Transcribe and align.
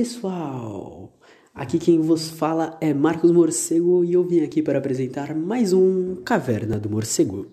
Pessoal! 0.00 1.12
Aqui 1.54 1.78
quem 1.78 2.00
vos 2.00 2.30
fala 2.30 2.78
é 2.80 2.94
Marcos 2.94 3.30
Morcego 3.30 4.02
e 4.02 4.14
eu 4.14 4.24
vim 4.24 4.40
aqui 4.40 4.62
para 4.62 4.78
apresentar 4.78 5.34
mais 5.34 5.74
um 5.74 6.16
Caverna 6.24 6.78
do 6.78 6.88
Morcego. 6.88 7.46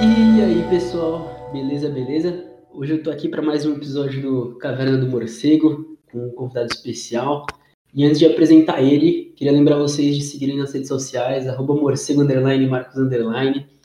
E 0.00 0.42
aí 0.42 0.66
pessoal, 0.68 1.48
beleza, 1.52 1.88
beleza? 1.88 2.44
Hoje 2.74 2.94
eu 2.94 3.02
tô 3.04 3.12
aqui 3.12 3.28
para 3.28 3.40
mais 3.40 3.64
um 3.64 3.76
episódio 3.76 4.20
do 4.20 4.58
Caverna 4.58 4.98
do 4.98 5.06
Morcego 5.08 5.96
com 6.10 6.26
um 6.26 6.30
convidado 6.32 6.72
especial. 6.72 7.46
E 7.94 8.04
antes 8.04 8.18
de 8.18 8.26
apresentar 8.26 8.82
ele, 8.82 9.32
queria 9.36 9.52
lembrar 9.52 9.78
vocês 9.78 10.16
de 10.16 10.24
seguirem 10.24 10.58
nas 10.58 10.72
redes 10.72 10.88
sociais, 10.88 11.46
arroba 11.46 11.72
morcego 11.76 12.22
underline, 12.22 12.66
marcos 12.66 12.96
underline. 12.96 13.77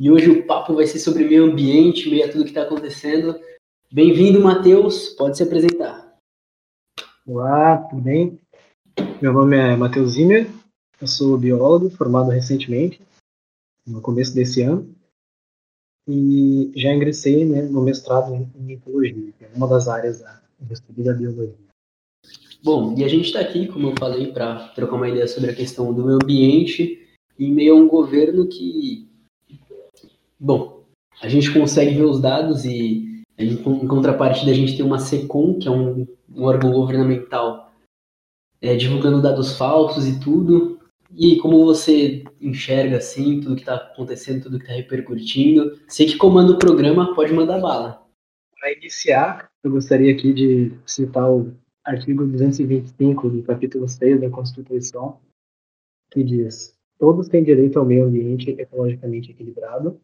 E 0.00 0.10
hoje 0.10 0.30
o 0.30 0.46
papo 0.46 0.72
vai 0.72 0.86
ser 0.86 0.98
sobre 0.98 1.28
meio 1.28 1.44
ambiente, 1.44 2.08
meio 2.08 2.24
a 2.24 2.32
tudo 2.32 2.44
que 2.44 2.48
está 2.52 2.62
acontecendo. 2.62 3.38
Bem-vindo, 3.92 4.40
Matheus. 4.40 5.10
Pode 5.10 5.36
se 5.36 5.42
apresentar. 5.42 6.16
Olá, 7.26 7.76
tudo 7.76 8.00
bem? 8.00 8.40
Meu 9.20 9.34
nome 9.34 9.58
é 9.58 9.76
Matheus 9.76 10.12
Zimmer. 10.12 10.50
Eu 10.98 11.06
sou 11.06 11.36
biólogo, 11.36 11.90
formado 11.90 12.30
recentemente, 12.30 12.98
no 13.86 14.00
começo 14.00 14.34
desse 14.34 14.62
ano. 14.62 14.90
E 16.08 16.72
já 16.74 16.94
ingressei 16.94 17.44
né, 17.44 17.60
no 17.60 17.82
mestrado 17.82 18.32
em 18.34 18.72
ecologia, 18.72 19.34
que 19.38 19.44
é 19.44 19.50
uma 19.54 19.68
das 19.68 19.86
áreas 19.86 20.20
da, 20.20 20.40
estudo 20.70 21.04
da 21.04 21.12
biologia. 21.12 21.54
Bom, 22.64 22.94
e 22.96 23.04
a 23.04 23.08
gente 23.08 23.26
está 23.26 23.40
aqui, 23.40 23.68
como 23.68 23.90
eu 23.90 23.94
falei, 23.98 24.32
para 24.32 24.68
trocar 24.68 24.96
uma 24.96 25.10
ideia 25.10 25.28
sobre 25.28 25.50
a 25.50 25.54
questão 25.54 25.92
do 25.92 26.02
meio 26.02 26.18
ambiente 26.22 27.06
em 27.38 27.52
meio 27.52 27.74
a 27.74 27.76
um 27.76 27.86
governo 27.86 28.48
que 28.48 29.09
Bom, 30.40 30.86
a 31.20 31.28
gente 31.28 31.52
consegue 31.52 31.94
ver 31.94 32.04
os 32.04 32.18
dados 32.18 32.64
e 32.64 33.22
em 33.38 33.62
contrapartida 33.62 34.50
a 34.50 34.54
gente 34.54 34.74
tem 34.74 34.84
uma 34.84 34.98
SECOM, 34.98 35.58
que 35.58 35.68
é 35.68 35.70
um, 35.70 36.06
um 36.30 36.44
órgão 36.44 36.72
governamental, 36.72 37.70
é, 38.60 38.74
divulgando 38.74 39.20
dados 39.20 39.56
falsos 39.58 40.08
e 40.08 40.18
tudo. 40.18 40.80
E 41.12 41.36
como 41.36 41.64
você 41.64 42.24
enxerga 42.40 42.96
assim 42.96 43.40
tudo 43.40 43.56
que 43.56 43.62
está 43.62 43.74
acontecendo, 43.74 44.44
tudo 44.44 44.58
que 44.58 44.64
está 44.64 44.74
repercutindo? 44.74 45.78
Sei 45.88 46.06
que 46.06 46.16
comanda 46.16 46.52
o 46.52 46.58
programa, 46.58 47.14
pode 47.14 47.32
mandar 47.34 47.60
bala. 47.60 48.02
Para 48.58 48.72
iniciar, 48.72 49.50
eu 49.62 49.70
gostaria 49.70 50.12
aqui 50.12 50.32
de 50.32 50.72
citar 50.86 51.30
o 51.30 51.52
artigo 51.84 52.24
225 52.26 53.28
do 53.28 53.42
capítulo 53.42 53.88
6 53.88 54.20
da 54.20 54.30
Constituição, 54.30 55.18
que 56.10 56.22
diz: 56.22 56.74
Todos 56.98 57.28
têm 57.28 57.42
direito 57.42 57.78
ao 57.78 57.84
meio 57.84 58.04
ambiente 58.04 58.50
ecologicamente 58.50 59.32
equilibrado, 59.32 60.00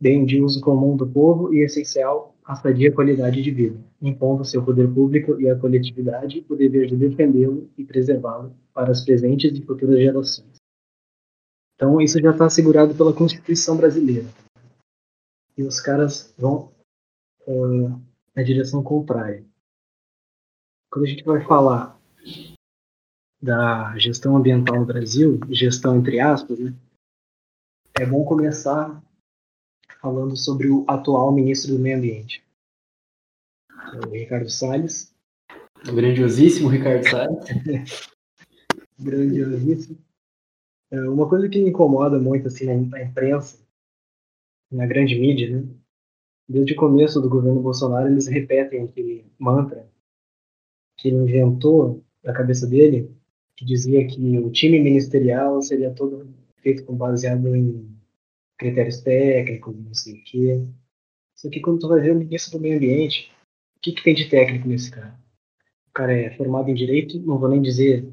bem 0.00 0.24
de 0.24 0.40
uso 0.40 0.60
comum 0.60 0.96
do 0.96 1.06
povo 1.06 1.52
e 1.52 1.62
essencial 1.62 2.34
à 2.44 2.56
sadia 2.56 2.92
qualidade 2.92 3.42
de 3.42 3.50
vida, 3.50 3.78
impondo 4.00 4.44
seu 4.44 4.64
poder 4.64 4.88
público 4.92 5.38
e 5.40 5.48
à 5.48 5.56
coletividade 5.56 6.44
o 6.48 6.56
dever 6.56 6.86
de 6.86 6.96
defendê-lo 6.96 7.70
e 7.76 7.84
preservá-lo 7.84 8.54
para 8.72 8.90
as 8.90 9.04
presentes 9.04 9.56
e 9.56 9.62
futuras 9.62 9.98
gerações. 9.98 10.56
Então, 11.76 12.00
isso 12.00 12.20
já 12.20 12.30
está 12.30 12.46
assegurado 12.46 12.94
pela 12.94 13.12
Constituição 13.12 13.76
brasileira. 13.76 14.26
E 15.56 15.62
os 15.62 15.80
caras 15.80 16.34
vão 16.38 16.72
uh, 17.46 18.00
na 18.34 18.42
direção 18.42 18.82
contrária. 18.82 19.44
Quando 20.90 21.04
a 21.04 21.08
gente 21.08 21.24
vai 21.24 21.44
falar 21.44 21.98
da 23.40 23.96
gestão 23.96 24.36
ambiental 24.36 24.80
no 24.80 24.86
Brasil, 24.86 25.40
gestão 25.48 25.96
entre 25.96 26.20
aspas, 26.20 26.58
né, 26.58 26.74
é 27.98 28.04
bom 28.04 28.24
começar 28.24 29.02
falando 30.00 30.36
sobre 30.36 30.68
o 30.68 30.84
atual 30.88 31.32
ministro 31.32 31.74
do 31.74 31.78
Meio 31.78 31.98
Ambiente, 31.98 32.42
o 34.06 34.10
Ricardo 34.10 34.48
Salles. 34.48 35.14
O 35.88 35.94
grandiosíssimo 35.94 36.68
Ricardo 36.68 37.08
Salles. 37.08 38.10
grandiosíssimo. 38.98 39.98
É, 40.90 41.00
uma 41.08 41.28
coisa 41.28 41.48
que 41.48 41.62
me 41.62 41.70
incomoda 41.70 42.18
muito 42.18 42.48
assim 42.48 42.66
na 42.66 43.02
imprensa, 43.02 43.58
na 44.70 44.86
grande 44.86 45.18
mídia, 45.18 45.60
né? 45.60 45.68
Desde 46.48 46.72
o 46.72 46.76
começo 46.76 47.20
do 47.20 47.28
governo 47.28 47.62
Bolsonaro, 47.62 48.08
eles 48.08 48.26
repetem 48.26 48.82
aquele 48.82 49.24
mantra 49.38 49.88
que 50.96 51.08
ele 51.08 51.18
inventou 51.18 52.02
na 52.24 52.32
cabeça 52.32 52.66
dele, 52.66 53.14
que 53.56 53.64
dizia 53.64 54.04
que 54.06 54.38
o 54.38 54.50
time 54.50 54.80
ministerial 54.80 55.62
seria 55.62 55.92
todo 55.92 56.28
feito 56.56 56.84
com 56.84 56.94
baseado 56.96 57.54
em 57.54 57.88
critérios 58.60 59.00
técnicos, 59.00 59.74
não 59.74 59.94
sei 59.94 60.20
o 60.20 60.24
quê. 60.24 60.66
Só 61.34 61.48
que 61.48 61.60
quando 61.60 61.80
tu 61.80 61.88
vai 61.88 62.00
ver 62.00 62.12
o 62.12 62.18
ministro 62.18 62.58
do 62.58 62.60
meio 62.60 62.76
ambiente, 62.76 63.32
o 63.76 63.80
que, 63.80 63.92
que 63.92 64.04
tem 64.04 64.14
de 64.14 64.28
técnico 64.28 64.68
nesse 64.68 64.90
cara? 64.90 65.18
O 65.88 65.92
cara 65.92 66.12
é 66.12 66.36
formado 66.36 66.68
em 66.68 66.74
direito, 66.74 67.18
não 67.20 67.38
vou 67.38 67.48
nem 67.48 67.62
dizer 67.62 68.04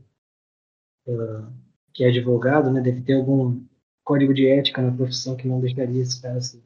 uh, 1.05 1.51
que 1.93 2.05
é 2.05 2.07
advogado, 2.07 2.71
né? 2.71 2.79
Deve 2.79 3.01
ter 3.01 3.15
algum 3.15 3.61
código 4.05 4.33
de 4.33 4.47
ética 4.47 4.81
na 4.81 4.95
profissão 4.95 5.35
que 5.35 5.49
não 5.49 5.59
deixaria 5.59 6.01
esse 6.01 6.21
cara 6.21 6.39
ser 6.39 6.63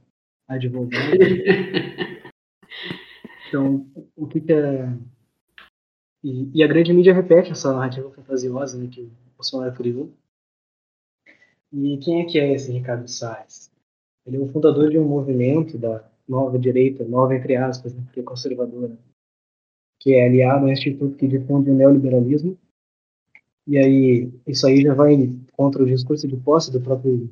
advogado. 0.48 1.18
então, 3.50 3.92
o 4.16 4.28
que, 4.28 4.42
que 4.42 4.54
é. 4.54 4.96
E, 6.24 6.60
e, 6.60 6.64
a 6.64 6.68
grande 6.68 6.94
mídia 6.94 7.16
repete 7.16 7.52
essa 7.52 7.74
narrativa 7.74 8.12
fantasiosa 8.12 8.78
né, 8.78 8.88
que 8.88 9.02
o 9.02 9.12
Bolsonaro 9.36 9.74
criou. 9.74 10.14
E 11.74 11.98
quem 11.98 12.22
é 12.22 12.26
que 12.26 12.38
é 12.38 12.54
esse 12.54 12.72
Ricardo 12.72 13.08
Salles? 13.08 13.71
Ele 14.26 14.38
é 14.38 14.40
o 14.40 14.52
fundador 14.52 14.90
de 14.90 14.98
um 14.98 15.08
movimento 15.08 15.78
da 15.78 16.10
nova 16.28 16.58
direita, 16.58 17.04
nova 17.04 17.36
entre 17.36 17.56
aspas, 17.56 17.94
né, 17.94 18.02
porque 18.06 18.20
é 18.20 18.24
conservadora, 18.24 18.98
que 20.00 20.14
é 20.14 20.26
aliado 20.26 20.66
ao 20.66 20.72
instituto 20.72 21.18
que 21.18 21.28
difunde 21.28 21.70
o 21.70 21.76
neoliberalismo. 21.76 22.58
E 23.68 23.78
aí, 23.78 24.32
isso 24.48 24.66
aí 24.66 24.82
já 24.82 24.94
vai 24.94 25.16
contra 25.54 25.84
o 25.84 25.86
discurso 25.86 26.28
de 26.28 26.38
posse 26.38 26.72
do 26.72 26.82
próprio 26.82 27.30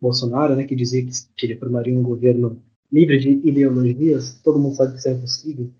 Bolsonaro, 0.00 0.54
né, 0.54 0.64
que 0.64 0.76
dizia 0.76 1.04
que, 1.04 1.12
que 1.36 1.46
ele 1.46 1.56
formaria 1.56 1.98
um 1.98 2.02
governo 2.02 2.62
livre 2.90 3.18
de 3.18 3.30
ideologias. 3.30 4.40
Todo 4.42 4.58
mundo 4.58 4.76
sabe 4.76 4.92
que 4.92 4.98
isso 4.98 5.08
é 5.08 5.12
impossível. 5.12 5.70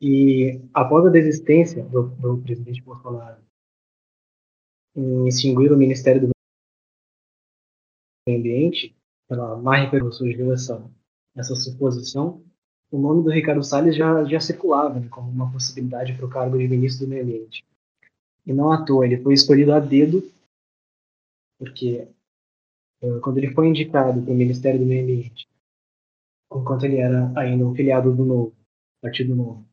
E 0.00 0.60
após 0.74 1.06
a 1.06 1.10
desistência 1.10 1.84
do, 1.84 2.08
do 2.08 2.38
presidente 2.38 2.82
Bolsonaro 2.82 3.40
em 4.94 5.26
extinguir 5.26 5.72
o 5.72 5.76
Ministério 5.76 6.26
do 6.26 6.32
ambiente, 8.28 8.94
pela 9.28 9.56
má 9.56 9.76
repercussão 9.76 10.26
surgiu 10.26 10.52
essa, 10.52 10.90
essa 11.34 11.54
suposição, 11.54 12.42
o 12.90 12.98
nome 12.98 13.24
do 13.24 13.30
Ricardo 13.30 13.64
Salles 13.64 13.96
já, 13.96 14.22
já 14.24 14.38
circulava 14.38 15.00
né, 15.00 15.08
como 15.08 15.30
uma 15.30 15.50
possibilidade 15.50 16.12
para 16.12 16.26
o 16.26 16.30
cargo 16.30 16.58
de 16.58 16.68
ministro 16.68 17.06
do 17.06 17.10
meio 17.10 17.22
ambiente. 17.22 17.64
E 18.44 18.52
não 18.52 18.70
à 18.70 18.84
toa, 18.84 19.06
ele 19.06 19.22
foi 19.22 19.32
escolhido 19.32 19.72
a 19.72 19.80
dedo, 19.80 20.22
porque 21.58 22.06
uh, 23.02 23.20
quando 23.20 23.38
ele 23.38 23.54
foi 23.54 23.68
indicado 23.68 24.20
para 24.20 24.32
o 24.32 24.36
Ministério 24.36 24.78
do 24.78 24.86
Meio 24.86 25.02
Ambiente, 25.04 25.48
enquanto 26.52 26.84
ele 26.84 26.98
era 26.98 27.32
ainda 27.38 27.64
um 27.64 27.74
filiado 27.74 28.14
do 28.14 28.24
Novo, 28.24 28.54
Partido 29.00 29.34
Novo, 29.34 29.66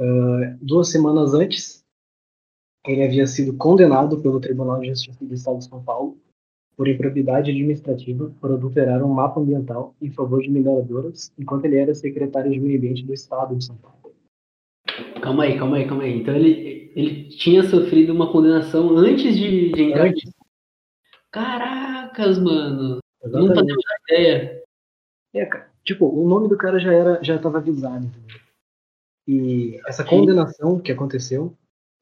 uh, 0.00 0.58
duas 0.60 0.90
semanas 0.90 1.34
antes, 1.34 1.84
ele 2.84 3.04
havia 3.04 3.26
sido 3.26 3.56
condenado 3.56 4.20
pelo 4.20 4.40
Tribunal 4.40 4.80
de 4.80 4.88
Justiça 4.88 5.24
do 5.24 5.34
Estado 5.34 5.58
de 5.58 5.68
São 5.68 5.84
Paulo 5.84 6.18
por 6.76 6.86
improbidade 6.86 7.50
administrativa, 7.50 8.30
por 8.40 8.52
adulterar 8.52 9.02
um 9.02 9.08
mapa 9.08 9.40
ambiental 9.40 9.94
em 10.00 10.10
favor 10.10 10.42
de 10.42 10.50
mineradoras, 10.50 11.32
enquanto 11.38 11.64
ele 11.64 11.78
era 11.78 11.94
secretário 11.94 12.50
de 12.50 12.60
Meio 12.60 12.76
Ambiente 12.76 13.04
do 13.04 13.14
Estado 13.14 13.56
de 13.56 13.64
São 13.64 13.76
Paulo. 13.76 13.96
Calma 15.22 15.44
aí, 15.44 15.58
calma 15.58 15.76
aí, 15.76 15.88
calma 15.88 16.04
aí. 16.04 16.20
Então 16.20 16.34
ele, 16.34 16.92
ele 16.94 17.28
tinha 17.30 17.62
sofrido 17.62 18.12
uma 18.12 18.30
condenação 18.30 18.96
antes 18.96 19.36
de, 19.36 19.72
de 19.72 19.82
entrar 19.82 20.08
antes. 20.08 20.30
Caracas, 21.30 22.38
mano. 22.38 22.98
Exatamente. 23.22 23.48
Não 23.48 23.54
fazia 23.54 23.74
ideia. 24.08 24.62
É, 25.34 25.46
cara. 25.46 25.70
Tipo, 25.82 26.06
o 26.06 26.28
nome 26.28 26.48
do 26.48 26.56
cara 26.56 26.78
já 26.78 26.92
era, 26.92 27.22
já 27.22 27.36
estava 27.36 27.58
avisado. 27.58 28.10
E 29.26 29.80
essa 29.86 30.04
condenação 30.04 30.78
que 30.80 30.92
aconteceu 30.92 31.54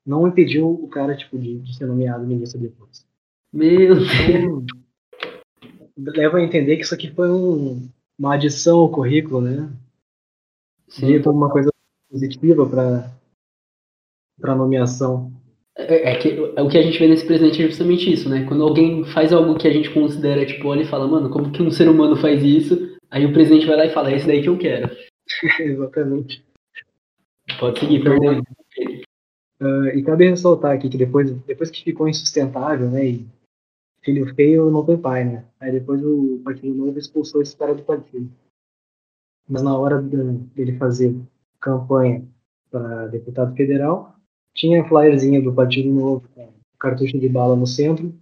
não 0.05 0.27
impediu 0.27 0.69
o 0.69 0.89
cara, 0.89 1.17
tipo, 1.17 1.39
de, 1.39 1.59
de 1.59 1.77
ser 1.77 1.87
nomeado 1.87 2.27
ministro 2.27 2.61
depois. 2.61 3.07
Meu 3.55 3.95
Deus. 3.95 4.65
Leva 5.97 6.39
a 6.39 6.43
entender 6.43 6.77
que 6.77 6.83
isso 6.83 6.95
aqui 6.95 7.09
foi 7.13 7.31
um, 7.31 7.89
uma 8.19 8.35
adição 8.35 8.81
ao 8.81 8.91
currículo, 8.91 9.41
né? 9.41 9.71
Seria 10.89 11.23
Sim. 11.23 11.29
uma 11.29 11.49
coisa 11.49 11.71
positiva 12.11 12.69
para 12.69 13.15
para 14.41 14.57
nomeação. 14.57 15.33
É, 15.77 16.11
é, 16.13 16.19
que, 16.19 16.31
é, 16.57 16.63
o 16.63 16.69
que 16.69 16.77
a 16.77 16.83
gente 16.83 16.99
vê 16.99 17.07
nesse 17.07 17.25
presidente 17.25 17.63
é 17.63 17.69
justamente 17.69 18.13
isso, 18.13 18.29
né? 18.29 18.45
Quando 18.45 18.65
alguém 18.65 19.05
faz 19.05 19.33
algo 19.33 19.57
que 19.57 19.69
a 19.69 19.73
gente 19.73 19.95
considera, 19.95 20.45
tipo, 20.45 20.67
olha 20.67 20.83
e 20.83 20.89
fala, 20.89 21.07
mano, 21.07 21.31
como 21.31 21.53
que 21.53 21.63
um 21.63 21.71
ser 21.71 21.89
humano 21.89 22.17
faz 22.17 22.43
isso? 22.43 22.99
Aí 23.09 23.25
o 23.25 23.33
presidente 23.33 23.67
vai 23.67 23.77
lá 23.77 23.87
e 23.87 23.93
fala, 23.93 24.11
é 24.11 24.17
esse 24.17 24.27
daí 24.27 24.43
que 24.43 24.49
eu 24.49 24.59
quero. 24.59 24.91
Exatamente. 25.61 26.45
Pode 27.61 27.79
seguir, 27.79 28.01
então, 28.01 28.19
perdão. 28.19 28.43
Uh, 29.61 29.89
e 29.97 30.03
cabe 30.03 30.29
ressaltar 30.29 30.73
aqui 30.73 30.89
que 30.89 30.99
depois, 30.99 31.31
depois 31.43 31.71
que 31.71 31.85
ficou 31.85 32.09
insustentável, 32.09 32.91
né, 32.91 33.07
e 33.07 33.27
filho 34.05 34.35
feio 34.35 34.71
não 34.71 34.85
tem 34.85 34.99
pai, 34.99 35.25
né? 35.25 35.45
Aí 35.59 35.73
depois 35.73 36.05
o 36.05 36.41
Partido 36.45 36.75
Novo 36.75 36.99
expulsou 36.99 37.41
esse 37.43 37.57
cara 37.57 37.75
do 37.75 37.83
partido. 37.83 38.31
Mas 39.49 39.63
na 39.63 39.77
hora 39.77 40.01
dele 40.01 40.77
fazer 40.79 41.17
campanha 41.61 42.27
para 42.71 43.07
deputado 43.09 43.55
federal, 43.57 44.17
tinha 44.53 44.83
a 44.83 44.89
flyerzinha 44.89 45.41
do 45.43 45.53
Partido 45.53 45.91
Novo 45.91 46.29
com 46.35 46.53
cartucho 46.79 47.19
de 47.19 47.29
bala 47.29 47.57
no 47.57 47.67
centro, 47.67 48.15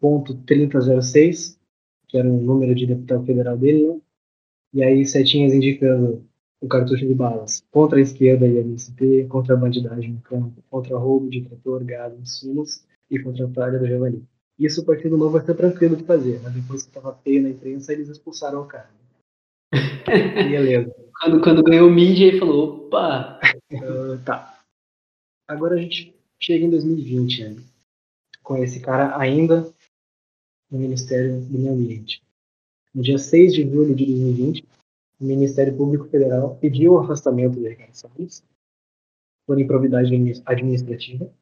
ponto 0.00 0.34
3006, 0.34 1.58
que 2.08 2.18
era 2.18 2.28
o 2.28 2.40
número 2.40 2.74
de 2.74 2.86
deputado 2.86 3.24
federal 3.24 3.56
dele, 3.56 3.86
né? 3.86 4.00
E 4.74 4.82
aí 4.82 5.04
setinhas 5.04 5.52
indicando 5.52 6.24
o 6.60 6.68
cartucho 6.68 7.06
de 7.06 7.14
balas 7.14 7.62
contra 7.70 7.98
a 7.98 8.00
esquerda 8.00 8.46
e 8.46 8.58
a 8.58 8.60
MST, 8.60 9.26
contra 9.28 9.54
a 9.54 9.58
bandidagem 9.58 10.12
no 10.12 10.20
campo, 10.22 10.62
contra 10.70 10.96
roubo 10.96 11.28
de 11.28 11.42
trator, 11.42 11.84
gado, 11.84 12.16
insumos 12.20 12.84
e 13.10 13.18
contra 13.18 13.44
a 13.44 13.48
praga 13.48 13.78
do 13.78 13.86
javali. 13.86 14.24
Isso 14.64 14.80
o 14.80 14.84
Partido 14.84 15.16
Novo 15.16 15.32
vai 15.32 15.44
ser 15.44 15.54
tranquilo 15.54 15.96
de 15.96 16.04
fazer, 16.04 16.40
mas 16.42 16.52
depois 16.52 16.82
que 16.82 16.88
estava 16.88 17.14
feio 17.18 17.42
na 17.42 17.50
imprensa, 17.50 17.92
eles 17.92 18.08
expulsaram 18.08 18.62
o 18.62 18.66
cara. 18.66 18.90
Beleza. 20.06 20.94
quando, 21.20 21.42
quando 21.42 21.62
ganhou 21.64 21.90
mídia, 21.90 22.26
ele 22.26 22.38
falou, 22.38 22.86
opa! 22.86 23.40
Uh, 23.72 24.22
tá. 24.24 24.62
Agora 25.48 25.74
a 25.74 25.78
gente 25.78 26.14
chega 26.40 26.64
em 26.64 26.70
2020, 26.70 27.44
né? 27.44 27.62
com 28.42 28.56
esse 28.56 28.80
cara 28.80 29.18
ainda 29.18 29.72
no 30.70 30.78
Ministério 30.78 31.40
do 31.40 31.58
Meio 31.58 31.74
Ambiente. 31.74 32.22
No 32.94 33.02
dia 33.02 33.18
6 33.18 33.54
de 33.54 33.62
julho 33.62 33.94
de 33.94 34.04
2020, 34.04 34.64
o 35.20 35.24
Ministério 35.24 35.76
Público 35.76 36.08
Federal 36.08 36.56
pediu 36.56 36.94
o 36.94 36.98
afastamento 36.98 37.58
de 37.58 37.68
Ricardo 37.68 37.94
Salles 37.94 38.44
por 39.46 39.60
improvidade 39.60 40.12
administrativa. 40.46 41.32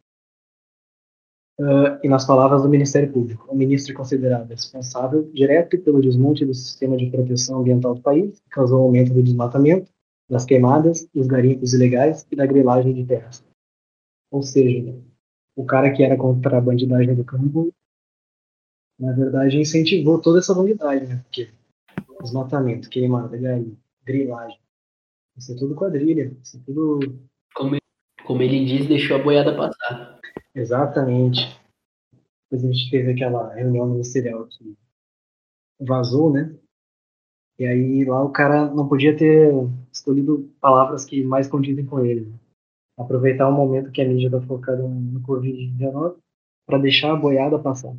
Uh, 1.61 2.01
e 2.03 2.09
nas 2.09 2.27
palavras 2.27 2.63
do 2.63 2.71
Ministério 2.71 3.13
Público, 3.13 3.47
o 3.47 3.55
ministro 3.55 3.93
é 3.93 3.95
considerado 3.95 4.49
responsável 4.49 5.31
direto 5.31 5.79
pelo 5.79 6.01
desmonte 6.01 6.47
do 6.47 6.55
sistema 6.55 6.97
de 6.97 7.11
proteção 7.11 7.61
ambiental 7.61 7.95
do 7.95 8.01
país, 8.01 8.41
que 8.41 8.49
causou 8.49 8.81
aumento 8.81 9.13
do 9.13 9.23
desmatamento, 9.23 9.93
das 10.27 10.47
queimadas, 10.47 11.07
dos 11.13 11.27
garimpos 11.27 11.75
ilegais 11.75 12.27
e 12.31 12.35
da 12.35 12.47
grilagem 12.47 12.95
de 12.95 13.05
terras. 13.05 13.45
Ou 14.31 14.43
seja, 14.43 14.99
o 15.55 15.67
cara 15.67 15.93
que 15.93 16.03
era 16.03 16.17
contra 16.17 16.57
a 16.57 16.61
bandidagem 16.63 17.15
do 17.15 17.25
campo, 17.25 17.71
na 18.99 19.13
verdade, 19.13 19.59
incentivou 19.59 20.19
toda 20.19 20.39
essa 20.39 20.55
bandidagem, 20.55 21.09
né? 21.09 21.21
Porque 21.25 21.51
desmatamento, 22.23 22.89
queimada, 22.89 23.37
garimpo, 23.37 23.77
grilagem, 24.03 24.59
isso 25.37 25.53
é 25.53 25.57
tudo 25.57 25.75
quadrilha, 25.75 26.35
isso 26.43 26.57
é 26.57 26.61
tudo... 26.65 27.01
Como 27.55 27.75
ele, 27.75 27.83
como 28.25 28.43
ele 28.43 28.65
diz, 28.65 28.87
deixou 28.87 29.19
a 29.19 29.23
boiada 29.23 29.55
passar. 29.55 30.19
Exatamente. 30.55 31.41
Depois 32.51 32.65
a 32.65 32.73
gente 32.73 32.91
teve 32.91 33.13
aquela 33.13 33.55
reunião 33.55 33.87
ministerial 33.87 34.47
que 34.47 34.77
vazou, 35.81 36.33
né? 36.33 36.55
E 37.59 37.65
aí 37.67 38.05
lá 38.05 38.25
o 38.25 38.31
cara 38.33 38.73
não 38.75 38.89
podia 38.89 39.17
ter 39.17 39.53
escolhido 39.93 40.51
palavras 40.61 41.05
que 41.05 41.23
mais 41.23 41.47
condizem 41.47 41.85
com 41.85 42.05
ele. 42.05 42.23
Né? 42.23 42.39
Aproveitar 42.99 43.49
o 43.49 43.53
momento 43.53 43.93
que 43.93 44.01
a 44.01 44.09
mídia 44.09 44.27
está 44.27 44.41
focada 44.41 44.83
no 44.83 45.21
Covid-19 45.21 46.17
para 46.67 46.79
deixar 46.79 47.13
a 47.13 47.17
boiada 47.17 47.59
passar. 47.59 47.95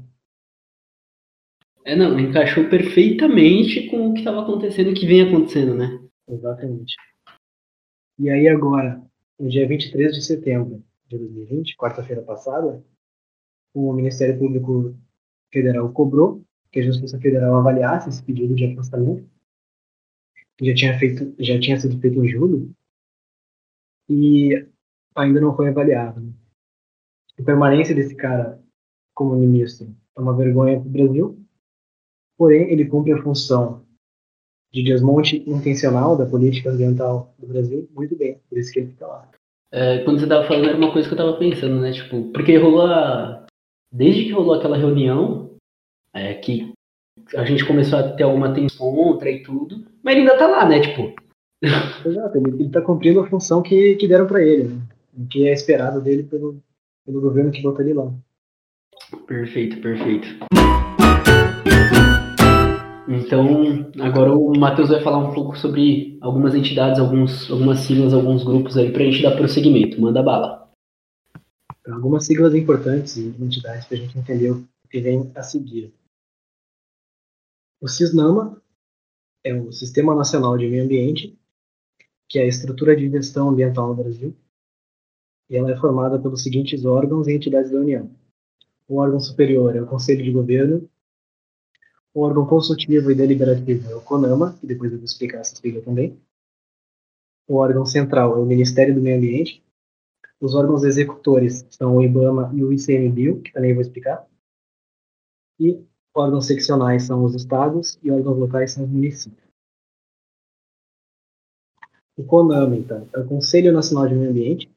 É, 1.85 1.95
não, 1.95 2.19
encaixou 2.19 2.69
perfeitamente 2.69 3.89
com 3.89 4.09
o 4.09 4.13
que 4.13 4.19
estava 4.19 4.41
acontecendo 4.41 4.91
e 4.91 4.93
que 4.93 5.07
vem 5.07 5.21
acontecendo, 5.21 5.75
né? 5.75 5.99
Exatamente. 6.27 6.95
E 8.19 8.29
aí 8.29 8.47
agora, 8.47 9.01
no 9.39 9.49
dia 9.49 9.67
23 9.67 10.13
de 10.13 10.23
setembro, 10.23 10.83
de 11.17 11.25
2020, 11.25 11.77
quarta-feira 11.77 12.21
passada, 12.21 12.83
o 13.73 13.93
Ministério 13.93 14.37
Público 14.37 14.95
Federal 15.51 15.91
cobrou 15.91 16.43
que 16.71 16.79
a 16.79 16.83
Justiça 16.83 17.19
Federal 17.19 17.55
avaliasse 17.55 18.09
esse 18.09 18.23
pedido 18.23 18.55
de 18.55 18.65
afastamento, 18.65 19.29
que 20.57 20.65
já 20.65 20.75
tinha, 20.75 20.99
feito, 20.99 21.35
já 21.39 21.59
tinha 21.59 21.79
sido 21.79 21.99
feito 21.99 22.23
em 22.23 22.27
julho, 22.27 22.73
e 24.09 24.67
ainda 25.15 25.41
não 25.41 25.55
foi 25.55 25.69
avaliado. 25.69 26.33
A 27.39 27.43
permanência 27.43 27.95
desse 27.95 28.15
cara 28.15 28.61
como 29.13 29.35
ministro 29.35 29.93
é 30.15 30.21
uma 30.21 30.35
vergonha 30.35 30.79
para 30.79 30.87
o 30.87 30.91
Brasil, 30.91 31.45
porém 32.37 32.71
ele 32.71 32.85
cumpre 32.85 33.13
a 33.13 33.21
função 33.21 33.85
de 34.71 34.83
desmonte 34.83 35.37
intencional 35.49 36.17
da 36.17 36.25
política 36.25 36.69
ambiental 36.69 37.35
do 37.37 37.47
Brasil 37.47 37.89
muito 37.93 38.15
bem, 38.15 38.39
por 38.47 38.57
isso 38.57 38.71
que 38.71 38.79
ele 38.79 38.91
fica 38.91 39.05
lá. 39.05 39.29
É, 39.71 39.99
quando 39.99 40.19
você 40.19 40.27
tava 40.27 40.47
falando, 40.47 40.69
era 40.69 40.77
uma 40.77 40.91
coisa 40.91 41.07
que 41.07 41.13
eu 41.13 41.17
tava 41.17 41.37
pensando, 41.37 41.79
né? 41.79 41.91
Tipo, 41.91 42.31
porque 42.31 42.57
rolou 42.57 42.85
a... 42.85 43.45
Desde 43.91 44.25
que 44.25 44.31
rolou 44.31 44.53
aquela 44.53 44.77
reunião, 44.77 45.55
é, 46.13 46.33
que 46.33 46.73
a 47.35 47.45
gente 47.45 47.65
começou 47.65 47.99
a 47.99 48.13
ter 48.13 48.23
alguma 48.23 48.53
tensão 48.53 48.93
contra 48.93 49.29
e 49.29 49.43
tudo, 49.43 49.85
mas 50.03 50.15
ele 50.15 50.21
ainda 50.21 50.37
tá 50.37 50.47
lá, 50.47 50.67
né? 50.67 50.79
Tipo. 50.79 51.13
Exato, 52.05 52.37
ele, 52.37 52.49
ele 52.63 52.69
tá 52.69 52.81
cumprindo 52.81 53.19
a 53.19 53.27
função 53.27 53.61
que, 53.61 53.95
que 53.95 54.07
deram 54.07 54.27
para 54.27 54.41
ele, 54.41 54.63
né? 54.63 54.81
O 55.17 55.27
que 55.27 55.47
é 55.47 55.53
esperado 55.53 56.01
dele 56.01 56.23
pelo, 56.23 56.61
pelo 57.05 57.21
governo 57.21 57.51
que 57.51 57.61
botou 57.61 57.81
ele 57.81 57.93
lá. 57.93 58.11
Perfeito, 59.27 59.81
perfeito. 59.81 60.27
Então, 63.07 63.91
agora 63.99 64.31
o 64.31 64.57
Matheus 64.57 64.89
vai 64.89 65.01
falar 65.01 65.17
um 65.17 65.33
pouco 65.33 65.57
sobre 65.57 66.17
algumas 66.21 66.53
entidades, 66.53 66.99
alguns, 66.99 67.49
algumas 67.49 67.79
siglas, 67.79 68.13
alguns 68.13 68.43
grupos 68.43 68.77
aí 68.77 68.91
para 68.91 69.01
a 69.01 69.05
gente 69.05 69.23
dar 69.23 69.35
prosseguimento. 69.35 69.99
Manda 69.99 70.21
bala. 70.21 70.71
Algumas 71.87 72.25
siglas 72.25 72.53
importantes 72.53 73.17
e 73.17 73.35
entidades 73.39 73.85
para 73.85 73.97
a 73.97 73.99
gente 73.99 74.17
entender 74.17 74.51
o 74.51 74.67
que 74.89 75.01
vem 75.01 75.31
a 75.33 75.41
seguir. 75.41 75.91
O 77.81 77.87
CISNAMA 77.87 78.61
é 79.43 79.55
o 79.55 79.71
Sistema 79.71 80.13
Nacional 80.13 80.55
de 80.57 80.67
Meio 80.67 80.83
Ambiente, 80.83 81.35
que 82.29 82.37
é 82.37 82.43
a 82.43 82.47
estrutura 82.47 82.95
de 82.95 83.09
gestão 83.09 83.49
ambiental 83.49 83.87
no 83.87 83.95
Brasil, 83.95 84.35
e 85.49 85.57
ela 85.57 85.71
é 85.71 85.75
formada 85.75 86.19
pelos 86.19 86.43
seguintes 86.43 86.85
órgãos 86.85 87.27
e 87.27 87.33
entidades 87.33 87.71
da 87.71 87.79
União. 87.79 88.09
O 88.87 88.97
órgão 88.97 89.19
superior 89.19 89.75
é 89.75 89.81
o 89.81 89.87
Conselho 89.87 90.23
de 90.23 90.31
Governo, 90.31 90.87
o 92.13 92.21
órgão 92.21 92.45
consultivo 92.45 93.11
e 93.11 93.15
deliberativo 93.15 93.89
é 93.89 93.95
o 93.95 94.01
CONAMA, 94.01 94.53
que 94.59 94.67
depois 94.67 94.91
eu 94.91 94.97
vou 94.97 95.05
explicar 95.05 95.39
essa 95.39 95.55
sigla 95.55 95.81
também. 95.81 96.19
O 97.47 97.55
órgão 97.55 97.85
central 97.85 98.35
é 98.35 98.39
o 98.39 98.45
Ministério 98.45 98.93
do 98.93 99.01
Meio 99.01 99.17
Ambiente. 99.17 99.63
Os 100.39 100.55
órgãos 100.55 100.83
executores 100.83 101.65
são 101.69 101.97
o 101.97 102.03
IBAMA 102.03 102.51
e 102.53 102.63
o 102.63 102.73
ICMBio, 102.73 103.41
que 103.41 103.53
também 103.53 103.73
vou 103.73 103.81
explicar. 103.81 104.27
E 105.59 105.85
órgãos 106.13 106.47
seccionais 106.47 107.03
são 107.03 107.23
os 107.23 107.35
estados 107.35 107.97
e 108.03 108.11
órgãos 108.11 108.37
locais 108.37 108.71
são 108.71 108.83
os 108.83 108.89
municípios. 108.89 109.49
O 112.17 112.23
CONAMA, 112.25 112.75
então, 112.75 113.07
é 113.13 113.19
o 113.19 113.27
Conselho 113.27 113.71
Nacional 113.71 114.07
de 114.07 114.15
Meio 114.15 114.31
Ambiente. 114.31 114.69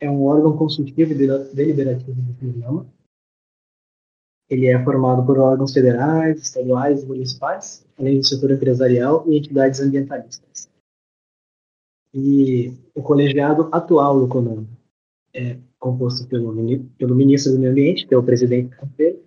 É 0.00 0.10
um 0.10 0.24
órgão 0.24 0.56
consultivo 0.56 1.12
e 1.12 1.54
deliberativo 1.54 2.20
do 2.20 2.34
CONAMA 2.34 2.86
ele 4.48 4.66
é 4.66 4.82
formado 4.84 5.24
por 5.24 5.38
órgãos 5.38 5.72
federais, 5.72 6.40
estaduais 6.40 7.02
e 7.02 7.06
municipais, 7.06 7.86
além 7.98 8.18
do 8.18 8.26
setor 8.26 8.50
empresarial 8.50 9.24
e 9.28 9.38
entidades 9.38 9.80
ambientalistas. 9.80 10.68
E 12.12 12.72
o 12.94 13.02
colegiado 13.02 13.68
atual 13.72 14.20
do 14.20 14.28
CONAM 14.28 14.66
é 15.32 15.58
composto 15.78 16.28
pelo, 16.28 16.54
pelo 16.96 17.14
ministro 17.14 17.52
do 17.52 17.58
Meio 17.58 17.72
Ambiente, 17.72 18.06
que 18.06 18.14
é 18.14 18.16
o 18.16 18.22
presidente 18.22 18.70
do 18.70 18.76
conselho, 18.76 19.24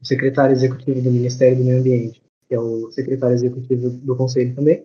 o 0.00 0.04
secretário 0.04 0.52
executivo 0.52 1.00
do 1.00 1.10
Ministério 1.10 1.58
do 1.58 1.64
Meio 1.64 1.78
Ambiente, 1.78 2.22
que 2.48 2.54
é 2.54 2.58
o 2.58 2.90
secretário 2.90 3.34
executivo 3.34 3.88
do 3.88 4.16
conselho 4.16 4.54
também, 4.54 4.84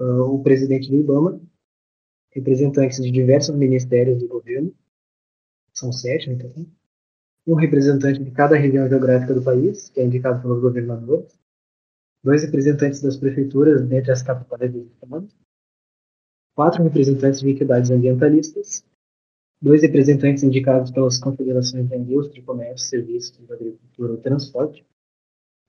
uh, 0.00 0.22
o 0.22 0.42
presidente 0.42 0.90
do 0.90 0.96
IBAMA, 0.96 1.40
representantes 2.30 3.00
de 3.00 3.10
diversos 3.10 3.54
ministérios 3.54 4.18
do 4.18 4.26
governo, 4.26 4.74
são 5.72 5.92
sete, 5.92 6.30
então, 6.30 6.52
um 7.46 7.54
representante 7.54 8.22
de 8.22 8.30
cada 8.30 8.56
região 8.56 8.88
geográfica 8.88 9.34
do 9.34 9.42
país, 9.42 9.88
que 9.88 10.00
é 10.00 10.04
indicado 10.04 10.40
pelos 10.40 10.60
governadores, 10.60 11.38
dois 12.22 12.42
representantes 12.44 13.02
das 13.02 13.16
prefeituras 13.16 13.86
dentre 13.86 14.12
as 14.12 14.22
capitais 14.22 14.72
dos 14.72 14.86
estados, 14.86 15.36
quatro 16.54 16.82
representantes 16.84 17.40
de 17.40 17.50
entidades 17.50 17.90
ambientalistas, 17.90 18.84
dois 19.60 19.82
representantes 19.82 20.42
indicados 20.42 20.90
pelas 20.90 21.18
confederações 21.18 21.88
da 21.88 21.96
indústria, 21.96 22.42
comércio, 22.44 22.88
serviços, 22.88 23.50
agricultura 23.50 24.14
e 24.14 24.18
transporte, 24.18 24.86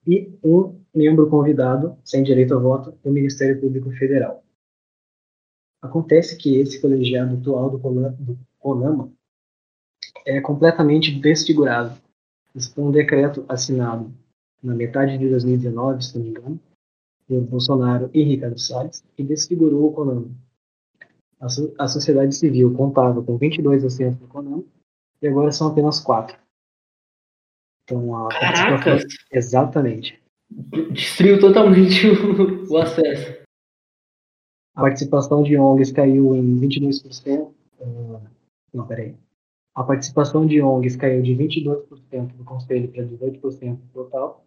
e 0.06 0.38
um 0.44 0.80
membro 0.94 1.28
convidado, 1.28 1.96
sem 2.04 2.22
direito 2.22 2.54
a 2.54 2.58
voto, 2.58 2.92
do 3.02 3.10
Ministério 3.10 3.60
Público 3.60 3.90
Federal. 3.92 4.44
Acontece 5.82 6.36
que 6.36 6.56
esse 6.58 6.80
colegiado 6.80 7.36
atual 7.36 7.70
do 7.70 8.38
CONAMA 8.58 9.12
é 10.24 10.40
completamente 10.40 11.18
desfigurado. 11.18 11.96
Isso 12.54 12.72
foi 12.72 12.84
um 12.84 12.90
decreto 12.90 13.44
assinado 13.48 14.12
na 14.62 14.74
metade 14.74 15.18
de 15.18 15.28
2019, 15.28 16.02
se 16.02 16.16
não 16.16 16.24
me 16.24 16.30
engano, 16.30 16.60
por 17.26 17.40
Bolsonaro 17.42 18.10
e 18.14 18.22
Ricardo 18.22 18.58
Salles, 18.58 19.04
que 19.16 19.22
desfigurou 19.22 19.88
o 19.88 19.92
CONAMA. 19.92 20.28
A, 21.40 21.48
so 21.48 21.74
a 21.78 21.86
sociedade 21.86 22.34
civil 22.34 22.72
contava 22.74 23.22
com 23.22 23.36
22 23.36 23.84
assentos 23.84 24.20
no 24.20 24.28
CONAMA 24.28 24.64
e 25.20 25.28
agora 25.28 25.52
são 25.52 25.68
apenas 25.68 26.00
quatro. 26.00 26.36
Então, 27.84 28.26
a 28.26 28.28
Caracas! 28.28 29.04
Exatamente. 29.30 30.22
Destruiu 30.92 31.38
totalmente 31.40 32.06
o, 32.08 32.72
o 32.72 32.78
acesso. 32.78 33.42
A 34.74 34.82
participação 34.82 35.42
de 35.42 35.56
ONGs 35.56 35.92
caiu 35.92 36.34
em 36.34 36.60
22%. 36.60 37.52
Uh, 37.78 38.20
não, 38.72 38.86
peraí. 38.86 39.14
A 39.74 39.82
participação 39.82 40.46
de 40.46 40.62
ONGs 40.62 40.96
caiu 40.96 41.20
de 41.22 41.34
22% 41.34 42.36
do 42.36 42.44
conselho 42.44 42.88
para 42.92 43.04
18% 43.04 43.76
do 43.76 43.92
total. 43.92 44.44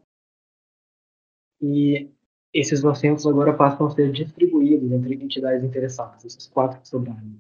E 1.62 2.10
esses 2.54 2.84
assentos 2.86 3.28
agora 3.28 3.54
passam 3.54 3.88
a 3.88 3.90
ser 3.90 4.12
distribuídos 4.12 4.92
entre 4.92 5.16
entidades 5.16 5.64
interessadas, 5.64 6.24
esses 6.24 6.48
quatro 6.48 6.80
que 6.80 6.88
sobraram. 6.88 7.36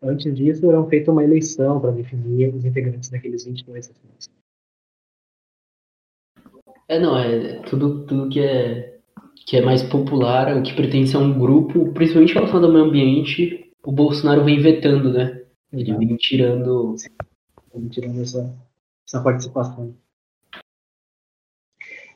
Antes 0.00 0.34
disso, 0.36 0.68
era 0.68 0.84
feita 0.84 1.10
uma 1.10 1.24
eleição 1.24 1.80
para 1.80 1.90
definir 1.90 2.54
os 2.54 2.64
integrantes 2.64 3.10
daqueles 3.10 3.44
22 3.44 3.90
assentos. 3.90 4.28
É, 6.86 7.00
não, 7.00 7.18
é 7.18 7.60
tudo, 7.62 8.06
tudo 8.06 8.28
que 8.28 8.40
é 8.40 8.98
que 9.46 9.56
é 9.56 9.62
mais 9.62 9.82
popular, 9.82 10.54
o 10.56 10.62
que 10.62 10.76
pertence 10.76 11.16
a 11.16 11.18
um 11.18 11.38
grupo, 11.38 11.90
principalmente 11.94 12.34
relacionado 12.34 12.66
ao 12.66 12.72
meio 12.72 12.84
ambiente, 12.84 13.72
o 13.82 13.90
Bolsonaro 13.90 14.44
vem 14.44 14.60
vetando, 14.60 15.10
né? 15.10 15.37
Ele 15.72 15.96
vem 15.96 16.16
tirando. 16.16 16.96
Vem 17.74 17.88
tirando 17.88 18.22
essa, 18.22 18.56
essa 19.06 19.22
participação. 19.22 19.94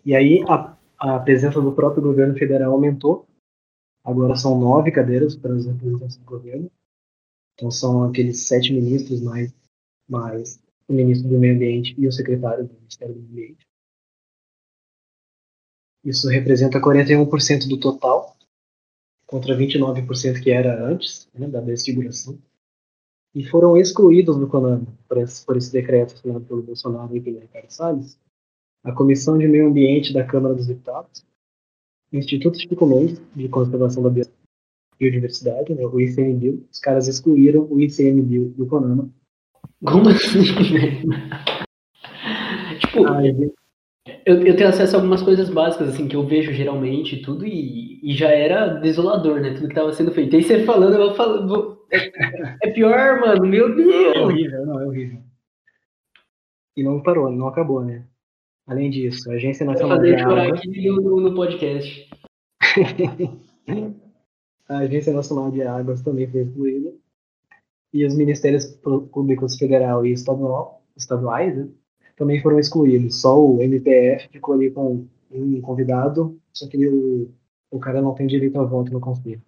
E 0.05 0.15
aí 0.15 0.43
a, 0.49 0.77
a 0.99 1.21
presença 1.21 1.61
do 1.61 1.73
próprio 1.73 2.03
governo 2.03 2.37
federal 2.37 2.73
aumentou. 2.73 3.27
Agora 4.05 4.35
são 4.35 4.59
nove 4.59 4.91
cadeiras 4.91 5.37
para 5.37 5.55
os 5.55 5.67
representantes 5.67 6.17
do 6.17 6.25
governo. 6.25 6.71
Então 7.55 7.71
são 7.71 8.03
aqueles 8.05 8.49
sete 8.49 8.73
ministros 8.73 9.21
mais, 9.21 9.55
mais 10.09 10.61
o 10.89 10.93
ministro 10.93 11.29
do 11.29 11.39
meio 11.39 11.55
ambiente 11.55 11.95
e 11.99 12.07
o 12.09 12.13
secretário 12.13 12.67
do 12.67 12.75
Ministério 12.75 13.15
do 13.15 13.21
Meio 13.21 13.31
Ambiente. 13.31 13.67
Isso 16.05 16.29
representa 16.29 16.81
41% 16.81 17.69
do 17.69 17.79
total, 17.79 18.37
contra 19.25 19.57
29% 19.57 20.43
que 20.43 20.51
era 20.51 20.85
antes 20.85 21.29
né, 21.33 21.47
da 21.47 21.61
desfiguração. 21.61 22.37
E 23.35 23.45
foram 23.45 23.77
excluídos 23.77 24.37
do 24.37 24.47
CONAMA, 24.47 24.87
por 25.09 25.19
esse, 25.19 25.45
por 25.45 25.57
esse 25.57 25.73
decreto 25.73 26.15
assinado 26.15 26.45
pelo 26.45 26.63
Bolsonaro 26.63 27.17
e 27.17 27.21
pelo 27.21 27.39
Ricardo 27.41 27.71
Salles, 27.71 28.19
a 28.85 28.93
Comissão 28.93 29.39
de 29.39 29.49
Meio 29.49 29.69
Ambiente 29.69 30.13
da 30.13 30.25
Câmara 30.25 30.55
dos 30.55 30.67
Deputados, 30.67 31.25
o 32.13 32.17
Instituto 32.17 32.61
Chico 32.61 32.87
Mendes 32.87 33.23
de 33.35 33.49
Conservação 33.49 34.03
da 34.03 34.11
Biodiversidade, 34.99 35.75
né, 35.75 35.87
o 35.87 36.01
ICMBio, 36.01 36.67
os 36.71 36.79
caras 36.79 37.09
excluíram 37.09 37.67
o 37.71 37.81
ICMBio 37.81 38.51
do 38.51 38.67
CONAMA. 38.67 39.09
Como 39.85 40.09
assim, 40.11 40.43
tipo, 42.81 43.07
eu, 44.27 44.43
eu 44.43 44.57
tenho 44.57 44.69
acesso 44.69 44.97
a 44.97 44.99
algumas 44.99 45.23
coisas 45.23 45.49
básicas, 45.49 45.89
assim, 45.89 46.09
que 46.09 46.17
eu 46.17 46.27
vejo 46.27 46.53
geralmente 46.53 47.23
tudo, 47.23 47.47
e, 47.47 48.01
e 48.03 48.15
já 48.15 48.29
era 48.29 48.67
desolador, 48.67 49.41
né? 49.41 49.55
Tudo 49.55 49.67
que 49.67 49.73
estava 49.73 49.93
sendo 49.93 50.13
feito. 50.13 50.35
E 50.35 50.39
aí 50.39 50.43
você 50.43 50.65
falando, 50.65 50.95
eu 50.95 51.15
falo, 51.15 51.47
vou, 51.47 51.82
é, 52.63 52.71
pior, 52.71 53.21
mano, 53.21 53.47
meu 53.47 53.75
Deus! 53.75 54.17
É 54.17 54.21
horrível, 54.21 54.67
não, 54.67 54.81
é 54.81 54.87
horrível. 54.87 55.23
E 56.77 56.83
não 56.83 57.03
parou, 57.03 57.31
não 57.31 57.49
acabou, 57.49 57.85
né? 57.85 58.07
Além 58.67 58.91
disso, 58.91 59.31
a 59.31 59.35
Agência 59.35 59.67
Nacional 59.67 59.99
de 59.99 60.15
Águas... 60.15 60.59
aqui 60.59 60.89
no, 60.89 61.21
no 61.21 61.35
podcast. 61.35 62.09
a 64.69 64.79
Agência 64.79 65.13
Nacional 65.13 65.51
de 65.51 65.63
Águas 65.63 66.03
também 66.03 66.31
foi 66.31 66.43
excluída. 66.43 66.95
E 67.93 68.07
os 68.07 68.17
Ministérios 68.17 68.67
Públicos 69.13 69.59
Federal 69.59 70.07
e 70.07 70.13
Estadual, 70.13 70.83
estaduais, 70.97 71.55
né? 71.55 71.69
também 72.17 72.41
foram 72.41 72.59
excluídos. 72.59 73.21
Só 73.21 73.39
o 73.39 73.61
MPF 73.61 74.29
ficou 74.29 74.55
ali 74.55 74.71
com 74.71 75.07
um 75.31 75.61
convidado, 75.61 76.39
só 76.53 76.67
que 76.69 76.87
o, 76.87 77.31
o 77.71 77.79
cara 77.79 78.01
não 78.01 78.15
tem 78.15 78.27
direito 78.27 78.59
a 78.59 78.65
voto 78.65 78.93
no 78.93 79.01
conselho. 79.01 79.43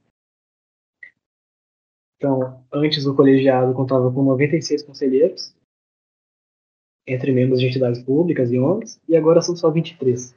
Então, 2.25 2.59
antes 2.73 3.05
o 3.05 3.15
colegiado 3.15 3.75
contava 3.75 4.11
com 4.11 4.23
96 4.23 4.83
conselheiros, 4.83 5.55
entre 7.07 7.31
membros 7.33 7.61
de 7.61 7.67
entidades 7.67 8.03
públicas 8.03 8.51
e 8.51 8.59
ONGs, 8.59 8.99
e 9.07 9.15
agora 9.15 9.43
são 9.43 9.55
só 9.55 9.71
23. 9.71 10.35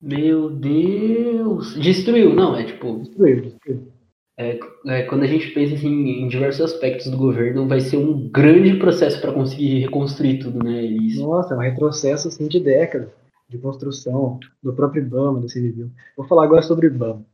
Meu 0.00 0.48
Deus! 0.48 1.74
Destruiu, 1.74 2.34
não, 2.34 2.56
é 2.56 2.64
tipo. 2.64 3.00
Destruiu, 3.00 3.42
destruiu 3.42 3.92
é, 4.38 4.58
é, 4.86 5.02
quando 5.02 5.24
a 5.24 5.26
gente 5.26 5.50
pensa 5.50 5.74
assim, 5.74 6.22
em 6.22 6.28
diversos 6.28 6.72
aspectos 6.72 7.10
do 7.10 7.18
governo, 7.18 7.68
vai 7.68 7.80
ser 7.80 7.98
um 7.98 8.30
grande 8.30 8.78
processo 8.78 9.20
para 9.20 9.32
conseguir 9.32 9.80
reconstruir 9.80 10.38
tudo, 10.38 10.64
né? 10.64 10.80
Isso. 10.80 11.20
Nossa, 11.20 11.52
é 11.52 11.56
um 11.56 11.60
retrocesso 11.60 12.28
assim, 12.28 12.48
de 12.48 12.60
décadas 12.60 13.10
de 13.46 13.58
construção 13.58 14.40
do 14.62 14.72
próprio 14.72 15.02
IBAMA, 15.02 15.40
do 15.40 15.48
civil. 15.50 15.90
Vou 16.16 16.26
falar 16.26 16.44
agora 16.44 16.62
sobre 16.62 16.86
o 16.86 16.90
IBAMA. 16.90 17.26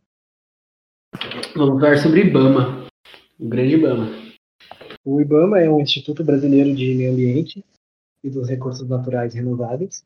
Vamos 1.57 1.81
falar 1.81 1.99
sobre 1.99 2.23
IBAMA, 2.23 2.87
o 3.39 3.49
grande 3.49 3.75
IBAMA. 3.75 4.07
O 5.05 5.21
IBAMA 5.21 5.61
é 5.61 5.71
um 5.71 5.81
Instituto 5.81 6.25
Brasileiro 6.25 6.75
de 6.75 6.95
Meio 6.95 7.13
Ambiente 7.13 7.65
e 8.23 8.31
dos 8.31 8.49
Recursos 8.49 8.89
Naturais 8.89 9.35
Renováveis. 9.35 10.05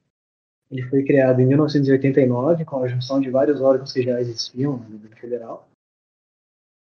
Ele 0.71 0.83
foi 0.83 1.02
criado 1.05 1.40
em 1.40 1.47
1989 1.47 2.64
com 2.64 2.83
a 2.83 2.88
junção 2.88 3.21
de 3.21 3.31
vários 3.31 3.61
órgãos 3.61 3.93
que 3.93 4.02
já 4.02 4.21
existiam 4.21 4.76
no 4.76 4.88
nível 4.90 5.17
federal 5.17 5.69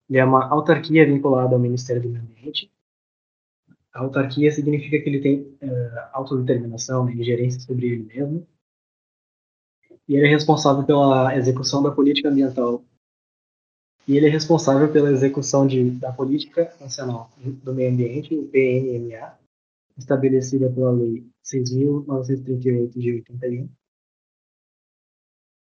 ele 0.10 0.18
é 0.18 0.26
uma 0.26 0.50
autarquia 0.50 1.06
vinculada 1.06 1.54
ao 1.56 1.62
Ministério 1.62 2.02
do 2.02 2.10
Meio 2.10 2.24
Ambiente. 2.24 2.72
A 3.94 4.00
autarquia 4.00 4.52
significa 4.52 5.00
que 5.00 5.08
ele 5.08 5.22
tem 5.22 5.42
uh, 5.42 6.10
autodeterminação, 6.14 7.06
né, 7.06 7.16
gerência 7.24 7.60
sobre 7.60 7.88
ele 7.88 8.04
mesmo. 8.04 8.48
E 10.08 10.16
ele 10.16 10.26
é 10.26 10.30
responsável 10.30 10.84
pela 10.84 11.36
execução 11.38 11.84
da 11.84 11.92
política 11.92 12.30
ambiental. 12.30 12.84
E 14.10 14.18
ele 14.18 14.26
é 14.26 14.30
responsável 14.30 14.92
pela 14.92 15.12
execução 15.12 15.68
de, 15.68 15.92
da 15.92 16.12
Política 16.12 16.74
Nacional 16.82 17.30
do 17.64 17.76
Meio 17.76 17.92
Ambiente, 17.94 18.34
o 18.34 18.48
PNMA, 18.48 19.38
estabelecida 19.96 20.68
pela 20.68 20.90
Lei 20.90 21.24
6.938 21.46 22.90
de 22.98 23.14
81, 23.14 23.66
uh, 23.66 23.70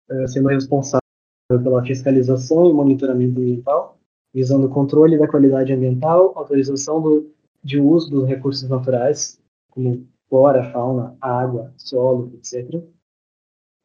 eh, 0.09 0.27
sendo 0.27 0.47
responsável 0.47 0.99
pela 1.47 1.85
fiscalização 1.85 2.67
e 2.67 2.73
monitoramento 2.73 3.39
ambiental 3.39 3.99
visando 4.33 4.65
o 4.65 4.69
controle 4.71 5.15
da 5.15 5.27
qualidade 5.27 5.71
ambiental, 5.71 6.33
autorização 6.35 6.99
do, 6.99 7.31
de 7.63 7.79
uso 7.79 8.09
dos 8.09 8.27
recursos 8.27 8.67
naturais, 8.67 9.39
como 9.69 10.07
flora, 10.27 10.71
fauna, 10.71 11.15
água, 11.21 11.71
solo, 11.77 12.31
etc., 12.33 12.83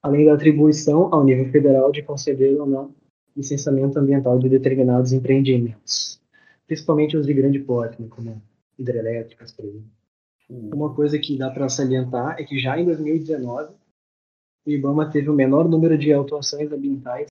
além 0.02 0.24
da 0.24 0.32
atribuição 0.32 1.14
ao 1.14 1.22
nível 1.22 1.50
federal 1.52 1.92
de 1.92 2.02
conceder 2.02 2.58
ou 2.58 2.66
não 2.66 2.94
licenciamento 3.36 3.98
ambiental 3.98 4.38
de 4.38 4.48
determinados 4.48 5.12
empreendimentos, 5.12 6.20
principalmente 6.66 7.16
os 7.16 7.26
de 7.26 7.34
grande 7.34 7.58
porte, 7.58 8.00
né, 8.00 8.08
como 8.08 8.40
hidrelétricas, 8.78 9.52
por 9.52 9.64
exemplo. 9.64 9.90
Uma 10.48 10.94
coisa 10.94 11.18
que 11.18 11.38
dá 11.38 11.50
para 11.50 11.68
salientar 11.68 12.36
é 12.38 12.44
que 12.44 12.58
já 12.58 12.78
em 12.78 12.84
2019 12.84 13.72
o 14.66 14.70
IBAMA 14.70 15.10
teve 15.10 15.28
o 15.28 15.34
menor 15.34 15.68
número 15.68 15.96
de 15.96 16.12
autuações 16.12 16.70
ambientais 16.70 17.28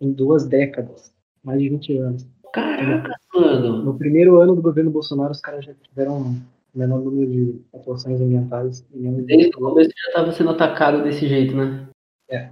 em 0.00 0.12
duas 0.12 0.46
décadas, 0.46 1.12
mais 1.42 1.60
de 1.60 1.68
20 1.68 1.98
anos. 1.98 2.26
Caraca, 2.52 3.14
mano. 3.34 3.84
No 3.84 3.98
primeiro 3.98 4.40
ano 4.40 4.54
do 4.54 4.62
governo 4.62 4.90
Bolsonaro, 4.90 5.32
os 5.32 5.40
caras 5.40 5.64
já 5.64 5.74
tiveram 5.74 6.22
um 6.22 6.40
menor 6.74 7.00
número 7.00 7.30
de 7.30 7.60
atuações 7.74 8.20
ambientais. 8.20 8.86
Desde 8.90 9.48
o 9.48 9.52
começo 9.52 9.90
já 9.90 10.08
estava 10.08 10.32
sendo 10.32 10.50
atacado 10.50 11.02
desse 11.02 11.28
jeito, 11.28 11.54
né? 11.54 11.88
É. 12.30 12.50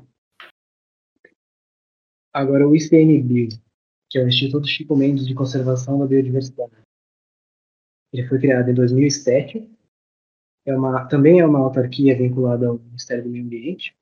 Agora, 2.37 2.69
o 2.69 2.77
ICMBio, 2.77 3.49
que 4.11 4.19
é 4.19 4.23
o 4.23 4.29
Instituto 4.29 4.69
Chico 4.69 4.95
Mendes 4.95 5.27
de 5.27 5.35
Conservação 5.35 5.99
da 5.99 6.07
Biodiversidade. 6.07 6.71
Ele 8.13 8.29
foi 8.29 8.39
criado 8.39 8.71
em 8.71 8.75
2007. 8.75 9.67
É 10.67 10.77
uma, 10.77 11.09
também 11.09 11.41
é 11.41 11.47
uma 11.47 11.61
autarquia 11.61 12.15
vinculada 12.15 12.67
ao 12.69 12.79
Ministério 12.79 13.25
do 13.25 13.31
Meio 13.31 13.43
Ambiente. 13.43 13.97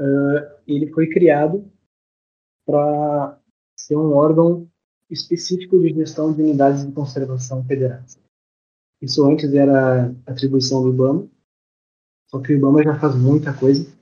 Uh, 0.00 0.50
ele 0.66 0.90
foi 0.92 1.08
criado 1.08 1.70
para 2.66 3.40
ser 3.78 3.94
um 3.94 4.12
órgão 4.14 4.68
específico 5.08 5.78
de 5.78 5.94
gestão 5.94 6.32
de 6.32 6.42
unidades 6.42 6.84
de 6.84 6.90
conservação 6.90 7.64
federais. 7.64 8.20
Isso 9.00 9.24
antes 9.24 9.54
era 9.54 10.12
atribuição 10.26 10.82
do 10.82 10.92
IBAMA, 10.92 11.30
só 12.26 12.40
que 12.40 12.52
o 12.52 12.56
IBAMA 12.56 12.82
já 12.82 12.98
faz 12.98 13.14
muita 13.14 13.56
coisa, 13.56 13.96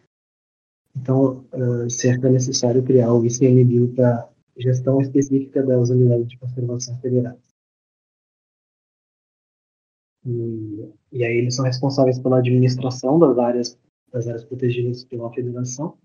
então 0.97 1.45
uh, 1.53 1.87
é 2.27 2.31
necessário 2.31 2.83
criar 2.83 3.13
o 3.13 3.25
ICMBio 3.25 3.95
para 3.95 4.29
gestão 4.57 5.01
específica 5.01 5.63
das 5.63 5.91
unidades 5.91 6.29
de 6.29 6.39
conservação 6.39 6.99
federais. 7.01 7.39
E, 10.25 10.93
e 11.13 11.25
aí 11.25 11.37
eles 11.37 11.55
são 11.55 11.65
responsáveis 11.65 12.19
pela 12.19 12.39
administração 12.39 13.19
das 13.19 13.39
áreas 13.39 13.79
das 14.13 14.27
áreas 14.27 14.45
protegidas 14.45 15.05
pela 15.05 15.33
federação 15.33 15.97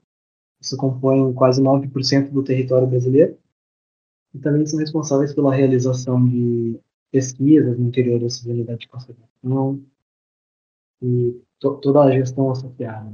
isso 0.62 0.78
compõe 0.78 1.34
quase 1.34 1.62
9% 1.62 2.30
do 2.30 2.44
território 2.44 2.88
brasileiro. 2.88 3.36
E 4.34 4.40
também 4.40 4.66
são 4.66 4.80
responsáveis 4.80 5.34
pela 5.34 5.54
realização 5.54 6.24
de 6.24 6.80
pesquisas 7.12 7.78
no 7.78 7.88
interior 7.88 8.20
dessas 8.20 8.46
unidades 8.46 8.82
de 8.82 8.88
conservação, 8.88 9.84
e 11.02 11.42
to 11.60 11.78
toda 11.82 12.04
a 12.04 12.12
gestão 12.12 12.50
associada. 12.52 13.12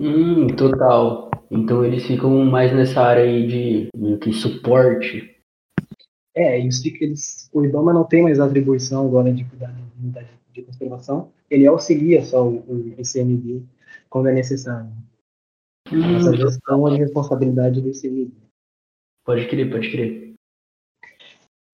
Hum, 0.00 0.46
total. 0.56 1.30
Então 1.50 1.84
eles 1.84 2.06
ficam 2.06 2.42
mais 2.46 2.72
nessa 2.72 3.02
área 3.02 3.22
aí 3.22 3.46
de 3.46 3.88
meio 3.94 4.18
que 4.18 4.32
suporte. 4.32 5.36
É, 6.34 6.58
isso 6.58 6.82
fica, 6.82 7.04
eles, 7.04 7.50
o 7.52 7.62
IBAMA 7.62 7.92
não 7.92 8.04
tem 8.04 8.22
mais 8.22 8.40
atribuição 8.40 9.06
agora 9.06 9.30
de 9.30 9.44
cuidar 9.44 9.66
da 9.72 9.82
unidade 10.00 10.28
de 10.52 10.62
conservação, 10.62 11.30
ele 11.50 11.66
auxilia 11.66 12.24
só 12.24 12.48
o, 12.48 12.60
o 12.66 12.94
ICMBio 12.98 13.68
quando 14.08 14.28
é 14.28 14.32
necessário. 14.32 14.90
Hum, 15.92 16.16
Essa 16.16 16.34
gestão 16.34 16.88
é 16.88 16.92
de 16.92 16.98
responsabilidade 16.98 17.80
do 17.82 17.88
ICMBio. 17.90 18.32
Pode 19.24 19.46
crer, 19.48 19.70
pode 19.70 19.90
crer. 19.90 20.34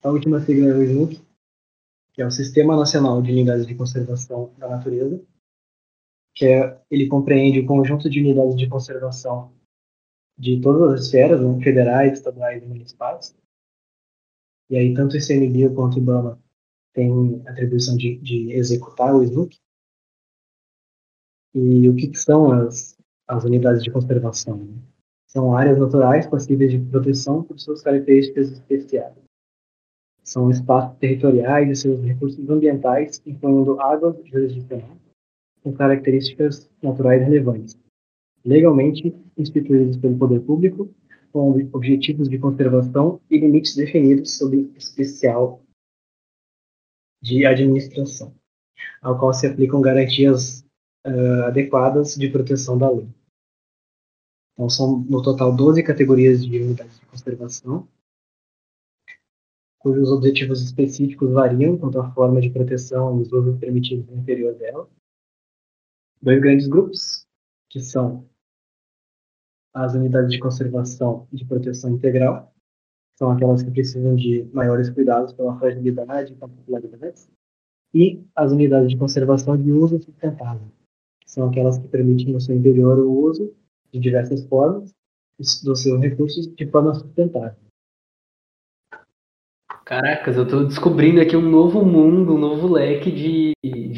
A 0.02 0.10
última 0.10 0.40
sigla 0.40 0.68
é 0.68 0.74
o 0.74 0.82
SNUC, 0.82 1.20
que 2.12 2.22
é 2.22 2.26
o 2.26 2.30
Sistema 2.30 2.76
Nacional 2.76 3.22
de 3.22 3.30
Unidades 3.30 3.66
de 3.66 3.74
Conservação 3.74 4.50
da 4.58 4.68
Natureza, 4.68 5.22
que 6.36 6.44
é, 6.44 6.78
ele 6.90 7.08
compreende 7.08 7.60
o 7.60 7.66
conjunto 7.66 8.10
de 8.10 8.20
unidades 8.20 8.54
de 8.54 8.68
conservação 8.68 9.52
de 10.38 10.60
todas 10.60 10.92
as 10.92 11.06
esferas, 11.06 11.40
né, 11.40 11.64
federais, 11.64 12.12
estaduais 12.12 12.62
e 12.62 12.66
municipais. 12.66 13.34
E 14.68 14.76
aí, 14.76 14.92
tanto 14.92 15.14
o 15.14 15.16
ICMBio 15.16 15.74
quanto 15.74 15.96
o 15.96 15.98
IBAMA 15.98 16.38
tem 16.92 17.42
atribuição 17.46 17.96
de, 17.96 18.18
de 18.18 18.52
executar 18.52 19.14
o 19.14 19.22
SNUC. 19.22 19.56
E 21.54 21.88
o 21.88 21.96
que, 21.96 22.08
que 22.08 22.18
são 22.18 22.52
as, 22.52 22.98
as 23.26 23.44
unidades 23.44 23.82
de 23.82 23.90
conservação? 23.90 24.58
Né? 24.58 24.78
São 25.26 25.56
áreas 25.56 25.78
naturais 25.78 26.26
passíveis 26.26 26.70
de 26.70 26.78
proteção 26.78 27.42
por 27.42 27.58
suas 27.58 27.80
características 27.80 28.52
especiais. 28.52 29.14
São 30.22 30.50
espaços 30.50 30.98
territoriais 30.98 31.70
e 31.70 31.80
seus 31.80 32.02
recursos 32.04 32.46
ambientais, 32.50 33.22
incluindo 33.24 33.80
água 33.80 34.18
jurisdicional, 34.24 34.98
com 35.66 35.72
características 35.72 36.70
naturais 36.80 37.20
relevantes, 37.24 37.76
legalmente 38.44 39.12
instituídos 39.36 39.96
pelo 39.96 40.16
poder 40.16 40.40
público, 40.42 40.88
com 41.32 41.50
objetivos 41.72 42.28
de 42.28 42.38
conservação 42.38 43.20
e 43.28 43.36
limites 43.36 43.74
definidos 43.74 44.38
sob 44.38 44.70
especial 44.76 45.60
de 47.20 47.44
administração, 47.44 48.32
ao 49.02 49.18
qual 49.18 49.34
se 49.34 49.44
aplicam 49.44 49.80
garantias 49.80 50.64
uh, 51.04 51.46
adequadas 51.46 52.14
de 52.14 52.28
proteção 52.28 52.78
da 52.78 52.88
lei. 52.88 53.08
Então, 54.52 54.70
são 54.70 55.00
no 55.00 55.20
total 55.20 55.52
12 55.52 55.82
categorias 55.82 56.46
de 56.46 56.62
unidades 56.62 57.00
de 57.00 57.06
conservação, 57.06 57.88
cujos 59.80 60.12
objetivos 60.12 60.62
específicos 60.62 61.32
variam 61.32 61.76
quanto 61.76 61.98
à 61.98 62.08
forma 62.12 62.40
de 62.40 62.50
proteção 62.50 63.18
e 63.18 63.22
os 63.22 63.32
usos 63.32 63.58
permitidos 63.58 64.06
no 64.06 64.18
interior 64.18 64.54
dela. 64.54 64.88
Dois 66.22 66.40
grandes 66.40 66.66
grupos, 66.66 67.26
que 67.70 67.80
são 67.80 68.28
as 69.74 69.94
unidades 69.94 70.30
de 70.30 70.38
conservação 70.38 71.28
e 71.32 71.36
de 71.36 71.44
proteção 71.44 71.90
integral, 71.90 72.52
são 73.18 73.30
aquelas 73.30 73.62
que 73.62 73.70
precisam 73.70 74.14
de 74.14 74.44
maiores 74.52 74.90
cuidados 74.90 75.32
pela 75.32 75.58
fragilidade 75.58 76.32
e 76.32 76.36
particularidades, 76.36 77.28
e 77.94 78.22
as 78.34 78.52
unidades 78.52 78.90
de 78.90 78.96
conservação 78.96 79.56
de 79.56 79.72
uso 79.72 80.00
sustentável, 80.00 80.68
que 81.20 81.30
são 81.30 81.48
aquelas 81.48 81.78
que 81.78 81.88
permitem 81.88 82.32
no 82.32 82.40
seu 82.40 82.56
interior 82.56 82.98
o 82.98 83.10
uso 83.10 83.54
de 83.92 84.00
diversas 84.00 84.44
formas 84.46 84.94
dos 85.38 85.82
seus 85.82 86.00
recursos 86.00 86.46
de 86.46 86.66
forma 86.70 86.94
sustentável. 86.94 87.56
Caracas, 89.84 90.36
eu 90.36 90.42
estou 90.42 90.66
descobrindo 90.66 91.20
aqui 91.20 91.36
um 91.36 91.48
novo 91.48 91.84
mundo, 91.84 92.34
um 92.34 92.38
novo 92.38 92.72
leque 92.72 93.10
de, 93.12 93.52
de 93.62 93.88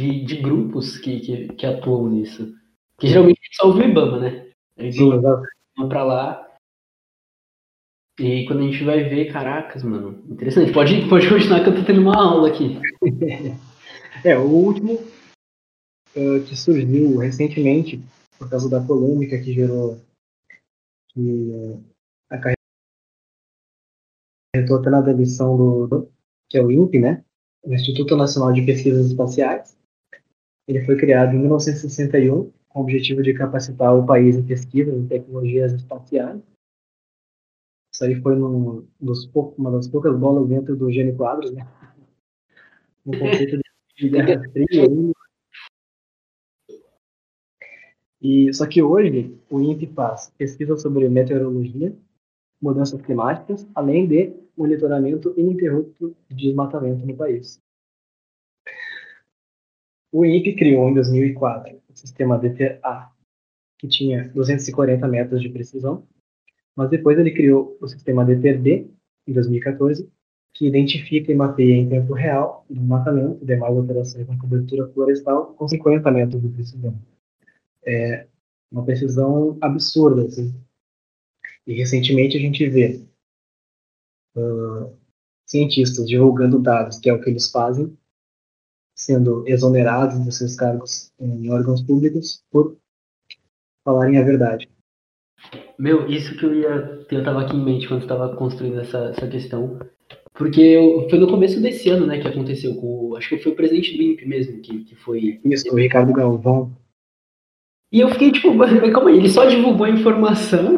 grupos 0.49 0.99
que, 0.99 1.21
que, 1.21 1.49
que, 1.49 1.67
atuam 1.67 2.09
nisso. 2.09 2.55
Que 2.99 3.09
geralmente 3.09 3.41
só 3.53 3.71
o 3.71 3.81
IBAMA, 3.81 4.19
né? 4.21 4.47
Eles 4.77 4.97
vão 4.97 5.89
para 5.89 6.05
lá 6.05 6.49
e 8.19 8.45
quando 8.47 8.61
a 8.61 8.63
gente 8.65 8.83
vai 8.83 9.05
ver, 9.05 9.33
caracas, 9.33 9.85
mano, 9.85 10.25
interessante. 10.29 10.73
Pode, 10.73 11.09
pode 11.09 11.29
continuar 11.29 11.63
que 11.63 11.71
eu 11.71 11.77
tô 11.77 11.85
tendo 11.85 12.01
uma 12.01 12.17
aula 12.17 12.49
aqui. 12.49 12.81
é, 14.25 14.37
o 14.37 14.43
último 14.43 14.95
uh, 14.95 16.43
que 16.45 16.57
surgiu 16.57 17.17
recentemente, 17.19 18.03
por 18.37 18.51
causa 18.51 18.69
da 18.69 18.81
polêmica 18.81 19.39
que 19.39 19.53
gerou 19.53 20.01
que 21.11 21.21
uh, 21.21 21.81
acarretou 22.29 22.59
até 24.81 24.91
na 24.91 25.01
demissão 25.01 25.57
do, 25.57 26.11
que 26.51 26.59
é 26.59 26.63
o 26.63 26.73
INPE, 26.73 26.99
né? 26.99 27.25
O 27.63 27.73
Instituto 27.73 28.17
Nacional 28.17 28.53
de 28.53 28.63
Pesquisas 28.63 29.07
Espaciais. 29.07 29.79
Ele 30.69 30.85
foi 30.85 30.97
criado 30.97 31.35
em 31.35 31.39
1961 31.41 32.53
com 32.69 32.79
o 32.79 32.83
objetivo 32.83 33.23
de 33.23 33.35
capacitar 33.35 33.97
o 33.97 34.07
país 34.07 34.37
em 34.37 34.45
pesquisas 34.45 34.95
em 34.95 35.09
tecnologias 35.09 35.73
espaciais 35.73 36.41
isso 37.99 38.05
aí 38.05 38.15
foi 38.23 38.37
num 38.37 38.87
dos 39.01 39.29
uma 39.35 39.73
das 39.73 39.89
poucas 39.89 40.17
bolas 40.17 40.49
dentro 40.49 40.77
do 40.77 40.89
Gênio 40.89 41.17
Quadros, 41.17 41.51
né? 41.51 41.67
No 43.05 43.19
conceito 43.19 43.59
de 43.97 44.07
Guerra 44.09 44.41
Fria. 44.53 45.13
E, 48.23 48.55
só 48.55 48.69
que 48.69 48.81
hoje 48.81 49.37
o 49.51 49.61
INPE 49.61 49.89
faz 49.89 50.33
pesquisa 50.39 50.77
sobre 50.77 51.09
meteorologia, 51.09 51.93
mudanças 52.63 53.03
climáticas, 53.03 53.67
além 53.75 54.07
de 54.07 54.33
monitoramento 54.57 55.35
ininterrupto 55.37 56.15
de 56.29 56.37
desmatamento 56.37 57.05
no 57.05 57.17
país. 57.17 57.61
O 60.11 60.25
INPE 60.25 60.55
criou 60.57 60.89
em 60.89 60.95
2004 60.95 61.81
o 61.89 61.97
sistema 61.97 62.39
DTA, 62.39 63.11
que 63.79 63.87
tinha 63.87 64.29
240 64.35 65.07
metros 65.07 65.43
de 65.43 65.49
precisão, 65.49 66.07
mas 66.75 66.91
depois 66.91 67.19
ele 67.19 67.33
criou 67.33 67.77
o 67.81 67.89
sistema 67.89 68.25
DTD, 68.25 68.89
em 69.27 69.33
2014, 69.33 70.11
que 70.55 70.67
identifica 70.67 71.31
e 71.31 71.35
mapeia 71.35 71.75
em 71.75 71.89
tempo 71.89 72.15
real 72.15 72.65
o 72.69 72.75
desmatamento 72.75 73.43
e 73.43 73.47
demais 73.47 73.77
operações 73.77 74.27
na 74.27 74.39
cobertura 74.39 74.89
florestal 74.89 75.55
com 75.55 75.69
50 75.69 76.11
metros 76.11 76.41
de 76.41 76.49
precisão. 76.49 76.99
É 77.87 78.27
uma 78.71 78.85
precisão 78.85 79.57
absurda, 79.61 80.25
assim. 80.25 80.55
E 81.67 81.75
recentemente 81.75 82.37
a 82.37 82.41
gente 82.41 82.69
vê 82.69 83.05
uh, 84.37 84.97
cientistas 85.47 86.07
divulgando 86.09 86.59
dados, 86.59 86.99
que 86.99 87.09
é 87.09 87.13
o 87.13 87.21
que 87.21 87.31
eles 87.31 87.51
fazem, 87.51 87.97
sendo 88.99 89.45
exonerados 89.47 90.19
dos 90.19 90.37
seus 90.37 90.57
cargos 90.57 91.13
em 91.21 91.51
órgãos 91.51 91.81
públicos 91.81 92.43
por 92.51 92.77
falarem 93.85 94.19
a 94.19 94.25
verdade. 94.25 94.69
Meu, 95.79 96.09
isso 96.09 96.37
que 96.37 96.45
eu 96.45 96.55
ia. 96.55 97.07
Eu 97.11 97.25
tava 97.25 97.43
aqui 97.43 97.57
em 97.57 97.65
mente 97.65 97.87
quando 97.87 98.03
estava 98.03 98.35
construindo 98.35 98.81
essa, 98.81 98.99
essa 99.17 99.29
questão. 99.29 99.79
Porque 100.35 100.61
eu, 100.61 101.09
foi 101.09 101.19
no 101.19 101.29
começo 101.29 101.61
desse 101.61 101.89
ano, 101.89 102.07
né, 102.07 102.21
que 102.21 102.27
aconteceu 102.27 102.75
com. 102.75 103.15
Acho 103.17 103.29
que 103.29 103.39
foi 103.39 103.53
o 103.53 103.57
presidente 103.57 103.97
do 103.97 104.03
INPE 104.03 104.27
mesmo, 104.27 104.61
que, 104.61 104.85
que 104.85 104.95
foi. 104.97 105.41
Isso, 105.45 105.73
o 105.73 105.77
Ricardo 105.77 106.13
Galvão. 106.13 106.77
E 107.93 108.01
eu 108.01 108.09
fiquei 108.11 108.33
tipo, 108.33 108.51
calma 108.93 109.11
aí, 109.11 109.17
ele 109.17 109.29
só 109.29 109.47
divulgou 109.47 109.87
a 109.87 109.91
informação. 109.91 110.77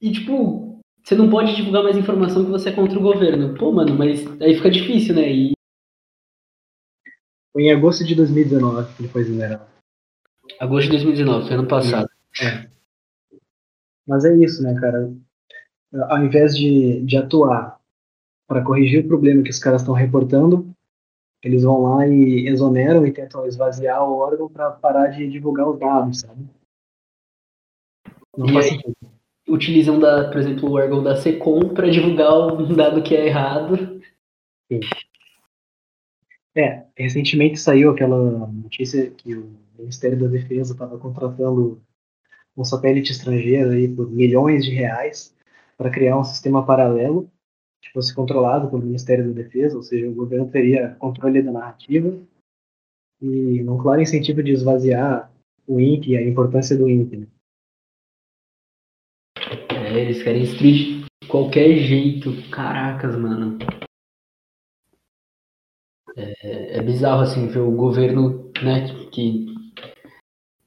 E 0.00 0.12
tipo, 0.12 0.80
você 1.02 1.14
não 1.14 1.28
pode 1.28 1.54
divulgar 1.54 1.82
mais 1.82 1.96
informação 1.96 2.44
que 2.44 2.50
você 2.50 2.70
é 2.70 2.72
contra 2.72 2.98
o 2.98 3.02
governo. 3.02 3.54
Pô, 3.58 3.72
mano, 3.72 3.94
mas 3.96 4.24
aí 4.40 4.54
fica 4.54 4.70
difícil, 4.70 5.14
né? 5.14 5.30
E... 5.30 5.52
Foi 7.54 7.62
em 7.62 7.72
agosto 7.72 8.04
de 8.04 8.16
2019 8.16 8.94
que 8.94 9.02
ele 9.02 9.08
foi 9.08 9.22
exonerado. 9.22 9.64
Agosto 10.58 10.86
de 10.86 10.90
2019, 10.90 11.46
foi 11.46 11.54
ano 11.54 11.68
passado. 11.68 12.10
É. 12.42 12.68
Mas 14.04 14.24
é 14.24 14.34
isso, 14.34 14.60
né, 14.60 14.74
cara? 14.80 15.14
Ao 16.08 16.18
invés 16.18 16.56
de, 16.56 17.00
de 17.02 17.16
atuar 17.16 17.78
para 18.48 18.64
corrigir 18.64 19.04
o 19.04 19.08
problema 19.08 19.44
que 19.44 19.50
os 19.50 19.60
caras 19.60 19.82
estão 19.82 19.94
reportando, 19.94 20.74
eles 21.44 21.62
vão 21.62 21.80
lá 21.82 22.08
e 22.08 22.48
exoneram 22.48 23.06
e 23.06 23.12
tentam 23.12 23.46
esvaziar 23.46 24.02
o 24.02 24.16
órgão 24.16 24.48
para 24.48 24.72
parar 24.72 25.06
de 25.08 25.30
divulgar 25.30 25.68
os 25.68 25.78
dados, 25.78 26.20
sabe? 26.20 26.44
Não 28.36 28.46
e 28.46 28.62
sentido. 28.64 28.96
Utilizam, 29.48 30.00
da, 30.00 30.28
por 30.28 30.38
exemplo, 30.38 30.68
o 30.68 30.72
órgão 30.72 31.04
da 31.04 31.16
SECOM 31.16 31.68
para 31.68 31.88
divulgar 31.88 32.32
um 32.34 32.74
dado 32.74 33.02
que 33.02 33.14
é 33.14 33.26
errado. 33.26 34.00
Sim. 34.72 34.80
É, 36.56 36.84
recentemente 36.96 37.58
saiu 37.58 37.90
aquela 37.90 38.46
notícia 38.46 39.10
que 39.10 39.34
o 39.34 39.56
Ministério 39.76 40.18
da 40.18 40.28
Defesa 40.28 40.72
estava 40.72 40.96
contratando 40.98 41.82
um 42.56 42.64
satélite 42.64 43.10
estrangeiro 43.10 43.70
aí 43.70 43.88
por 43.88 44.08
milhões 44.08 44.64
de 44.64 44.70
reais 44.70 45.34
para 45.76 45.90
criar 45.90 46.16
um 46.16 46.22
sistema 46.22 46.64
paralelo 46.64 47.28
que 47.82 47.90
fosse 47.90 48.14
controlado 48.14 48.70
pelo 48.70 48.84
Ministério 48.84 49.26
da 49.26 49.42
Defesa, 49.42 49.76
ou 49.76 49.82
seja, 49.82 50.08
o 50.08 50.14
governo 50.14 50.48
teria 50.48 50.94
controle 50.98 51.42
da 51.42 51.50
narrativa 51.50 52.16
e 53.20 53.62
um 53.68 53.78
claro 53.78 54.00
incentivo 54.00 54.42
de 54.42 54.52
esvaziar 54.52 55.30
o 55.66 55.80
INPE 55.80 56.12
e 56.12 56.16
a 56.16 56.22
importância 56.22 56.76
do 56.76 56.88
INPE. 56.88 57.16
Né? 57.18 57.26
É, 59.70 60.00
eles 60.00 60.22
querem 60.22 60.42
destruir 60.42 61.04
de 61.22 61.28
qualquer 61.28 61.76
jeito. 61.78 62.30
Caracas, 62.50 63.16
mano. 63.16 63.58
É, 66.16 66.78
é 66.78 66.82
bizarro, 66.82 67.22
assim, 67.22 67.48
ver 67.48 67.58
o 67.58 67.72
governo, 67.72 68.50
né, 68.62 68.86
que 69.10 69.46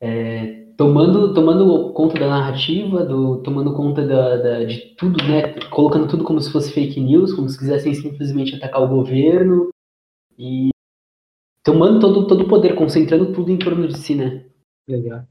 é, 0.01 0.67
tomando, 0.77 1.33
tomando 1.33 1.91
conta 1.93 2.19
da 2.19 2.27
narrativa, 2.27 3.03
do, 3.03 3.41
tomando 3.41 3.73
conta 3.73 4.05
da, 4.05 4.37
da, 4.37 4.63
de 4.63 4.95
tudo, 4.95 5.17
né? 5.23 5.53
Colocando 5.71 6.07
tudo 6.07 6.23
como 6.23 6.39
se 6.39 6.51
fosse 6.51 6.71
fake 6.71 6.99
news, 6.99 7.33
como 7.33 7.49
se 7.49 7.57
quisessem 7.57 7.93
simplesmente 7.93 8.55
atacar 8.55 8.83
o 8.83 8.87
governo 8.87 9.69
e 10.37 10.69
tomando 11.63 11.99
todo, 11.99 12.27
todo 12.27 12.43
o 12.43 12.47
poder, 12.47 12.75
concentrando 12.75 13.33
tudo 13.33 13.51
em 13.51 13.57
torno 13.57 13.87
de 13.87 13.97
si, 13.97 14.15
né? 14.15 14.45
Legal. 14.87 15.23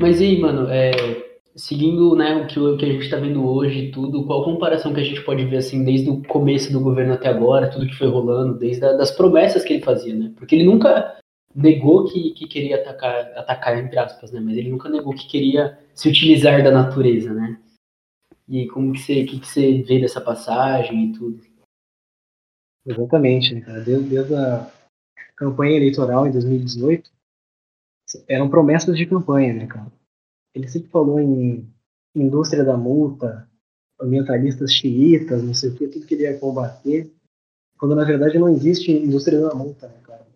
Mas 0.00 0.20
e 0.20 0.24
aí, 0.24 0.40
mano, 0.40 0.68
é, 0.70 1.27
seguindo 1.58 2.14
né, 2.14 2.36
o, 2.36 2.46
que, 2.46 2.58
o 2.58 2.76
que 2.76 2.84
a 2.84 2.88
gente 2.88 3.04
está 3.04 3.16
vendo 3.16 3.44
hoje 3.44 3.90
tudo, 3.90 4.24
qual 4.24 4.42
a 4.42 4.44
comparação 4.44 4.94
que 4.94 5.00
a 5.00 5.04
gente 5.04 5.20
pode 5.22 5.44
ver 5.44 5.56
assim 5.56 5.84
desde 5.84 6.08
o 6.08 6.22
começo 6.22 6.72
do 6.72 6.80
governo 6.80 7.14
até 7.14 7.28
agora, 7.28 7.70
tudo 7.70 7.86
que 7.86 7.96
foi 7.96 8.06
rolando, 8.06 8.56
desde 8.56 8.84
a, 8.84 8.92
das 8.92 9.10
promessas 9.10 9.64
que 9.64 9.74
ele 9.74 9.82
fazia, 9.82 10.14
né? 10.14 10.32
Porque 10.36 10.54
ele 10.54 10.64
nunca 10.64 11.18
negou 11.54 12.06
que, 12.06 12.30
que 12.30 12.46
queria 12.46 12.76
atacar, 12.76 13.32
atacar 13.36 13.76
entre 13.76 13.98
aspas, 13.98 14.30
né? 14.30 14.40
Mas 14.40 14.56
ele 14.56 14.70
nunca 14.70 14.88
negou 14.88 15.12
que 15.12 15.26
queria 15.26 15.78
se 15.94 16.08
utilizar 16.08 16.62
da 16.62 16.70
natureza, 16.70 17.34
né? 17.34 17.60
E 18.48 18.68
como 18.68 18.92
que 18.92 19.00
você, 19.00 19.24
que, 19.24 19.40
que 19.40 19.46
você 19.46 19.82
vê 19.82 20.00
dessa 20.00 20.20
passagem 20.20 21.06
e 21.06 21.12
tudo? 21.12 21.40
Exatamente, 22.86 23.54
né, 23.54 23.60
cara? 23.62 23.80
Desde, 23.80 24.08
desde 24.08 24.34
a 24.34 24.70
campanha 25.36 25.76
eleitoral 25.76 26.26
em 26.26 26.30
2018, 26.30 27.10
eram 28.28 28.48
promessas 28.48 28.96
de 28.96 29.04
campanha, 29.04 29.52
né, 29.52 29.66
cara? 29.66 29.97
Ele 30.54 30.68
sempre 30.68 30.88
falou 30.90 31.20
em 31.20 31.68
indústria 32.14 32.64
da 32.64 32.76
multa, 32.76 33.48
ambientalistas 34.00 34.72
xiitas, 34.72 35.42
não 35.42 35.54
sei 35.54 35.70
o 35.70 35.74
que, 35.74 35.88
tudo 35.88 36.06
que 36.06 36.14
ele 36.14 36.24
ia 36.24 36.38
combater, 36.38 37.12
quando 37.78 37.94
na 37.94 38.04
verdade 38.04 38.38
não 38.38 38.48
existe 38.48 38.90
indústria 38.90 39.40
da 39.40 39.54
multa, 39.54 39.88
né, 39.88 40.00
cara? 40.02 40.26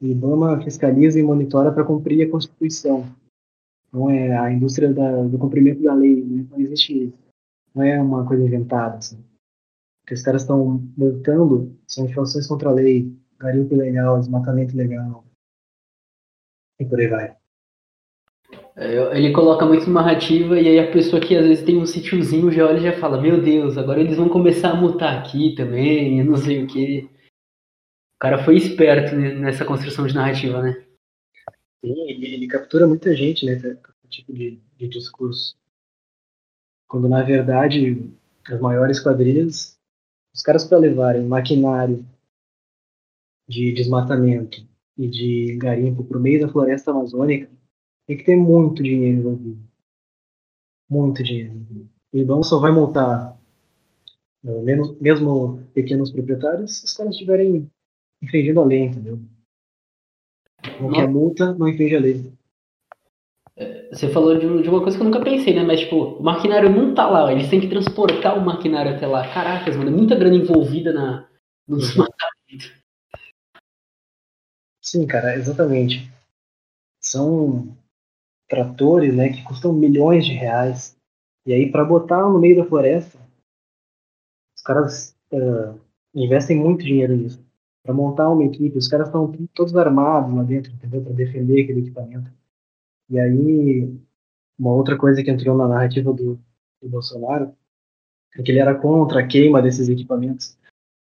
O 0.00 0.06
IBAMA 0.06 0.62
fiscaliza 0.62 1.18
e 1.18 1.22
monitora 1.22 1.70
para 1.70 1.84
cumprir 1.84 2.26
a 2.26 2.30
Constituição. 2.30 3.06
Não 3.92 4.10
é 4.10 4.36
a 4.36 4.50
indústria 4.50 4.92
da, 4.92 5.22
do 5.22 5.38
cumprimento 5.38 5.82
da 5.82 5.94
lei, 5.94 6.24
né? 6.24 6.46
não 6.50 6.60
existe 6.60 7.04
isso. 7.04 7.18
Não 7.74 7.82
é 7.82 8.00
uma 8.00 8.26
coisa 8.26 8.42
inventada, 8.42 8.96
assim. 8.96 9.16
O 9.16 10.06
que 10.06 10.14
os 10.14 10.22
caras 10.22 10.42
estão 10.42 10.82
multando 10.96 11.78
são 11.86 12.06
infrações 12.06 12.46
contra 12.46 12.70
a 12.70 12.72
lei, 12.72 13.14
garimpo 13.38 13.74
ilegal, 13.74 14.18
desmatamento 14.18 14.74
ilegal, 14.74 15.24
e 16.80 16.84
por 16.84 16.98
aí 16.98 17.06
vai. 17.06 17.41
É, 18.74 19.18
ele 19.18 19.32
coloca 19.32 19.66
muito 19.66 19.90
narrativa 19.90 20.58
e 20.58 20.66
aí 20.66 20.78
a 20.78 20.90
pessoa 20.90 21.20
que 21.20 21.36
às 21.36 21.46
vezes 21.46 21.64
tem 21.64 21.76
um 21.76 21.84
sítiozinho 21.84 22.50
já 22.50 22.66
olha 22.66 22.78
e 22.78 22.82
já 22.82 22.98
fala, 22.98 23.20
meu 23.20 23.40
Deus, 23.40 23.76
agora 23.76 24.00
eles 24.00 24.16
vão 24.16 24.28
começar 24.28 24.70
a 24.70 24.76
mutar 24.76 25.18
aqui 25.18 25.54
também, 25.54 26.18
eu 26.18 26.24
não 26.24 26.36
sei 26.36 26.64
o 26.64 26.66
que. 26.66 27.10
O 28.14 28.18
cara 28.18 28.42
foi 28.42 28.56
esperto 28.56 29.14
nessa 29.14 29.64
construção 29.64 30.06
de 30.06 30.14
narrativa, 30.14 30.62
né? 30.62 30.86
Sim, 31.84 32.08
ele, 32.08 32.34
ele 32.34 32.46
captura 32.46 32.86
muita 32.86 33.14
gente, 33.14 33.44
né, 33.44 33.56
com 33.56 34.08
tipo 34.08 34.32
de, 34.32 34.58
de 34.78 34.88
discurso. 34.88 35.54
Quando 36.88 37.08
na 37.08 37.22
verdade 37.22 38.10
as 38.48 38.60
maiores 38.60 39.00
quadrilhas, 39.00 39.78
os 40.34 40.40
caras 40.40 40.64
para 40.64 40.78
levarem 40.78 41.26
maquinário 41.26 42.06
de 43.46 43.70
desmatamento 43.72 44.66
e 44.96 45.08
de 45.08 45.56
garimpo 45.58 46.04
para 46.04 46.16
o 46.16 46.20
meio 46.20 46.40
da 46.40 46.48
floresta 46.48 46.90
amazônica 46.90 47.50
tem 48.06 48.16
que 48.16 48.24
ter 48.24 48.36
muito 48.36 48.82
dinheiro 48.82 49.18
envolvido. 49.18 49.62
Muito 50.90 51.22
dinheiro 51.22 51.52
envolvido. 51.52 51.90
O 52.12 52.18
IBAMA 52.18 52.42
só 52.42 52.58
vai 52.58 52.70
montar, 52.70 53.38
né, 54.42 54.60
mesmo, 54.60 54.96
mesmo 55.00 55.62
pequenos 55.72 56.10
proprietários, 56.10 56.78
se 56.78 56.84
os 56.84 56.92
caras 56.94 57.12
estiverem 57.12 57.70
infringindo 58.22 58.60
a 58.60 58.64
lei, 58.64 58.84
entendeu? 58.84 59.18
Não 60.80 60.92
quer 60.92 61.08
multa, 61.08 61.54
não 61.54 61.68
infringe 61.68 61.96
a 61.96 62.00
lei. 62.00 62.32
É, 63.56 63.88
você 63.90 64.08
falou 64.10 64.38
de, 64.38 64.62
de, 64.62 64.68
uma 64.68 64.80
coisa 64.80 64.96
que 64.96 65.02
eu 65.02 65.04
nunca 65.04 65.22
pensei, 65.22 65.54
né? 65.54 65.62
Mas, 65.62 65.80
tipo, 65.80 65.96
o 65.96 66.22
maquinário 66.22 66.70
não 66.70 66.94
tá 66.94 67.08
lá, 67.08 67.32
eles 67.32 67.48
têm 67.48 67.60
que 67.60 67.68
transportar 67.68 68.38
o 68.38 68.44
maquinário 68.44 68.94
até 68.94 69.06
lá. 69.06 69.32
Caracas, 69.32 69.76
mano, 69.76 69.90
é 69.90 69.92
muita 69.92 70.14
grana 70.14 70.36
envolvida 70.36 70.92
na, 70.92 71.28
no 71.66 71.78
desmatamento. 71.78 72.82
Sim, 74.80 75.06
cara, 75.06 75.36
exatamente. 75.36 76.10
São 77.00 77.76
tratores, 78.52 79.16
né, 79.16 79.30
que 79.30 79.42
custam 79.44 79.72
milhões 79.72 80.26
de 80.26 80.34
reais. 80.34 80.94
E 81.46 81.54
aí, 81.54 81.72
para 81.72 81.86
botar 81.86 82.28
no 82.28 82.38
meio 82.38 82.56
da 82.56 82.68
floresta, 82.68 83.18
os 84.54 84.62
caras 84.62 85.16
uh, 85.32 85.80
investem 86.14 86.58
muito 86.58 86.84
dinheiro 86.84 87.16
nisso. 87.16 87.42
Para 87.82 87.94
montar 87.94 88.28
uma 88.28 88.44
equipe, 88.44 88.76
os 88.76 88.88
caras 88.88 89.08
estão 89.08 89.32
todos 89.54 89.74
armados 89.74 90.34
lá 90.34 90.42
dentro, 90.42 90.70
entendeu? 90.70 91.02
Para 91.02 91.14
defender 91.14 91.62
aquele 91.62 91.80
equipamento. 91.80 92.30
E 93.08 93.18
aí, 93.18 93.90
uma 94.58 94.72
outra 94.74 94.98
coisa 94.98 95.22
que 95.22 95.30
entrou 95.30 95.56
na 95.56 95.66
narrativa 95.66 96.12
do, 96.12 96.38
do 96.82 96.88
Bolsonaro 96.90 97.54
é 98.36 98.42
que 98.42 98.50
ele 98.50 98.60
era 98.60 98.74
contra 98.74 99.20
a 99.20 99.26
queima 99.26 99.62
desses 99.62 99.88
equipamentos. 99.88 100.58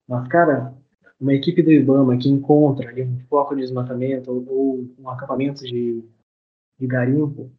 Mas, 0.07 0.25
cara, 0.29 0.73
uma 1.19 1.33
equipe 1.33 1.61
do 1.61 1.71
IBAMA 1.71 2.17
que 2.17 2.29
encontra 2.29 2.89
ali 2.89 3.03
um 3.03 3.19
foco 3.27 3.55
de 3.55 3.61
desmatamento 3.61 4.31
ou, 4.31 4.45
ou 4.47 4.87
um 4.97 5.09
acampamento 5.09 5.63
de 5.65 6.01
de 6.82 6.88
garimpo, 6.88 7.52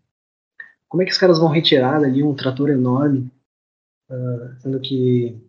como 0.89 1.03
é 1.03 1.07
que 1.07 1.13
os 1.13 1.19
caras 1.19 1.39
vão 1.39 1.49
retirar 1.49 2.03
ali 2.03 2.23
um 2.23 2.35
trator 2.35 2.69
enorme, 2.69 3.31
uh, 4.11 4.61
sendo 4.61 4.81
que 4.81 5.41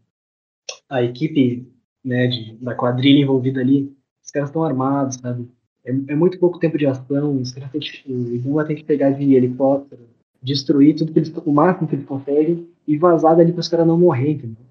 a 0.87 1.01
equipe 1.01 1.67
né, 2.05 2.27
de, 2.27 2.55
da 2.57 2.75
quadrilha 2.75 3.23
envolvida 3.23 3.59
ali, 3.59 3.91
os 4.23 4.29
caras 4.29 4.49
estão 4.49 4.63
armados, 4.63 5.15
sabe? 5.15 5.49
É, 5.83 5.89
é, 5.89 6.15
muito 6.15 6.39
pouco 6.39 6.59
tempo 6.59 6.77
de 6.77 6.85
ação, 6.85 7.41
os 7.41 7.51
caras 7.51 7.71
têm 7.71 7.81
que, 7.81 8.11
o 8.11 8.35
Ibama 8.35 8.63
tem 8.63 8.75
que 8.75 8.83
pegar 8.83 9.09
de 9.09 9.33
helicóptero, 9.33 10.07
destruir 10.41 10.95
tudo 10.95 11.11
que 11.11 11.19
eles, 11.19 11.33
o 11.35 11.51
máximo 11.51 11.87
que 11.87 11.95
eles 11.95 12.05
conseguem 12.05 12.69
e 12.87 12.95
vazar 12.95 13.35
dali 13.35 13.51
para 13.51 13.61
os 13.61 13.67
caras 13.67 13.87
não 13.87 13.97
morrerem, 13.97 14.35
entendeu? 14.35 14.65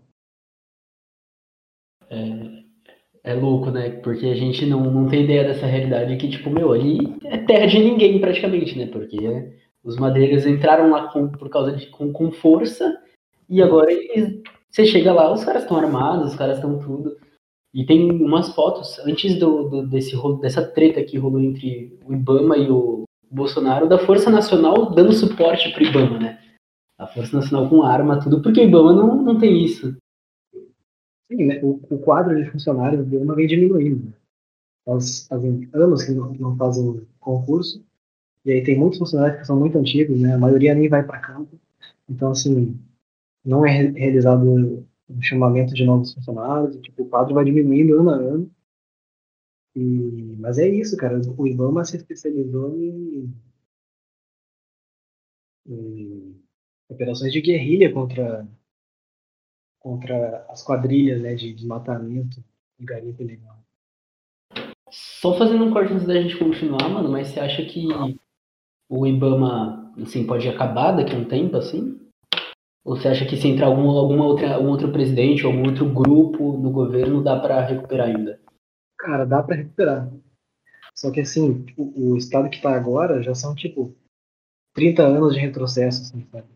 É, 2.09 2.42
é 3.25 3.35
louco, 3.35 3.71
né? 3.71 3.91
Porque 3.91 4.27
a 4.27 4.35
gente 4.35 4.67
não, 4.67 4.81
não 4.81 5.09
tem 5.09 5.25
ideia 5.25 5.45
dessa 5.45 5.67
realidade 5.67 6.17
que, 6.17 6.29
tipo, 6.29 6.51
meu, 6.51 6.73
ali 6.73 6.99
é 7.25 7.39
terra 7.39 7.67
de 7.67 7.79
ninguém 7.79 8.21
praticamente, 8.21 8.77
né? 8.77 8.87
Porque 8.87 9.17
os 9.85 9.97
madeireiros 9.97 10.47
entraram 10.47 10.91
lá 10.91 11.09
com, 11.13 11.29
por 11.29 11.49
causa 11.49 11.73
de 11.73 11.87
com, 11.87 12.13
com 12.13 12.31
força 12.31 13.01
e 13.49 13.63
agora 13.63 13.93
eles, 13.93 14.41
você 14.71 14.87
chega 14.87 15.13
lá, 15.13 15.33
os 15.33 15.45
caras 15.45 15.63
estão 15.63 15.77
armados, 15.77 16.33
os 16.33 16.37
caras 16.37 16.57
estão 16.57 16.79
tudo. 16.79 17.17
E 17.75 17.87
tem 17.87 18.11
umas 18.11 18.55
fotos 18.55 18.99
antes 19.01 19.39
do, 19.39 19.69
do, 19.69 19.87
desse 19.87 20.15
dessa 20.41 20.63
treta 20.63 21.03
que 21.03 21.17
rolou 21.17 21.41
entre 21.41 21.99
o 22.05 22.13
IBAMA 22.13 22.59
e 22.59 22.71
o 22.71 23.05
Bolsonaro 23.31 23.89
da 23.89 23.99
Força 23.99 24.31
Nacional 24.31 24.91
dando 24.91 25.13
suporte 25.13 25.71
pro 25.73 25.85
IBAMA, 25.85 26.19
né? 26.19 26.39
A 26.99 27.07
Força 27.07 27.37
Nacional 27.37 27.69
com 27.69 27.83
arma, 27.83 28.21
tudo, 28.21 28.43
porque 28.43 28.61
o 28.61 28.65
IBAMA 28.65 28.93
não, 28.93 29.17
não 29.23 29.39
tem 29.39 29.65
isso. 29.65 29.97
Sim, 31.33 31.47
né? 31.47 31.61
o, 31.63 31.81
o 31.91 31.99
quadro 31.99 32.37
de 32.37 32.51
funcionários 32.51 33.07
do 33.07 33.17
IBAMA 33.17 33.35
vem 33.35 33.47
diminuindo. 33.47 34.15
Faz, 34.85 35.27
fazem 35.27 35.69
anos 35.73 36.05
que 36.05 36.13
não, 36.13 36.33
não 36.35 36.57
fazem 36.57 37.07
concurso, 37.21 37.83
e 38.45 38.53
aí 38.53 38.63
tem 38.63 38.79
muitos 38.79 38.99
funcionários 38.99 39.41
que 39.41 39.47
são 39.47 39.59
muito 39.59 39.79
antigos, 39.79 40.21
né? 40.21 40.35
A 40.35 40.39
maioria 40.39 40.75
nem 40.75 40.89
vai 40.89 41.03
para 41.05 41.21
campo. 41.21 41.59
Então, 42.09 42.33
assim, 42.33 42.79
não 43.45 43.65
é 43.65 43.71
realizado 43.93 44.87
um 45.09 45.23
chamamento 45.23 45.75
de 45.75 45.85
novos 45.85 46.13
funcionários, 46.15 46.77
tipo, 46.83 47.03
o 47.03 47.09
quadro 47.09 47.35
vai 47.35 47.45
diminuindo 47.45 48.01
ano 48.01 48.11
a 48.11 48.17
ano. 48.17 48.51
E, 49.75 50.37
mas 50.39 50.59
é 50.59 50.69
isso, 50.69 50.97
cara. 50.97 51.21
O 51.39 51.47
IBAMA 51.47 51.85
se 51.85 51.97
especializou 51.97 52.77
em, 52.77 53.33
em 55.67 56.37
operações 56.89 57.33
de 57.33 57.41
guerrilha 57.41 57.93
contra 57.93 58.47
contra 59.83 60.47
as 60.49 60.63
quadrilhas 60.63 61.21
né, 61.21 61.35
de 61.35 61.53
desmatamento 61.53 62.43
e 62.79 62.85
garimpo 62.85 63.23
ilegal. 63.23 63.59
Só 64.91 65.37
fazendo 65.37 65.65
um 65.65 65.73
corte 65.73 65.93
antes 65.93 66.07
da 66.07 66.21
gente 66.21 66.37
continuar, 66.37 66.89
mano, 66.89 67.11
mas 67.11 67.29
você 67.29 67.41
acha 67.41 67.65
que 67.65 67.87
o 68.89 69.07
IBAMA 69.07 69.83
assim, 70.01 70.27
pode 70.27 70.49
acabar 70.49 70.93
daqui 70.93 71.15
a 71.15 71.19
um 71.19 71.25
tempo, 71.25 71.57
assim? 71.57 71.99
Ou 72.85 72.97
você 72.97 73.09
acha 73.09 73.25
que 73.25 73.37
se 73.37 73.49
entrar 73.49 73.67
algum, 73.67 73.89
alguma 73.91 74.27
outra, 74.27 74.55
algum 74.55 74.69
outro 74.69 74.91
presidente, 74.93 75.45
algum 75.45 75.67
outro 75.67 75.89
grupo 75.89 76.59
no 76.59 76.71
governo, 76.71 77.23
dá 77.23 77.39
para 77.39 77.65
recuperar 77.65 78.09
ainda? 78.09 78.41
Cara, 78.99 79.25
dá 79.25 79.43
para 79.43 79.57
recuperar. 79.57 80.11
Só 80.95 81.11
que 81.11 81.21
assim, 81.21 81.65
o, 81.77 82.13
o 82.13 82.17
estado 82.17 82.51
que 82.51 82.61
tá 82.61 82.75
agora 82.75 83.23
já 83.23 83.35
são 83.35 83.55
tipo 83.55 83.95
30 84.75 85.03
anos 85.03 85.35
de 85.35 85.41
retrocesso, 85.41 86.03
assim, 86.03 86.27
sabe? 86.31 86.49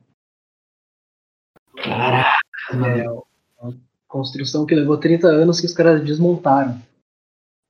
Caraca, 1.76 2.35
é, 2.70 3.10
uma 3.60 3.76
construção 4.08 4.66
que 4.66 4.74
levou 4.74 4.98
30 4.98 5.28
anos 5.28 5.60
que 5.60 5.66
os 5.66 5.74
caras 5.74 6.04
desmontaram 6.04 6.80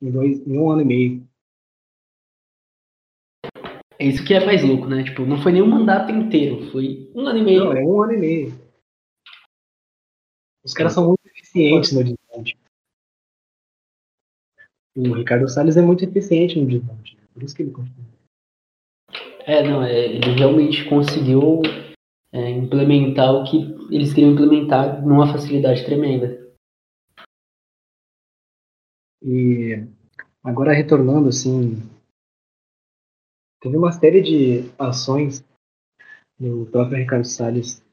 em, 0.00 0.10
dois, 0.10 0.46
em 0.46 0.58
um 0.58 0.70
ano 0.70 0.82
e 0.82 0.84
meio. 0.84 1.28
É 3.98 4.06
isso 4.06 4.24
que 4.24 4.34
é 4.34 4.44
mais 4.44 4.62
louco, 4.62 4.86
né? 4.86 5.02
Tipo, 5.02 5.24
não 5.24 5.42
foi 5.42 5.52
nem 5.52 5.62
um 5.62 5.68
mandato 5.68 6.12
inteiro, 6.12 6.70
foi 6.70 7.10
um 7.14 7.26
ano 7.26 7.38
e 7.38 7.42
meio. 7.42 7.64
Não, 7.64 7.72
é 7.72 7.82
um 7.82 8.02
ano 8.02 8.12
e 8.12 8.18
meio. 8.18 8.66
Os 10.64 10.74
caras 10.74 10.92
são 10.92 11.06
muito 11.06 11.26
eficientes 11.26 11.92
no 11.92 12.04
desmonte. 12.04 12.58
O 14.96 15.12
Ricardo 15.12 15.48
Salles 15.48 15.76
é 15.76 15.82
muito 15.82 16.04
eficiente 16.04 16.58
no 16.58 16.66
desmonte. 16.66 17.16
Por 17.32 17.42
isso 17.42 17.54
que 17.54 17.62
ele 17.62 17.70
continua. 17.70 18.06
É, 19.46 19.62
não, 19.62 19.82
é, 19.82 20.06
ele 20.06 20.32
realmente 20.32 20.84
conseguiu 20.88 21.62
é, 22.32 22.50
implementar 22.50 23.34
o 23.34 23.44
que 23.44 23.56
eles 23.94 24.12
queriam 24.12 24.32
implementar 24.32 25.04
numa 25.06 25.32
facilidade 25.32 25.84
tremenda. 25.84 26.46
E 29.22 29.86
agora 30.44 30.72
retornando 30.72 31.28
assim, 31.28 31.82
teve 33.60 33.76
uma 33.76 33.92
série 33.92 34.22
de 34.22 34.70
ações 34.78 35.44
do 36.38 36.66
próprio 36.66 36.98
Ricardo 36.98 37.24
Salles 37.24 37.84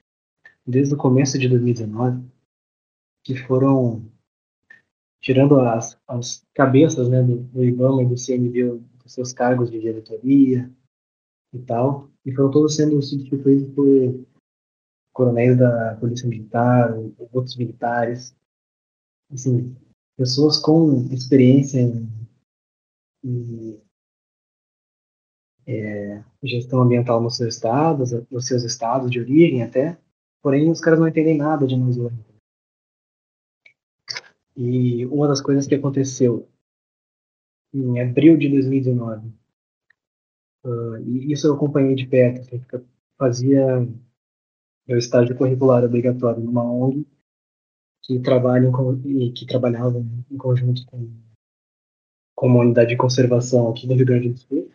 desde 0.65 0.93
o 0.93 0.97
começo 0.97 1.39
de 1.39 1.47
2019 1.47 2.33
que 3.23 3.35
foram 3.35 4.05
tirando 5.21 5.59
as, 5.61 5.97
as 6.05 6.45
cabeças 6.53 7.09
né, 7.09 7.23
do, 7.23 7.37
do 7.37 7.63
IBAMA 7.63 8.03
e 8.03 8.05
do 8.05 8.15
CMB 8.15 8.83
dos 9.01 9.13
seus 9.13 9.31
cargos 9.31 9.71
de 9.71 9.79
diretoria 9.79 10.69
e 11.53 11.59
tal, 11.59 12.09
e 12.25 12.33
foram 12.33 12.51
todos 12.51 12.75
sendo 12.75 13.01
substituídos 13.01 13.69
por 13.73 14.25
coronéis 15.13 15.57
da 15.57 15.95
Polícia 15.95 16.27
Militar, 16.27 16.95
outros 17.31 17.55
militares, 17.55 18.35
assim, 19.31 19.75
pessoas 20.17 20.57
com 20.57 21.07
experiência 21.11 21.79
em, 21.79 22.09
em 23.23 23.81
é, 25.67 26.23
gestão 26.43 26.81
ambiental 26.81 27.21
nos 27.21 27.37
seus 27.37 27.55
estados, 27.55 28.11
nos 28.29 28.47
seus 28.47 28.63
estados 28.63 29.11
de 29.11 29.19
origem 29.19 29.63
até, 29.63 29.97
porém 30.41 30.69
os 30.69 30.81
caras 30.81 30.99
não 30.99 31.07
entendem 31.07 31.37
nada 31.37 31.67
de 31.67 31.75
Amazônia. 31.75 32.25
E 34.55 35.05
uma 35.07 35.27
das 35.27 35.41
coisas 35.41 35.65
que 35.65 35.75
aconteceu 35.75 36.47
em 37.73 37.99
abril 37.99 38.37
de 38.37 38.49
2019, 38.49 39.33
uh, 40.63 40.97
e 40.97 41.31
isso 41.31 41.47
eu 41.47 41.55
acompanhei 41.55 41.95
de 41.95 42.07
perto, 42.07 42.41
assim, 42.41 42.61
fazia 43.17 43.87
meu 44.87 44.97
estágio 44.97 45.37
curricular 45.37 45.83
obrigatório 45.83 46.43
numa 46.43 46.63
ONG 46.63 47.07
que 48.03 48.19
trabalha 48.19 48.69
que 49.33 49.45
trabalhava 49.45 49.97
em 50.29 50.37
conjunto 50.37 50.85
com, 50.87 51.09
com 52.35 52.47
uma 52.47 52.59
unidade 52.59 52.89
de 52.89 52.97
conservação 52.97 53.71
aqui 53.71 53.87
do 53.87 53.93
Rio 53.93 54.05
Grande 54.05 54.29
do 54.29 54.37
Sul, 54.37 54.71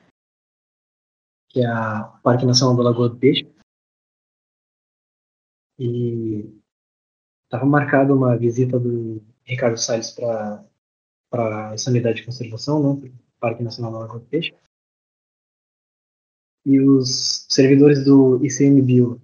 que 1.50 1.60
é 1.60 1.66
a 1.66 2.04
Parque 2.22 2.46
Nacional 2.46 2.76
da 2.76 2.84
Lagoa 2.84 3.10
do 3.10 3.18
Peixe. 3.18 3.46
E 5.78 6.58
estava 7.44 7.66
marcada 7.66 8.14
uma 8.14 8.36
visita 8.36 8.80
do 8.80 9.22
Ricardo 9.44 9.76
Salles 9.76 10.10
para 10.10 11.74
essa 11.74 11.90
unidade 11.90 12.20
de 12.20 12.24
conservação, 12.24 12.82
né, 12.82 13.12
Parque 13.38 13.62
Nacional 13.62 13.92
da 13.92 13.98
Lagoa 14.00 14.20
do 14.20 14.26
Peixe. 14.26 14.56
E 16.68 16.78
os 16.82 17.46
servidores 17.48 18.04
do 18.04 18.44
ICMBio 18.44 19.18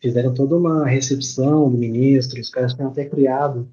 fizeram 0.00 0.32
toda 0.32 0.56
uma 0.56 0.86
recepção 0.86 1.70
do 1.70 1.76
ministro, 1.76 2.40
os 2.40 2.48
caras 2.48 2.72
tinham 2.72 2.90
até 2.90 3.06
criado 3.06 3.70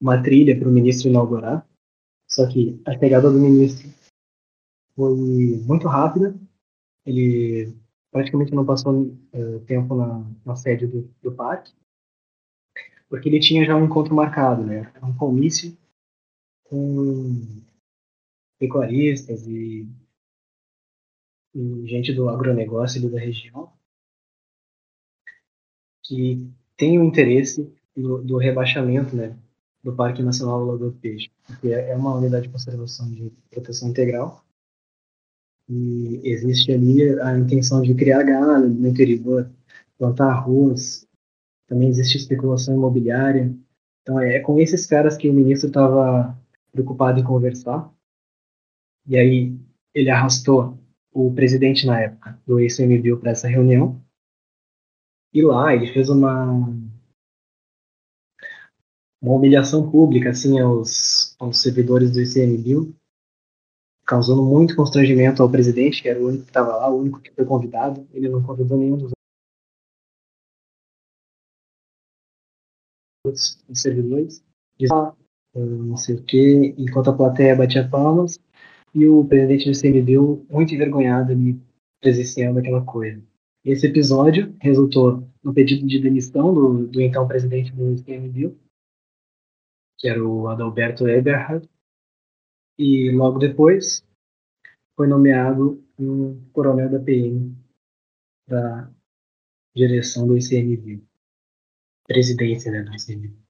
uma 0.00 0.20
trilha 0.20 0.58
para 0.58 0.68
o 0.68 0.72
ministro 0.72 1.08
inaugurar, 1.08 1.64
só 2.28 2.48
que 2.48 2.82
a 2.84 2.98
chegada 2.98 3.30
do 3.30 3.38
ministro 3.38 3.88
foi 4.96 5.14
muito 5.64 5.86
rápida, 5.86 6.34
ele 7.06 7.72
praticamente 8.10 8.52
não 8.52 8.66
passou 8.66 9.02
uh, 9.02 9.60
tempo 9.66 9.94
na, 9.94 10.28
na 10.44 10.56
sede 10.56 10.88
do, 10.88 11.08
do, 11.22 11.32
parque, 11.32 11.72
porque 13.08 13.28
ele 13.28 13.38
tinha 13.38 13.64
já 13.64 13.76
um 13.76 13.84
encontro 13.84 14.16
marcado, 14.16 14.66
né? 14.66 14.92
um 15.00 15.16
comício 15.16 15.78
com 16.64 17.62
pecuaristas 18.58 19.46
e, 19.46 19.86
e 21.56 21.86
gente 21.86 22.12
do 22.12 22.28
agronegócio 22.28 23.10
da 23.10 23.18
região 23.18 23.72
que 26.04 26.46
tem 26.76 26.98
o 26.98 27.04
interesse 27.04 27.72
do, 27.96 28.22
do 28.22 28.36
rebaixamento 28.36 29.16
né, 29.16 29.34
do 29.82 29.94
Parque 29.94 30.22
Nacional 30.22 30.58
Lagoa 30.58 30.90
do 30.90 30.92
Peixe, 30.92 31.30
porque 31.46 31.68
é, 31.68 31.90
é 31.90 31.96
uma 31.96 32.14
unidade 32.14 32.46
de 32.46 32.52
conservação 32.52 33.10
de 33.10 33.32
proteção 33.50 33.88
integral 33.88 34.44
e 35.68 36.20
existe 36.22 36.70
ali 36.70 37.18
a 37.20 37.36
intenção 37.38 37.80
de 37.80 37.94
criar 37.94 38.22
gado 38.22 38.68
no 38.68 38.86
interior, 38.86 39.50
plantar 39.98 40.28
arroz, 40.28 41.08
também 41.66 41.88
existe 41.88 42.18
especulação 42.18 42.74
imobiliária. 42.74 43.52
Então 44.02 44.20
é, 44.20 44.36
é 44.36 44.40
com 44.40 44.60
esses 44.60 44.84
caras 44.84 45.16
que 45.16 45.28
o 45.28 45.32
ministro 45.32 45.68
estava 45.68 46.38
preocupado 46.70 47.18
em 47.18 47.24
conversar. 47.24 47.90
E 49.08 49.16
aí 49.16 49.58
ele 49.94 50.10
arrastou 50.10 50.78
o 51.16 51.32
presidente 51.32 51.86
na 51.86 51.98
época 51.98 52.38
do 52.46 52.60
ICMBio 52.60 53.18
para 53.18 53.30
essa 53.30 53.48
reunião 53.48 53.98
e 55.32 55.42
lá 55.42 55.74
ele 55.74 55.90
fez 55.90 56.10
uma, 56.10 56.44
uma 59.22 59.34
humilhação 59.34 59.90
pública 59.90 60.28
assim 60.30 60.60
aos, 60.60 61.34
aos 61.38 61.62
servidores 61.62 62.12
do 62.12 62.20
ICMBio, 62.20 62.94
causando 64.06 64.44
muito 64.44 64.76
constrangimento 64.76 65.42
ao 65.42 65.50
presidente, 65.50 66.02
que 66.02 66.08
era 66.08 66.20
o 66.20 66.26
único 66.26 66.44
que 66.44 66.50
estava 66.50 66.76
lá, 66.76 66.90
o 66.90 67.00
único 67.00 67.20
que 67.20 67.32
foi 67.32 67.46
convidado. 67.46 68.06
Ele 68.12 68.28
não 68.28 68.42
convidou 68.42 68.76
nenhum 68.76 68.98
dos 68.98 69.12
outros 73.24 73.64
servidores. 73.74 74.44
Ah, 74.92 75.14
não 75.54 75.96
sei 75.96 76.16
o 76.16 76.22
que, 76.22 76.74
enquanto 76.76 77.08
a 77.08 77.16
plateia 77.16 77.56
batia 77.56 77.88
palmas, 77.88 78.38
e 78.96 79.06
o 79.06 79.22
presidente 79.26 79.66
do 79.66 79.76
ICMBio, 79.76 80.46
muito 80.48 80.74
envergonhado 80.74 81.30
ali, 81.30 81.60
presenciando 82.00 82.58
aquela 82.58 82.82
coisa. 82.82 83.22
Esse 83.62 83.86
episódio 83.86 84.56
resultou 84.58 85.28
no 85.44 85.52
pedido 85.52 85.86
de 85.86 86.00
demissão 86.00 86.54
do, 86.54 86.86
do 86.86 87.02
então 87.02 87.28
presidente 87.28 87.70
do 87.72 87.92
ICMBio, 87.92 88.58
que 89.98 90.08
era 90.08 90.26
o 90.26 90.48
Adalberto 90.48 91.06
Eberhard, 91.06 91.68
e 92.78 93.10
logo 93.10 93.38
depois 93.38 94.02
foi 94.96 95.06
nomeado 95.06 95.84
um 95.98 96.40
coronel 96.52 96.88
da 96.88 96.98
PM 96.98 97.54
da 98.48 98.90
direção 99.74 100.26
do 100.26 100.38
ICMBio, 100.38 101.06
presidência 102.06 102.72
né, 102.72 102.82
do 102.82 102.94
ICMBio. 102.94 103.45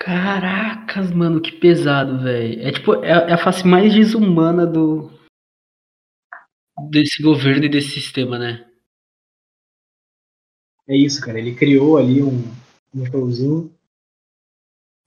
Caracas, 0.00 1.10
mano, 1.12 1.42
que 1.42 1.52
pesado, 1.52 2.22
velho. 2.22 2.62
É 2.62 2.72
tipo, 2.72 3.04
é, 3.04 3.10
é, 3.10 3.32
a 3.34 3.38
face 3.38 3.66
mais 3.66 3.92
desumana 3.92 4.66
do 4.66 5.10
desse 6.88 7.22
governo 7.22 7.66
e 7.66 7.68
desse 7.68 7.90
sistema, 7.90 8.38
né? 8.38 8.66
é 10.88 10.96
isso, 10.96 11.20
cara. 11.20 11.38
Ele 11.38 11.54
criou 11.54 11.98
ali 11.98 12.22
um, 12.22 12.42
um 12.94 13.04
showzinho 13.04 13.72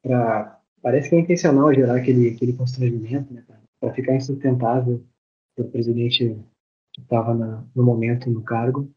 pra. 0.03 0.61
Parece 0.81 1.09
que 1.09 1.15
é 1.15 1.19
intencional 1.19 1.73
gerar 1.73 1.95
aquele, 1.95 2.29
aquele 2.29 2.53
constrangimento, 2.53 3.33
né, 3.33 3.43
Pra 3.79 3.93
ficar 3.93 4.15
insustentável 4.15 5.03
o 5.57 5.63
presidente 5.63 6.37
que 6.93 7.01
estava 7.01 7.33
no 7.33 7.83
momento 7.83 8.29
no 8.29 8.43
cargo. 8.43 8.89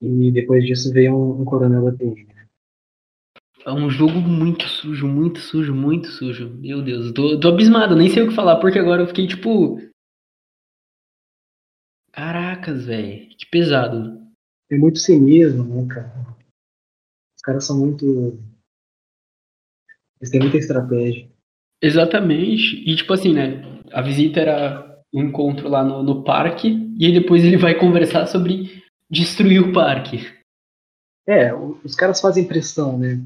E 0.00 0.32
depois 0.32 0.64
disso 0.64 0.92
veio 0.92 1.14
um, 1.14 1.42
um 1.42 1.44
coronel 1.44 1.84
da 1.84 1.92
PM? 1.92 2.31
É 3.64 3.72
um 3.72 3.88
jogo 3.88 4.14
muito 4.14 4.66
sujo, 4.66 5.06
muito 5.06 5.38
sujo, 5.38 5.74
muito 5.74 6.08
sujo. 6.08 6.50
Meu 6.50 6.82
Deus, 6.82 7.12
tô, 7.12 7.38
tô 7.38 7.48
abismado, 7.48 7.94
nem 7.94 8.10
sei 8.10 8.24
o 8.24 8.28
que 8.28 8.34
falar, 8.34 8.56
porque 8.56 8.78
agora 8.78 9.02
eu 9.02 9.06
fiquei 9.06 9.26
tipo. 9.26 9.78
Caracas, 12.12 12.86
velho, 12.86 13.28
que 13.36 13.46
pesado 13.46 14.20
tem 14.68 14.78
muito 14.78 14.98
cinismo, 14.98 15.64
né, 15.64 15.86
cara? 15.86 16.12
Os 17.36 17.42
caras 17.42 17.64
são 17.64 17.78
muito. 17.78 18.38
Eles 20.20 20.30
têm 20.30 20.40
muita 20.40 20.56
estratégia. 20.56 21.30
Exatamente. 21.80 22.76
E 22.88 22.96
tipo 22.96 23.12
assim, 23.12 23.32
né? 23.32 23.62
A 23.92 24.02
visita 24.02 24.40
era 24.40 25.02
um 25.12 25.24
encontro 25.24 25.68
lá 25.68 25.84
no, 25.84 26.02
no 26.02 26.24
parque, 26.24 26.68
e 26.98 27.06
aí 27.06 27.12
depois 27.12 27.44
ele 27.44 27.56
vai 27.56 27.78
conversar 27.78 28.26
sobre 28.26 28.82
destruir 29.10 29.60
o 29.60 29.72
parque. 29.72 30.18
É, 31.28 31.54
os 31.54 31.94
caras 31.94 32.20
fazem 32.20 32.48
pressão, 32.48 32.98
né? 32.98 33.22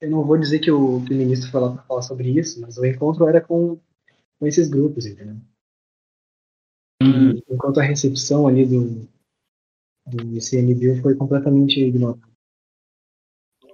Eu 0.00 0.10
não 0.10 0.24
vou 0.24 0.38
dizer 0.38 0.60
que 0.60 0.70
o, 0.70 1.04
que 1.04 1.12
o 1.12 1.16
ministro 1.16 1.50
falou 1.50 1.74
para 1.74 1.82
falar 1.82 2.02
sobre 2.02 2.30
isso, 2.30 2.60
mas 2.60 2.78
o 2.78 2.86
encontro 2.86 3.26
era 3.26 3.40
com, 3.40 3.80
com 4.38 4.46
esses 4.46 4.68
grupos, 4.68 5.06
entendeu? 5.06 5.36
Hum. 7.02 7.40
Enquanto 7.48 7.80
a 7.80 7.82
recepção 7.82 8.46
ali 8.46 8.64
do, 8.64 9.08
do 10.06 10.36
ICMBio 10.36 11.02
foi 11.02 11.16
completamente 11.16 11.80
ignorado. 11.80 12.22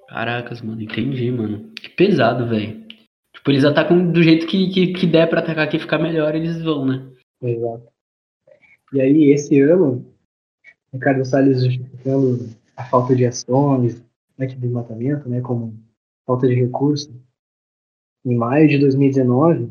Caracas, 0.09 0.63
mano, 0.63 0.81
entendi, 0.81 1.31
mano. 1.31 1.73
Que 1.73 1.89
pesado, 1.91 2.49
velho. 2.49 2.87
Tipo, 3.35 3.51
eles 3.51 3.65
atacam 3.65 4.11
do 4.11 4.23
jeito 4.23 4.47
que, 4.47 4.71
que, 4.71 4.93
que 4.93 5.07
der 5.07 5.29
pra 5.29 5.41
atacar 5.41 5.69
que 5.69 5.79
ficar 5.79 5.99
melhor, 5.99 6.35
eles 6.35 6.63
vão, 6.63 6.87
né? 6.87 7.11
Exato. 7.43 7.93
E 8.93 9.01
aí, 9.01 9.33
esse 9.33 9.61
ano, 9.61 10.07
Ricardo 10.93 11.25
Salles 11.25 11.65
justificando 11.65 12.49
a 12.77 12.85
falta 12.85 13.15
de 13.15 13.27
ações 13.27 14.03
anti-desmatamento, 14.39 15.29
né, 15.29 15.41
como 15.41 15.84
falta 16.27 16.47
de 16.47 16.55
recursos. 16.55 17.13
Em 18.25 18.37
maio 18.37 18.69
de 18.69 18.79
2019, 18.79 19.71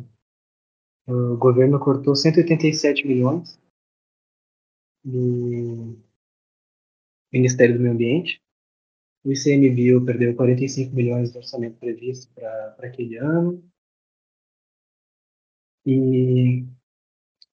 o 1.07 1.37
governo 1.37 1.79
cortou 1.79 2.15
187 2.15 3.05
milhões 3.07 3.59
do 5.03 5.97
Ministério 7.31 7.75
do 7.75 7.81
Meio 7.81 7.93
Ambiente. 7.93 8.41
O 9.25 9.31
ICMBio 9.31 10.05
perdeu 10.05 10.35
45 10.35 10.95
milhões 10.95 11.31
do 11.31 11.37
orçamento 11.37 11.77
previsto 11.79 12.31
para 12.33 12.75
aquele 12.79 13.17
ano. 13.17 13.63
E 15.85 16.65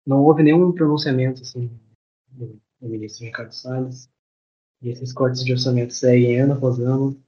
não 0.06 0.22
houve 0.22 0.42
nenhum 0.42 0.72
pronunciamento 0.72 1.42
assim, 1.42 1.68
do, 2.28 2.60
do 2.80 2.88
ministro 2.88 3.24
Ricardo 3.24 3.52
Salles. 3.52 4.08
E 4.80 4.90
esses 4.90 5.12
cortes 5.12 5.44
de 5.44 5.52
orçamento 5.52 5.92
seguem 5.92 6.38
ano 6.38 6.54
após 6.54 6.78
ano. 6.78 7.23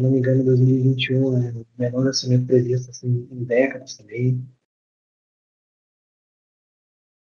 Se 0.00 0.06
eu 0.06 0.08
não 0.08 0.12
me 0.12 0.18
engano, 0.20 0.42
2021 0.44 1.36
é 1.36 1.50
o 1.52 1.66
menor 1.78 2.06
orçamento 2.06 2.46
previsto 2.46 2.88
assim, 2.88 3.28
em 3.30 3.44
décadas 3.44 3.98
também. 3.98 4.42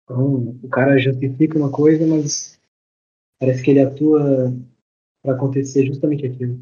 Então, 0.06 0.58
o 0.64 0.70
cara 0.70 0.98
justifica 0.98 1.58
uma 1.58 1.70
coisa, 1.70 2.08
mas 2.08 2.58
parece 3.38 3.62
que 3.62 3.72
ele 3.72 3.82
atua 3.82 4.54
para 5.22 5.36
acontecer 5.36 5.86
justamente 5.88 6.26
aquilo. 6.26 6.58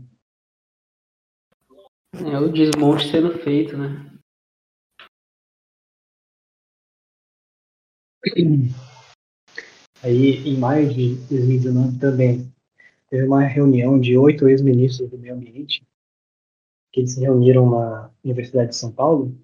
É 2.16 2.40
o 2.40 2.52
desmonte 2.52 3.12
sendo 3.12 3.38
feito, 3.38 3.78
né? 3.78 4.12
Aí, 10.02 10.48
em 10.48 10.58
maio 10.58 10.92
de 10.92 11.14
2019 11.28 12.00
também, 12.00 12.52
teve 13.08 13.28
uma 13.28 13.44
reunião 13.44 14.00
de 14.00 14.18
oito 14.18 14.50
ex-ministros 14.50 15.12
do 15.12 15.20
meio 15.20 15.36
ambiente, 15.36 15.87
que 16.98 17.02
eles 17.02 17.14
se 17.14 17.22
reuniram 17.22 17.70
na 17.70 18.10
Universidade 18.24 18.70
de 18.70 18.76
São 18.76 18.92
Paulo 18.92 19.38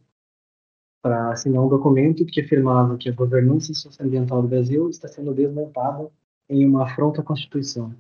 para 1.04 1.32
assinar 1.32 1.64
um 1.64 1.70
documento 1.70 2.26
que 2.26 2.42
afirmava 2.42 2.98
que 2.98 3.08
a 3.08 3.14
governança 3.14 3.72
socioambiental 3.76 4.42
do 4.42 4.48
Brasil 4.48 4.90
está 4.90 5.08
sendo 5.08 5.36
desmontada 5.36 6.10
em 6.50 6.66
uma 6.66 6.86
afronta 6.86 7.22
à 7.22 7.24
Constituição. 7.24 7.96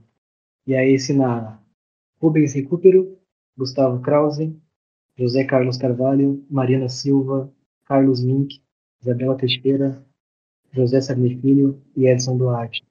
E 0.66 0.74
aí 0.74 0.96
assinaram 0.96 1.60
Rubens 2.20 2.54
Recupero, 2.54 3.16
Gustavo 3.56 4.02
Krause, 4.02 4.60
José 5.16 5.44
Carlos 5.44 5.78
Carvalho, 5.78 6.44
Mariana 6.50 6.90
Silva, 6.90 7.54
Carlos 7.86 8.24
Mink, 8.24 8.60
Isabela 9.04 9.38
Teixeira, 9.38 10.04
José 10.72 11.00
Sarney 11.00 11.40
Filho 11.40 11.80
e 11.96 12.08
Edson 12.08 12.38
Duarte. 12.38 12.84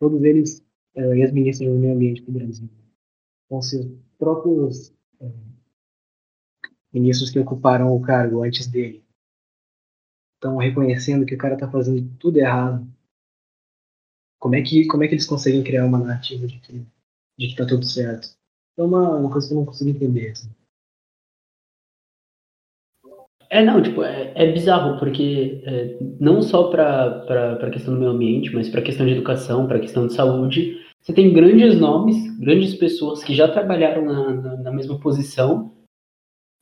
Todos 0.00 0.22
eles 0.24 0.64
uh, 0.96 1.12
ex-ministros 1.12 1.68
do 1.68 1.78
Meio 1.78 1.94
Ambiente 1.94 2.22
do 2.22 2.32
Brasil. 2.32 2.70
Com 3.50 3.60
seus 3.60 3.86
próprios 4.18 4.94
uh, 5.20 5.55
ministros 6.96 7.30
que 7.30 7.38
ocuparam 7.38 7.94
o 7.94 8.00
cargo 8.00 8.42
antes 8.42 8.66
dele. 8.66 9.04
Estão 10.36 10.56
reconhecendo 10.56 11.26
que 11.26 11.34
o 11.34 11.38
cara 11.38 11.54
está 11.54 11.70
fazendo 11.70 12.08
tudo 12.18 12.38
errado. 12.38 12.86
Como 14.40 14.54
é 14.54 14.62
que 14.62 14.86
como 14.86 15.04
é 15.04 15.08
que 15.08 15.14
eles 15.14 15.26
conseguem 15.26 15.62
criar 15.62 15.84
uma 15.84 15.98
narrativa 15.98 16.46
de 16.46 16.58
que 16.58 16.72
de 17.38 17.46
que 17.48 17.52
está 17.52 17.66
tudo 17.66 17.84
certo? 17.84 18.28
É 18.78 18.82
uma, 18.82 19.16
uma 19.16 19.30
coisa 19.30 19.46
que 19.46 19.52
eu 19.52 19.58
não 19.58 19.66
consigo 19.66 19.90
entender. 19.90 20.30
Assim. 20.30 20.50
É, 23.50 23.62
não, 23.62 23.82
tipo, 23.82 24.02
é, 24.02 24.32
é 24.34 24.52
bizarro, 24.52 24.98
porque 24.98 25.62
é, 25.64 25.98
não 26.18 26.42
só 26.42 26.70
para 26.70 27.66
a 27.66 27.70
questão 27.70 27.94
do 27.94 28.00
meio 28.00 28.12
ambiente, 28.12 28.52
mas 28.54 28.68
para 28.68 28.80
a 28.80 28.84
questão 28.84 29.06
de 29.06 29.12
educação, 29.12 29.66
para 29.66 29.76
a 29.76 29.80
questão 29.80 30.06
de 30.06 30.14
saúde, 30.14 30.80
você 31.00 31.12
tem 31.12 31.32
grandes 31.32 31.78
nomes, 31.78 32.16
grandes 32.38 32.74
pessoas 32.74 33.22
que 33.22 33.34
já 33.34 33.46
trabalharam 33.48 34.04
na, 34.04 34.34
na, 34.34 34.56
na 34.56 34.72
mesma 34.72 34.98
posição 34.98 35.75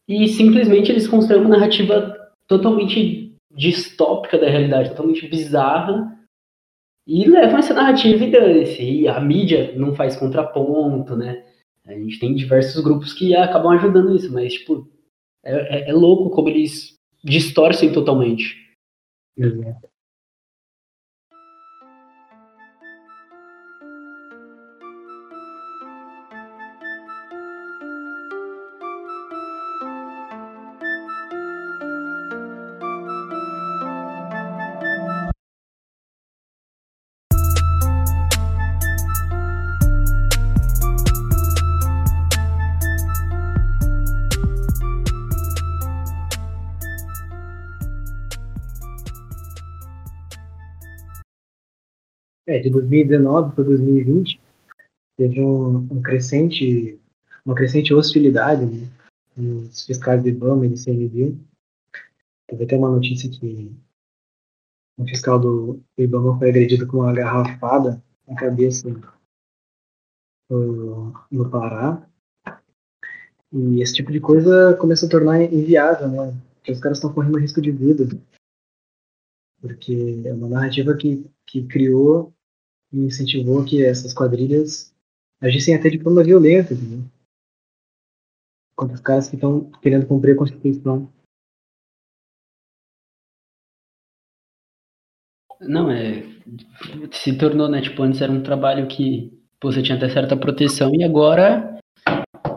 e 0.08 0.28
simplesmente 0.28 0.90
eles 0.90 1.08
constroem 1.08 1.40
uma 1.42 1.56
narrativa 1.56 2.14
totalmente 2.46 3.34
distópica 3.54 4.38
da 4.38 4.48
realidade, 4.48 4.90
totalmente 4.90 5.26
bizarra, 5.28 6.14
e 7.06 7.28
levam 7.28 7.58
essa 7.58 7.74
narrativa 7.74 8.24
e 8.24 8.30
dane-se. 8.30 8.82
E 8.82 9.08
a 9.08 9.20
mídia 9.20 9.74
não 9.76 9.94
faz 9.94 10.16
contraponto, 10.16 11.16
né? 11.16 11.44
A 11.86 11.92
gente 11.92 12.18
tem 12.18 12.34
diversos 12.34 12.82
grupos 12.82 13.12
que 13.12 13.36
acabam 13.36 13.72
ajudando 13.72 14.16
isso, 14.16 14.32
mas, 14.32 14.54
tipo, 14.54 14.88
é, 15.44 15.52
é, 15.52 15.90
é 15.90 15.92
louco 15.92 16.30
como 16.30 16.48
eles 16.48 16.98
distorcem 17.22 17.92
totalmente. 17.92 18.56
Exato. 19.36 19.88
De 52.64 52.70
2019 52.70 53.54
para 53.54 53.64
2020, 53.64 54.40
teve 55.18 55.40
um, 55.40 55.76
um, 55.76 56.02
crescente, 56.02 56.98
uma 57.44 57.54
crescente 57.54 57.92
hostilidade 57.92 58.64
né, 58.64 58.88
nos 59.36 59.84
fiscais 59.84 60.22
do 60.22 60.28
IBAMA 60.28 60.64
e 60.64 60.68
do 60.70 60.76
CNBio. 60.76 61.38
Teve 62.48 62.64
até 62.64 62.76
uma 62.76 62.90
notícia 62.90 63.30
que 63.30 63.70
um 64.98 65.06
fiscal 65.06 65.38
do 65.38 65.82
IBAMA 65.98 66.38
foi 66.38 66.48
agredido 66.48 66.86
com 66.86 66.98
uma 66.98 67.12
garrafada 67.12 68.02
na 68.26 68.34
cabeça 68.34 68.88
no, 70.48 71.12
no 71.30 71.50
Pará. 71.50 72.08
E 73.52 73.82
esse 73.82 73.94
tipo 73.94 74.10
de 74.10 74.20
coisa 74.20 74.74
começa 74.80 75.06
a 75.06 75.08
tornar 75.08 75.42
inviável, 75.42 76.08
né? 76.08 76.34
Porque 76.56 76.72
os 76.72 76.80
caras 76.80 76.98
estão 76.98 77.12
correndo 77.12 77.38
risco 77.38 77.60
de 77.60 77.70
vida. 77.70 78.08
Porque 79.60 80.22
é 80.24 80.32
uma 80.32 80.48
narrativa 80.48 80.96
que, 80.96 81.30
que 81.46 81.66
criou 81.66 82.33
e 82.94 83.06
incentivou 83.06 83.64
que 83.64 83.84
essas 83.84 84.14
quadrilhas 84.14 84.94
agissem 85.40 85.74
até 85.74 85.90
de 85.90 86.00
forma 86.00 86.22
violenta, 86.22 86.72
entendeu? 86.72 87.04
Contra 88.76 88.94
os 88.94 89.00
caras 89.00 89.28
que 89.28 89.34
estão 89.34 89.70
querendo 89.82 90.06
cumprir 90.06 90.34
a 90.34 90.38
Constituição. 90.38 91.12
Não, 95.60 95.90
é. 95.90 96.22
Se 97.12 97.36
tornou, 97.36 97.68
né? 97.68 97.80
Tipo, 97.80 98.02
antes 98.02 98.20
era 98.20 98.30
um 98.30 98.42
trabalho 98.42 98.86
que 98.86 99.30
pô, 99.60 99.72
você 99.72 99.82
tinha 99.82 99.96
até 99.96 100.08
certa 100.08 100.36
proteção 100.36 100.94
e 100.94 101.02
agora 101.02 101.78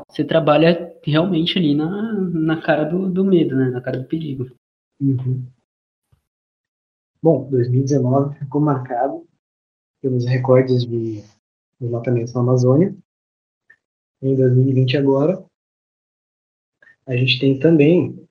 você 0.09 0.23
trabalha 0.23 0.95
realmente 1.03 1.57
ali 1.57 1.75
na, 1.75 2.13
na 2.13 2.61
cara 2.61 2.83
do, 2.83 3.09
do 3.09 3.23
medo, 3.23 3.55
né? 3.55 3.69
Na 3.69 3.81
cara 3.81 3.99
do 3.99 4.07
perigo. 4.07 4.49
Uhum. 4.99 5.45
Bom, 7.21 7.49
2019 7.49 8.39
ficou 8.39 8.61
marcado 8.61 9.26
pelos 10.07 10.25
recordes 10.25 10.85
de 10.85 11.21
desmatamentos 11.79 12.33
na 12.33 12.39
Amazônia. 12.39 12.95
Em 14.21 14.35
2020 14.35 14.95
agora, 14.95 15.45
a 17.05 17.15
gente 17.15 17.37
tem 17.39 17.59
também 17.59 18.25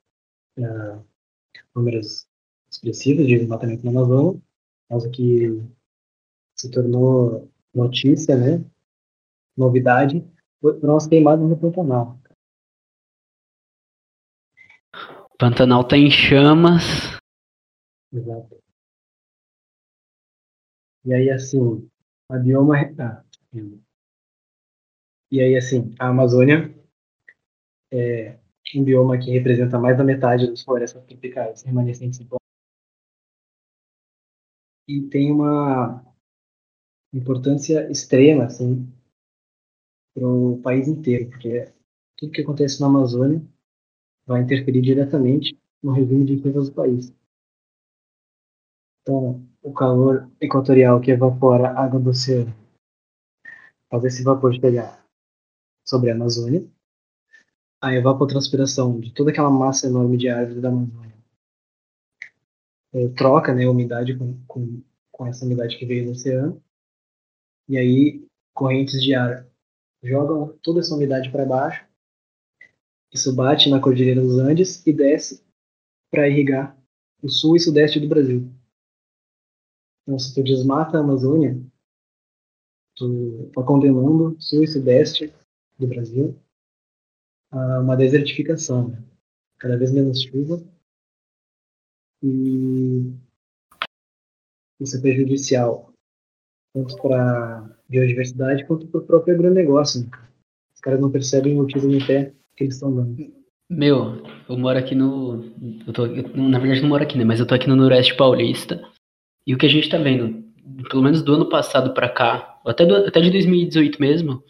uh, 0.58 1.04
números 1.74 2.26
expressivos 2.70 3.26
de 3.26 3.38
desmatamento 3.38 3.84
na 3.84 3.90
Amazônia, 3.90 4.40
causa 4.88 5.10
que 5.10 5.62
se 6.54 6.70
tornou 6.70 7.50
notícia, 7.74 8.36
né? 8.36 8.64
Novidade, 9.54 10.24
foram 10.60 10.96
as 10.96 11.06
queimadas 11.06 11.46
no 11.46 11.56
Pantanal. 11.58 12.18
Pantanal 15.38 15.82
está 15.82 15.98
em 15.98 16.10
chamas. 16.10 17.20
Exato. 18.10 18.65
E 21.06 21.14
aí, 21.14 21.30
assim, 21.30 21.88
a 22.28 22.36
bioma. 22.36 22.74
Ah, 22.98 23.22
e 25.30 25.40
aí, 25.40 25.56
assim, 25.56 25.94
a 26.00 26.08
Amazônia 26.08 26.74
é 27.92 28.38
um 28.74 28.82
bioma 28.82 29.16
que 29.16 29.30
representa 29.30 29.78
mais 29.78 29.96
da 29.96 30.02
metade 30.02 30.48
das 30.48 30.62
florestas 30.62 31.04
tropicais 31.04 31.62
remanescentes 31.62 32.20
em 32.20 32.26
e 34.88 35.02
tem 35.02 35.32
uma 35.32 36.04
importância 37.12 37.90
extrema, 37.90 38.44
assim, 38.44 38.92
para 40.14 40.26
o 40.26 40.60
país 40.60 40.88
inteiro, 40.88 41.30
porque 41.30 41.72
tudo 42.16 42.32
que 42.32 42.40
acontece 42.40 42.80
na 42.80 42.86
Amazônia 42.86 43.42
vai 44.26 44.42
interferir 44.42 44.80
diretamente 44.82 45.56
no 45.82 45.92
regime 45.92 46.24
de 46.24 46.36
defesa 46.36 46.70
do 46.70 46.74
país. 46.74 47.14
Então, 49.02 49.46
o 49.66 49.72
calor 49.72 50.30
equatorial 50.40 51.00
que 51.00 51.10
evapora 51.10 51.76
água 51.76 51.98
do 51.98 52.10
oceano 52.10 52.54
faz 53.90 54.04
esse 54.04 54.22
vapor 54.22 54.54
chegar 54.54 55.04
sobre 55.84 56.08
a 56.08 56.14
Amazônia. 56.14 56.64
A 57.82 57.92
evapotranspiração 57.92 59.00
de 59.00 59.12
toda 59.12 59.32
aquela 59.32 59.50
massa 59.50 59.88
enorme 59.88 60.16
de 60.16 60.28
árvores 60.28 60.62
da 60.62 60.68
Amazônia 60.68 61.16
é, 62.94 63.08
troca 63.08 63.52
né, 63.52 63.64
a 63.64 63.70
umidade 63.70 64.16
com, 64.16 64.40
com, 64.46 64.82
com 65.10 65.26
essa 65.26 65.44
umidade 65.44 65.76
que 65.76 65.84
veio 65.84 66.04
do 66.04 66.12
oceano. 66.12 66.62
E 67.68 67.76
aí, 67.76 68.24
correntes 68.54 69.02
de 69.02 69.16
ar 69.16 69.48
jogam 70.00 70.56
toda 70.62 70.78
essa 70.78 70.94
umidade 70.94 71.28
para 71.32 71.44
baixo. 71.44 71.84
Isso 73.12 73.34
bate 73.34 73.68
na 73.68 73.80
Cordilheira 73.80 74.20
dos 74.20 74.38
Andes 74.38 74.86
e 74.86 74.92
desce 74.92 75.44
para 76.08 76.28
irrigar 76.28 76.78
o 77.20 77.28
sul 77.28 77.56
e 77.56 77.60
sudeste 77.60 77.98
do 77.98 78.08
Brasil. 78.08 78.48
Então, 80.06 80.18
se 80.18 80.32
tu 80.32 80.42
desmata 80.42 80.96
a 80.96 81.00
Amazônia, 81.00 81.60
tu 82.94 83.46
está 83.48 83.62
condenando 83.64 84.36
sul 84.40 84.62
e 84.62 84.68
sudeste 84.68 85.34
do 85.76 85.86
Brasil 85.88 86.38
a 87.50 87.80
uma 87.80 87.96
desertificação. 87.96 88.88
Né? 88.88 89.02
Cada 89.58 89.76
vez 89.76 89.90
menos 89.90 90.22
chuva 90.22 90.62
e 92.22 93.12
isso 94.80 94.96
é 94.96 95.00
prejudicial 95.00 95.92
tanto 96.72 96.96
para 97.00 97.76
biodiversidade 97.88 98.66
quanto 98.66 98.86
para 98.86 99.00
o 99.00 99.06
próprio 99.06 99.34
agronegócio. 99.34 100.02
Né? 100.02 100.10
Os 100.74 100.80
caras 100.80 101.00
não 101.00 101.10
percebem 101.10 101.58
o 101.58 101.66
tiro 101.66 101.88
no 101.88 102.06
pé 102.06 102.32
que 102.54 102.64
eles 102.64 102.74
estão 102.74 102.94
dando. 102.94 103.16
Meu, 103.68 104.22
eu 104.48 104.56
moro 104.56 104.78
aqui 104.78 104.94
no. 104.94 105.42
Eu 105.86 105.92
tô, 105.92 106.06
eu, 106.06 106.22
na 106.36 106.58
verdade, 106.58 106.82
não 106.82 106.90
moro 106.90 107.02
aqui, 107.02 107.18
né? 107.18 107.24
Mas 107.24 107.40
eu 107.40 107.46
tô 107.46 107.54
aqui 107.54 107.66
no 107.66 107.74
Noroeste 107.74 108.16
Paulista. 108.16 108.80
E 109.46 109.54
o 109.54 109.58
que 109.58 109.66
a 109.66 109.70
gente 109.70 109.88
tá 109.88 109.98
vendo, 109.98 110.44
pelo 110.88 111.02
menos 111.02 111.22
do 111.22 111.34
ano 111.34 111.48
passado 111.48 111.94
para 111.94 112.08
cá, 112.08 112.60
até, 112.66 112.84
do, 112.84 112.96
até 112.96 113.20
de 113.20 113.30
2018 113.30 114.00
mesmo, 114.00 114.42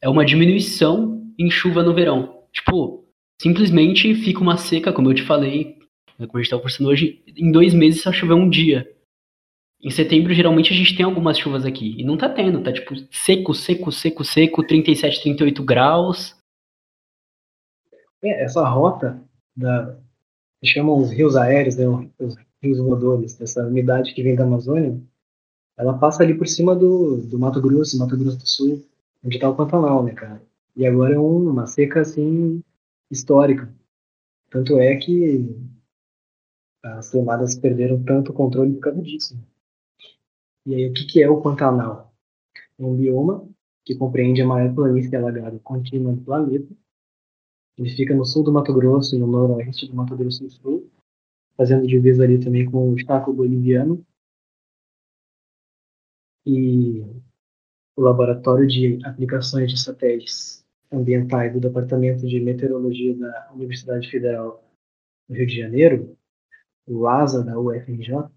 é 0.00 0.08
uma 0.08 0.24
diminuição 0.24 1.32
em 1.38 1.50
chuva 1.50 1.82
no 1.82 1.94
verão. 1.94 2.42
Tipo, 2.52 3.04
simplesmente 3.40 4.14
fica 4.14 4.40
uma 4.40 4.56
seca, 4.56 4.92
como 4.92 5.10
eu 5.10 5.14
te 5.14 5.22
falei, 5.22 5.78
como 6.18 6.38
a 6.38 6.42
gente 6.42 6.50
tá 6.50 6.56
conversando 6.56 6.88
hoje, 6.90 7.22
em 7.26 7.50
dois 7.50 7.72
meses 7.72 8.02
só 8.02 8.12
choveu 8.12 8.36
um 8.36 8.48
dia. 8.48 8.90
Em 9.82 9.90
setembro, 9.90 10.32
geralmente, 10.32 10.72
a 10.72 10.76
gente 10.76 10.96
tem 10.96 11.04
algumas 11.04 11.38
chuvas 11.38 11.66
aqui. 11.66 11.94
E 12.00 12.04
não 12.04 12.16
tá 12.16 12.28
tendo, 12.28 12.62
tá 12.62 12.72
tipo 12.72 12.94
seco, 13.10 13.52
seco, 13.52 13.92
seco, 13.92 14.24
seco, 14.24 14.66
37, 14.66 15.22
38 15.22 15.62
graus. 15.62 16.36
É, 18.22 18.44
essa 18.44 18.66
rota 18.66 19.22
da. 19.54 19.98
chamam 20.64 20.96
os 20.96 21.10
rios 21.10 21.36
aéreos, 21.36 21.76
né, 21.76 21.86
os 22.18 22.34
rios 22.64 22.78
voadores, 22.78 23.40
essa 23.40 23.66
umidade 23.66 24.14
que 24.14 24.22
vem 24.22 24.34
da 24.34 24.44
Amazônia, 24.44 25.00
ela 25.76 25.98
passa 25.98 26.22
ali 26.22 26.34
por 26.34 26.46
cima 26.48 26.74
do, 26.74 27.18
do 27.18 27.38
Mato 27.38 27.60
Grosso, 27.60 27.98
Mato 27.98 28.16
Grosso 28.16 28.38
do 28.38 28.48
Sul, 28.48 28.84
onde 29.24 29.38
tá 29.38 29.48
o 29.48 29.56
Pantanal, 29.56 30.02
né, 30.02 30.12
cara? 30.12 30.42
E 30.76 30.86
agora 30.86 31.14
é 31.14 31.18
um, 31.18 31.50
uma 31.50 31.66
seca, 31.66 32.00
assim, 32.00 32.62
histórica. 33.10 33.72
Tanto 34.50 34.78
é 34.78 34.96
que 34.96 35.56
as 36.82 37.10
queimadas 37.10 37.54
perderam 37.54 38.02
tanto 38.02 38.32
controle 38.32 38.74
por 38.74 38.80
causa 38.80 39.02
disso. 39.02 39.38
E 40.66 40.74
aí, 40.74 40.88
o 40.88 40.92
que, 40.92 41.04
que 41.04 41.22
é 41.22 41.28
o 41.28 41.40
Pantanal? 41.40 42.12
É 42.78 42.84
um 42.84 42.96
bioma 42.96 43.46
que 43.84 43.94
compreende 43.94 44.42
a 44.42 44.46
maior 44.46 44.74
planície 44.74 45.14
alagada 45.14 45.58
contínua 45.60 46.12
do 46.12 46.22
planeta. 46.22 46.72
Ele 47.76 47.90
fica 47.90 48.14
no 48.14 48.24
sul 48.24 48.44
do 48.44 48.52
Mato 48.52 48.72
Grosso 48.72 49.14
e 49.14 49.18
no 49.18 49.26
noroeste 49.26 49.86
do 49.88 49.94
Mato 49.94 50.16
Grosso 50.16 50.44
do 50.44 50.50
Sul, 50.50 50.90
fazendo 51.56 51.86
divisa 51.86 52.24
ali 52.24 52.38
também 52.38 52.70
com 52.70 52.90
o 52.90 52.98
Chaco 52.98 53.32
boliviano. 53.32 54.04
E 56.46 57.00
o 57.96 58.02
Laboratório 58.02 58.66
de 58.66 58.98
Aplicações 59.04 59.70
de 59.70 59.80
Satélites 59.80 60.64
Ambientais 60.92 61.52
do 61.52 61.60
Departamento 61.60 62.26
de 62.26 62.40
Meteorologia 62.40 63.16
da 63.16 63.52
Universidade 63.52 64.10
Federal 64.10 64.62
do 65.28 65.34
Rio 65.34 65.46
de 65.46 65.56
Janeiro, 65.56 66.16
o 66.86 67.06
ASA 67.06 67.42
da 67.42 67.58
UFRJ, 67.58 68.30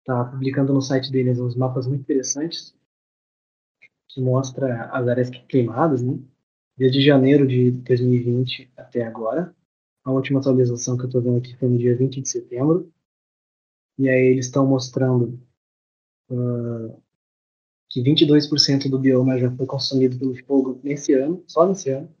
está 0.00 0.24
publicando 0.24 0.72
no 0.72 0.82
site 0.82 1.10
deles 1.10 1.40
uns 1.40 1.56
mapas 1.56 1.86
muito 1.86 2.02
interessantes 2.02 2.76
que 4.08 4.20
mostra 4.20 4.84
as 4.92 5.08
áreas 5.08 5.30
queimadas, 5.48 6.02
né? 6.02 6.18
Desde 6.76 7.00
janeiro 7.00 7.46
de 7.46 7.70
2020 7.70 8.70
até 8.76 9.04
agora. 9.04 9.54
A 10.04 10.12
última 10.12 10.40
atualização 10.40 10.96
que 10.96 11.04
eu 11.04 11.06
estou 11.06 11.22
vendo 11.22 11.38
aqui 11.38 11.56
foi 11.56 11.68
no 11.68 11.78
dia 11.78 11.96
20 11.96 12.20
de 12.20 12.28
setembro. 12.28 12.92
E 13.98 14.08
aí 14.08 14.26
eles 14.26 14.46
estão 14.46 14.66
mostrando 14.66 15.40
uh, 16.30 17.02
que 17.88 18.02
22% 18.02 18.90
do 18.90 18.98
bioma 18.98 19.38
já 19.38 19.50
foi 19.50 19.66
consumido 19.66 20.18
pelo 20.18 20.34
fogo 20.44 20.80
nesse 20.82 21.14
ano, 21.14 21.42
só 21.46 21.66
nesse 21.66 21.90
ano. 21.90 22.12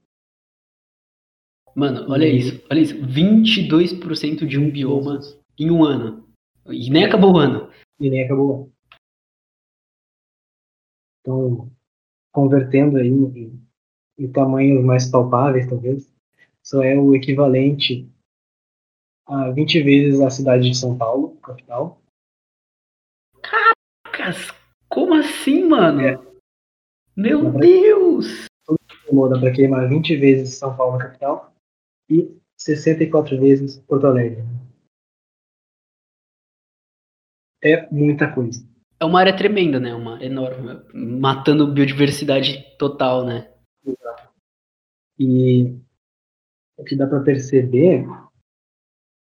Mano, 1.74 2.10
olha 2.10 2.26
e... 2.26 2.38
isso, 2.38 2.64
olha 2.70 2.80
isso. 2.80 2.94
22% 2.94 4.46
de 4.46 4.58
um 4.58 4.70
bioma 4.70 5.20
em 5.58 5.70
um 5.70 5.84
ano. 5.84 6.26
E 6.66 6.88
nem 6.88 7.04
acabou 7.04 7.34
o 7.34 7.38
ano. 7.38 7.70
E 8.00 8.08
nem 8.08 8.24
acabou 8.24 8.46
o 8.46 8.54
ano. 8.54 8.72
Então, 11.20 11.72
convertendo 12.32 12.98
aí 12.98 13.08
em, 13.08 13.60
em 14.18 14.30
tamanhos 14.30 14.84
mais 14.84 15.10
palpáveis, 15.10 15.66
talvez, 15.66 16.13
isso 16.64 16.82
é 16.82 16.98
o 16.98 17.14
equivalente 17.14 18.10
a 19.26 19.50
20 19.50 19.82
vezes 19.82 20.20
a 20.20 20.30
cidade 20.30 20.70
de 20.70 20.76
São 20.76 20.96
Paulo, 20.96 21.36
capital. 21.36 22.00
Caracas! 23.42 24.48
Como 24.88 25.14
assim, 25.14 25.64
mano? 25.64 26.00
É. 26.00 26.18
Meu 27.16 27.52
dá 27.52 27.58
Deus! 27.58 28.46
Pra, 28.66 29.28
dá 29.28 29.40
pra 29.40 29.52
queimar 29.52 29.88
20 29.88 30.16
vezes 30.16 30.54
São 30.54 30.74
Paulo, 30.76 30.98
capital, 30.98 31.54
e 32.08 32.34
64 32.56 33.38
vezes 33.38 33.78
Porto 33.80 34.06
Alegre. 34.06 34.42
é 37.62 37.90
muita 37.90 38.32
coisa. 38.32 38.66
É 39.00 39.04
uma 39.04 39.20
área 39.20 39.36
tremenda, 39.36 39.80
né? 39.80 39.94
Uma 39.94 40.22
enorme, 40.22 40.82
matando 40.94 41.72
biodiversidade 41.72 42.76
total, 42.78 43.24
né? 43.24 43.52
Exato. 43.84 44.30
E 45.18 45.83
o 46.76 46.84
que 46.84 46.96
dá 46.96 47.06
para 47.06 47.20
perceber 47.20 48.00
é 48.00 48.06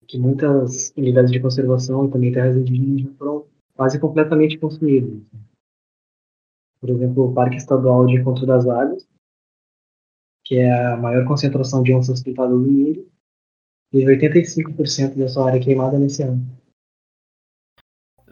que 0.07 0.17
muitas 0.17 0.93
unidades 0.95 1.31
de 1.31 1.39
conservação 1.39 2.05
e 2.05 2.11
também 2.11 2.31
terras 2.31 2.55
indígenas 2.55 3.15
foram 3.17 3.45
quase 3.75 3.99
completamente 3.99 4.57
consumidas. 4.57 5.21
Por 6.79 6.89
exemplo, 6.89 7.29
o 7.29 7.33
Parque 7.33 7.55
Estadual 7.55 8.05
de 8.05 8.17
Encontro 8.17 8.45
das 8.45 8.67
Águas, 8.67 9.07
que 10.45 10.57
é 10.57 10.71
a 10.71 10.97
maior 10.97 11.25
concentração 11.25 11.81
de 11.81 11.93
onças 11.93 12.21
pintadas 12.21 12.51
do 12.51 12.59
mundo, 12.59 13.07
teve 13.91 14.17
85% 14.17 15.15
da 15.15 15.27
sua 15.27 15.47
área 15.47 15.61
queimada 15.61 15.97
nesse 15.97 16.23
ano. 16.23 16.45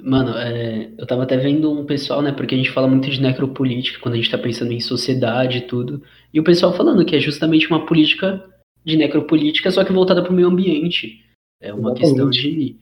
Mano, 0.03 0.35
é, 0.35 0.91
eu 0.97 1.05
tava 1.05 1.23
até 1.23 1.37
vendo 1.37 1.71
um 1.71 1.85
pessoal, 1.85 2.21
né? 2.21 2.31
Porque 2.31 2.55
a 2.55 2.57
gente 2.57 2.71
fala 2.71 2.87
muito 2.87 3.09
de 3.09 3.21
necropolítica 3.21 3.99
quando 3.99 4.15
a 4.15 4.17
gente 4.17 4.31
tá 4.31 4.37
pensando 4.37 4.73
em 4.73 4.79
sociedade 4.79 5.59
e 5.59 5.67
tudo. 5.67 6.03
E 6.33 6.39
o 6.39 6.43
pessoal 6.43 6.73
falando 6.73 7.05
que 7.05 7.15
é 7.15 7.19
justamente 7.19 7.67
uma 7.67 7.85
política 7.85 8.50
de 8.83 8.97
necropolítica, 8.97 9.71
só 9.71 9.83
que 9.83 9.93
voltada 9.93 10.23
pro 10.23 10.33
meio 10.33 10.47
ambiente. 10.47 11.25
É 11.61 11.73
uma 11.73 11.91
Exatamente. 11.91 11.99
questão 12.01 12.29
de. 12.29 12.79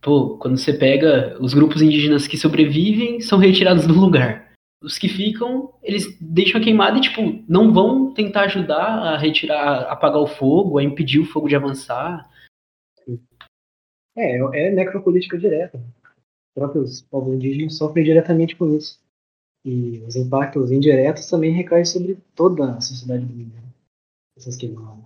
Pô, 0.00 0.36
quando 0.38 0.58
você 0.58 0.72
pega 0.72 1.36
os 1.40 1.54
grupos 1.54 1.80
indígenas 1.80 2.26
que 2.26 2.36
sobrevivem, 2.36 3.20
são 3.20 3.38
retirados 3.38 3.86
do 3.86 3.94
lugar. 3.94 4.52
Os 4.82 4.98
que 4.98 5.08
ficam, 5.08 5.72
eles 5.82 6.16
deixam 6.20 6.60
a 6.60 6.64
queimada 6.64 6.98
e, 6.98 7.00
tipo, 7.00 7.42
não 7.48 7.72
vão 7.72 8.12
tentar 8.12 8.42
ajudar 8.42 8.84
a 8.84 9.16
retirar, 9.16 9.84
a 9.84 9.92
apagar 9.92 10.20
o 10.20 10.26
fogo, 10.26 10.76
a 10.76 10.84
impedir 10.84 11.20
o 11.20 11.24
fogo 11.24 11.48
de 11.48 11.56
avançar. 11.56 12.30
É, 14.16 14.36
é 14.36 14.70
necropolítica 14.70 15.38
direta 15.38 15.82
próprios 16.54 17.02
povos 17.02 17.34
indígenas 17.34 17.76
sofrem 17.76 18.04
diretamente 18.04 18.56
com 18.56 18.74
isso. 18.74 19.02
E 19.66 19.98
os 20.06 20.14
impactos 20.14 20.70
indiretos 20.70 21.26
também 21.26 21.50
recaem 21.50 21.84
sobre 21.84 22.16
toda 22.34 22.76
a 22.76 22.80
sociedade 22.80 23.24
brasileira. 23.24 23.64
Essas 24.36 24.56
queimadas. 24.56 25.04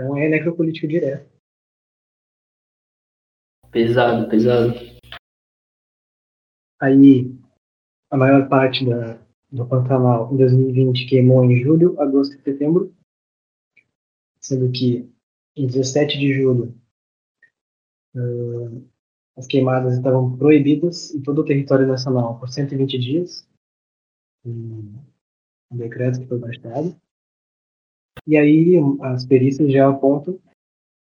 Então 0.00 0.16
é 0.16 0.30
necropolítica 0.30 0.88
direta. 0.88 1.30
Pesado, 3.70 4.30
pesado. 4.30 4.72
Aí, 6.80 7.38
a 8.10 8.16
maior 8.16 8.48
parte 8.48 8.88
da, 8.88 9.22
do 9.52 9.68
Pantanal 9.68 10.32
em 10.32 10.38
2020 10.38 11.06
queimou 11.06 11.44
em 11.44 11.62
julho, 11.62 12.00
agosto 12.00 12.34
e 12.34 12.42
setembro, 12.42 12.96
sendo 14.40 14.72
que 14.72 15.06
em 15.54 15.66
17 15.66 16.18
de 16.18 16.32
julho 16.32 16.80
Uh, 18.12 18.84
as 19.36 19.46
queimadas 19.46 19.94
estavam 19.96 20.36
proibidas 20.36 21.14
em 21.14 21.22
todo 21.22 21.42
o 21.42 21.44
território 21.44 21.86
nacional 21.86 22.40
por 22.40 22.48
120 22.48 22.98
dias. 22.98 23.48
Um, 24.44 25.00
decreto 25.70 26.18
que 26.18 26.26
foi 26.26 26.40
baixado. 26.40 27.00
E 28.26 28.36
aí 28.36 28.76
as 29.02 29.24
perícias 29.24 29.72
já 29.72 29.88
apontam 29.88 30.38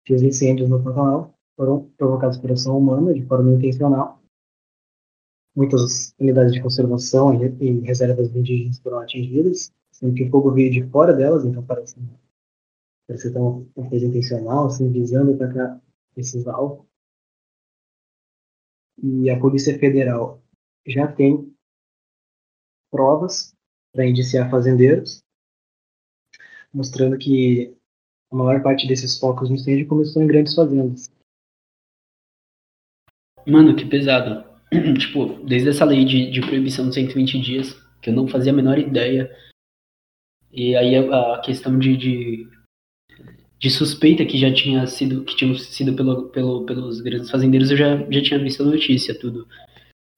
que 0.04 0.14
os 0.14 0.22
incêndios 0.22 0.68
no 0.68 0.82
Pantanal 0.82 1.34
foram 1.56 1.88
provocados 1.96 2.38
por 2.38 2.52
ação 2.52 2.76
humana 2.76 3.14
de 3.14 3.24
forma 3.24 3.52
intencional 3.52 4.20
muitas 5.54 6.14
unidades 6.18 6.52
de 6.52 6.60
conservação 6.60 7.32
e, 7.34 7.80
reservas 7.80 8.34
indígenas 8.34 8.78
foram 8.80 8.98
atingidas, 8.98 9.72
sendo 9.92 10.14
que 10.14 10.24
o 10.24 10.30
fogo 10.30 10.50
veio 10.50 10.70
de 10.70 10.82
fora 10.90 11.12
delas, 11.12 11.44
então 11.44 11.64
parece, 11.64 11.96
parece 13.06 13.30
que 13.30 13.38
uma 13.38 13.88
coisa 13.88 14.06
intencional, 14.06 14.66
assim, 14.66 14.90
visando 14.90 15.34
atacar 15.34 15.80
esses 16.16 16.46
alvos. 16.46 16.84
E 19.02 19.30
a 19.30 19.38
Polícia 19.38 19.78
Federal 19.78 20.42
já 20.86 21.10
tem 21.10 21.52
provas 22.90 23.54
para 23.92 24.06
indiciar 24.06 24.50
fazendeiros, 24.50 25.22
mostrando 26.74 27.16
que 27.16 27.74
a 28.32 28.36
maior 28.36 28.62
parte 28.62 28.86
desses 28.86 29.18
focos 29.18 29.48
de 29.48 29.54
incêndio 29.54 29.86
começou 29.86 30.22
em 30.22 30.26
grandes 30.26 30.54
fazendas. 30.54 31.08
Mano, 33.46 33.76
que 33.76 33.84
pesado. 33.84 34.44
tipo, 34.98 35.26
desde 35.44 35.68
essa 35.68 35.84
lei 35.84 36.04
de, 36.04 36.30
de 36.30 36.40
proibição 36.40 36.88
de 36.88 36.94
120 36.94 37.40
dias, 37.40 37.72
que 38.02 38.10
eu 38.10 38.14
não 38.14 38.26
fazia 38.26 38.52
a 38.52 38.54
menor 38.54 38.78
ideia. 38.78 39.30
E 40.50 40.74
aí 40.74 40.96
a, 40.96 41.34
a 41.34 41.40
questão 41.40 41.78
de, 41.78 41.96
de, 41.96 42.48
de, 43.58 43.70
suspeita 43.70 44.24
que 44.24 44.38
já 44.38 44.52
tinha 44.52 44.86
sido, 44.86 45.24
que 45.24 45.36
tinha 45.36 45.54
sido 45.58 45.94
pelo, 45.94 46.28
pelo, 46.30 46.64
pelos 46.64 47.00
grandes 47.00 47.30
fazendeiros, 47.30 47.70
eu 47.70 47.76
já, 47.76 47.96
já 48.10 48.22
tinha 48.22 48.38
visto 48.38 48.62
a 48.62 48.66
notícia, 48.66 49.18
tudo. 49.18 49.46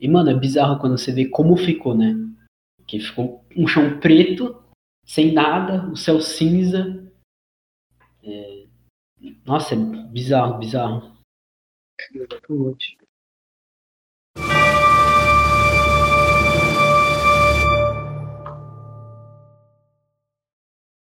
E, 0.00 0.08
mano, 0.08 0.30
é 0.30 0.34
bizarro 0.34 0.78
quando 0.78 0.96
você 0.96 1.12
vê 1.12 1.26
como 1.26 1.56
ficou, 1.56 1.96
né? 1.96 2.14
Que 2.86 3.00
ficou 3.00 3.44
um 3.56 3.66
chão 3.66 3.98
preto, 3.98 4.62
sem 5.06 5.32
nada, 5.32 5.88
o 5.88 5.96
céu 5.96 6.20
cinza. 6.20 7.10
É... 8.22 8.66
Nossa, 9.46 9.74
é 9.74 9.78
bizarro, 9.78 10.58
bizarro. 10.58 11.16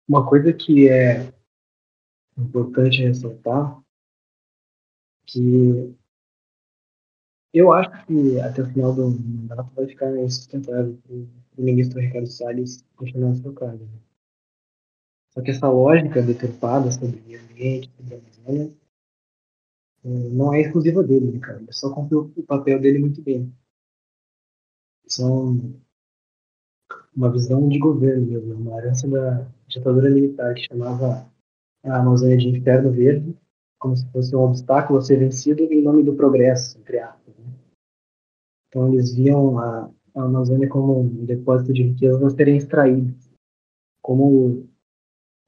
Uma 0.08 0.28
coisa 0.28 0.52
que 0.54 0.90
é 0.90 1.32
importante 2.38 3.02
ressaltar 3.02 3.82
que 5.26 5.96
eu 7.54 7.74
acho 7.74 8.06
que 8.06 8.40
até 8.40 8.62
o 8.62 8.68
final 8.68 8.94
do 8.94 9.10
mandato 9.10 9.70
vai 9.76 9.88
ficar 9.88 10.16
insustentável 10.18 10.98
o 11.58 11.62
ministro 11.62 12.00
Ricardo 12.00 12.28
Salles 12.28 12.84
continuar 12.96 13.36
seu 13.36 13.54
cargo. 13.54 13.84
Né? 13.84 14.00
Só 15.34 15.42
que 15.42 15.52
essa 15.52 15.70
lógica 15.70 16.22
deturpada 16.22 16.92
sobre 16.92 17.20
o 17.20 17.24
meio 17.24 17.42
ambiente, 17.42 17.90
sobre 17.98 18.16
a 18.16 18.18
Amazônia, 18.18 18.74
eh, 20.04 20.30
não 20.32 20.54
é 20.54 20.62
exclusiva 20.62 21.04
dele, 21.04 21.32
né, 21.32 21.40
cara? 21.40 21.60
Ele 21.60 21.72
só 21.72 21.94
cumpriu 21.94 22.32
o 22.36 22.44
papel 22.44 22.80
dele 22.80 23.00
muito 23.00 23.22
bem. 23.22 23.54
São 25.08 25.74
uma 27.16 27.32
visão 27.32 27.68
de 27.68 27.78
governo 27.78 28.26
mesmo, 28.26 28.54
uma 28.54 28.78
herança 28.78 29.08
da 29.08 29.46
ditadura 29.68 30.10
militar 30.10 30.54
que 30.54 30.68
chamava 30.68 31.30
a 31.84 31.98
Amazônia 31.98 32.38
de 32.38 32.50
Inferno 32.50 32.92
Verde, 32.92 33.36
como 33.80 33.96
se 33.96 34.06
fosse 34.12 34.36
um 34.36 34.42
obstáculo 34.42 35.00
a 35.00 35.02
ser 35.02 35.18
vencido 35.18 35.64
em 35.64 35.82
nome 35.82 36.04
do 36.04 36.14
progresso, 36.14 36.78
entre 36.80 37.00
aspas. 37.00 37.36
Então 38.72 38.92
eles 38.94 39.14
viam 39.14 39.60
a, 39.60 39.92
a 40.16 40.24
Amazônia 40.24 40.68
como 40.70 41.02
um 41.02 41.26
depósito 41.26 41.74
de 41.74 41.84
riquezas 41.84 42.24
a 42.24 42.30
serem 42.30 42.56
extraídas. 42.56 43.30
Como 44.02 44.24
o, 44.26 44.70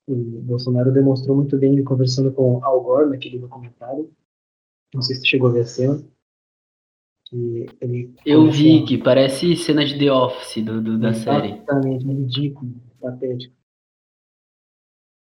o 0.08 0.42
Bolsonaro 0.42 0.92
demonstrou 0.92 1.36
muito 1.36 1.58
bem 1.58 1.82
conversando 1.84 2.32
com 2.32 2.64
Al 2.64 2.84
Gore 2.84 3.10
naquele 3.10 3.40
documentário, 3.40 4.12
não 4.94 5.02
sei 5.02 5.16
se 5.16 5.26
chegou 5.26 5.50
a 5.50 5.54
ver 5.54 5.62
a 5.62 5.66
cena, 5.66 6.04
eu 8.26 8.52
vi 8.52 8.86
que 8.86 8.98
parece 8.98 9.56
cena 9.56 9.84
de 9.84 9.98
The 9.98 10.12
Office 10.12 10.64
do, 10.64 10.82
do 10.82 11.00
da 11.00 11.10
exatamente, 11.10 11.48
série. 11.48 11.62
Exatamente, 11.62 12.06
ridículo, 12.06 12.72
patético. 13.02 13.56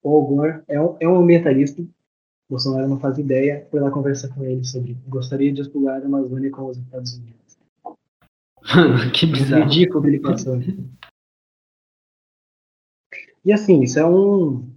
Paul 0.01 0.25
Gore 0.25 0.63
é 0.67 0.81
um, 0.81 0.97
é 0.99 1.07
um 1.07 1.17
ambientalista. 1.17 1.85
Bolsonaro 2.49 2.87
não 2.87 2.99
faz 2.99 3.19
ideia. 3.19 3.67
Foi 3.69 3.79
lá 3.79 3.91
conversar 3.91 4.33
com 4.33 4.43
ele 4.43 4.63
sobre. 4.63 4.97
Gostaria 5.07 5.53
de 5.53 5.61
explorar 5.61 6.01
a 6.01 6.05
Amazônia 6.05 6.49
com 6.49 6.65
os 6.65 6.77
Estados 6.77 7.13
Unidos. 7.13 7.38
Mano, 8.75 9.11
que 9.13 9.25
bizarro. 9.25 9.63
Ridículo 9.63 10.01
que 10.01 10.07
ele 10.07 10.19
passou. 10.19 10.59
e 13.43 13.51
assim, 13.51 13.81
isso 13.81 13.99
é 13.99 14.05
um, 14.05 14.69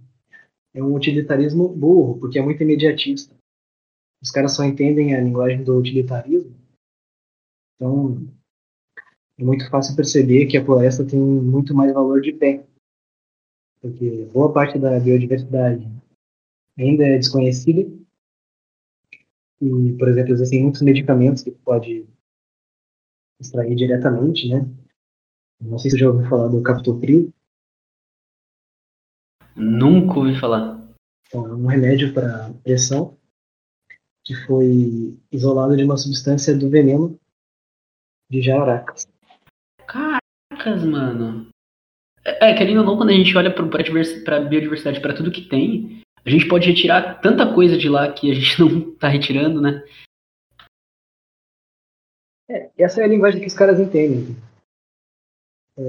é 0.73 0.83
um 0.83 0.95
utilitarismo 0.95 1.69
burro, 1.69 2.19
porque 2.19 2.39
é 2.39 2.41
muito 2.41 2.63
imediatista. 2.63 3.35
Os 4.21 4.31
caras 4.31 4.55
só 4.55 4.63
entendem 4.63 5.15
a 5.15 5.21
linguagem 5.21 5.63
do 5.63 5.77
utilitarismo 5.77 6.63
então, 7.83 8.25
é 9.37 9.43
muito 9.43 9.69
fácil 9.69 9.93
perceber 9.93 10.45
que 10.45 10.57
a 10.57 10.63
floresta 10.63 11.05
tem 11.05 11.19
muito 11.19 11.75
mais 11.75 11.93
valor 11.93 12.21
de 12.21 12.31
pé, 12.31 12.65
porque 13.81 14.25
boa 14.31 14.53
parte 14.53 14.79
da 14.79 14.97
biodiversidade 15.01 15.85
ainda 16.79 17.05
é 17.05 17.17
desconhecida. 17.17 17.81
E, 19.61 19.93
por 19.97 20.07
exemplo, 20.07 20.31
existem 20.31 20.63
muitos 20.63 20.81
medicamentos 20.81 21.43
que 21.43 21.51
pode 21.51 22.07
extrair 23.43 23.75
diretamente, 23.75 24.47
né? 24.49 24.65
Não 25.61 25.77
sei 25.77 25.91
se 25.91 25.97
você 25.97 26.03
já 26.03 26.09
ouviu 26.09 26.27
falar 26.27 26.47
do 26.47 26.63
captopril. 26.63 27.33
Nunca 29.55 30.19
ouvi 30.19 30.39
falar. 30.39 30.81
Então, 31.27 31.47
é 31.47 31.53
um 31.53 31.65
remédio 31.67 32.13
para 32.13 32.53
pressão 32.63 33.17
que 34.25 34.33
foi 34.45 35.17
isolado 35.31 35.75
de 35.75 35.83
uma 35.83 35.97
substância 35.97 36.57
do 36.57 36.69
veneno 36.69 37.19
de 38.31 38.41
jaracas. 38.41 39.07
Caracas, 39.85 40.83
mano. 40.83 41.49
É, 42.25 42.51
é, 42.51 42.57
querendo 42.57 42.79
ou 42.79 42.85
não, 42.85 42.97
quando 42.97 43.09
a 43.09 43.13
gente 43.13 43.35
olha 43.37 43.53
para 43.53 43.65
a 44.37 44.39
biodiversidade, 44.39 45.01
para 45.01 45.13
tudo 45.13 45.31
que 45.31 45.41
tem, 45.41 46.01
a 46.25 46.29
gente 46.29 46.47
pode 46.47 46.69
retirar 46.69 47.19
tanta 47.21 47.53
coisa 47.53 47.77
de 47.77 47.89
lá 47.89 48.11
que 48.11 48.31
a 48.31 48.33
gente 48.33 48.59
não 48.61 48.95
tá 48.95 49.09
retirando, 49.09 49.61
né? 49.61 49.83
É, 52.49 52.71
essa 52.77 53.01
é 53.01 53.05
a 53.05 53.07
linguagem 53.07 53.39
que 53.39 53.47
os 53.47 53.53
caras 53.53 53.79
entendem. 53.79 54.35
É, 55.77 55.83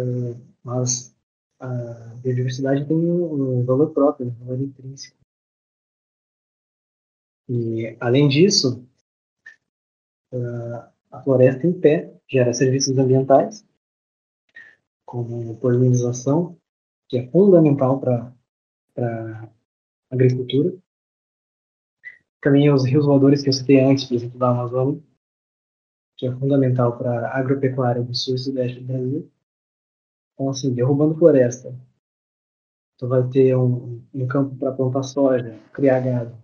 mas 0.63 1.15
a 1.61 2.15
biodiversidade 2.17 2.87
tem 2.87 2.97
um 2.97 3.65
valor 3.65 3.93
próprio, 3.93 4.29
um 4.29 4.31
valor 4.31 4.61
intrínseco. 4.61 5.17
E, 7.49 7.97
além 8.01 8.29
disso, 8.29 8.87
a 11.11 11.23
floresta 11.23 11.67
em 11.67 11.79
pé 11.79 12.13
gera 12.29 12.53
serviços 12.53 12.97
ambientais, 12.99 13.65
como 15.05 15.57
polinização, 15.61 16.59
que 17.09 17.19
é 17.19 17.31
fundamental 17.31 18.01
para 18.01 18.35
a 18.97 19.49
agricultura. 20.11 20.77
Também 22.41 22.73
os 22.73 22.85
rios 22.85 23.07
voadores 23.07 23.43
que 23.43 23.49
eu 23.49 23.53
citei 23.53 23.81
antes, 23.81 24.05
por 24.05 24.15
exemplo, 24.15 24.39
da 24.39 24.51
Amazônia, 24.51 25.03
que 26.25 26.29
é 26.29 26.33
fundamental 26.33 26.97
para 26.97 27.29
a 27.29 27.39
agropecuária 27.39 28.03
do 28.03 28.14
sul 28.14 28.35
e 28.35 28.39
sudeste 28.39 28.81
do 28.81 28.87
Brasil. 28.87 29.31
Então, 30.33 30.49
assim, 30.49 30.72
derrubando 30.72 31.14
floresta, 31.16 31.79
tu 32.99 33.07
vai 33.07 33.29
ter 33.29 33.55
um, 33.55 34.03
um 34.14 34.27
campo 34.27 34.57
para 34.57 34.72
plantar 34.72 35.03
soja, 35.03 35.61
criar 35.70 36.01
gado. 36.01 36.35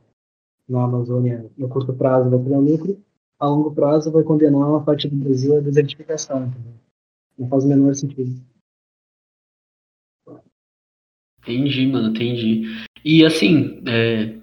Na 0.69 0.85
Amazônia, 0.85 1.51
no 1.57 1.69
curto 1.69 1.95
prazo, 1.95 2.29
vai 2.29 2.39
um 2.39 2.61
lucro 2.61 3.03
a 3.39 3.47
longo 3.47 3.75
prazo 3.75 4.13
vai 4.13 4.23
condenar 4.23 4.69
uma 4.69 4.85
parte 4.85 5.09
do 5.09 5.17
Brasil 5.17 5.57
à 5.57 5.61
desertificação. 5.61 6.47
Entendeu? 6.47 6.75
Não 7.39 7.49
faz 7.49 7.65
o 7.65 7.69
menor 7.69 7.95
sentido. 7.95 8.39
Entendi, 11.39 11.87
mano, 11.87 12.11
entendi. 12.11 12.65
E 13.03 13.25
assim, 13.25 13.83
é... 13.89 14.39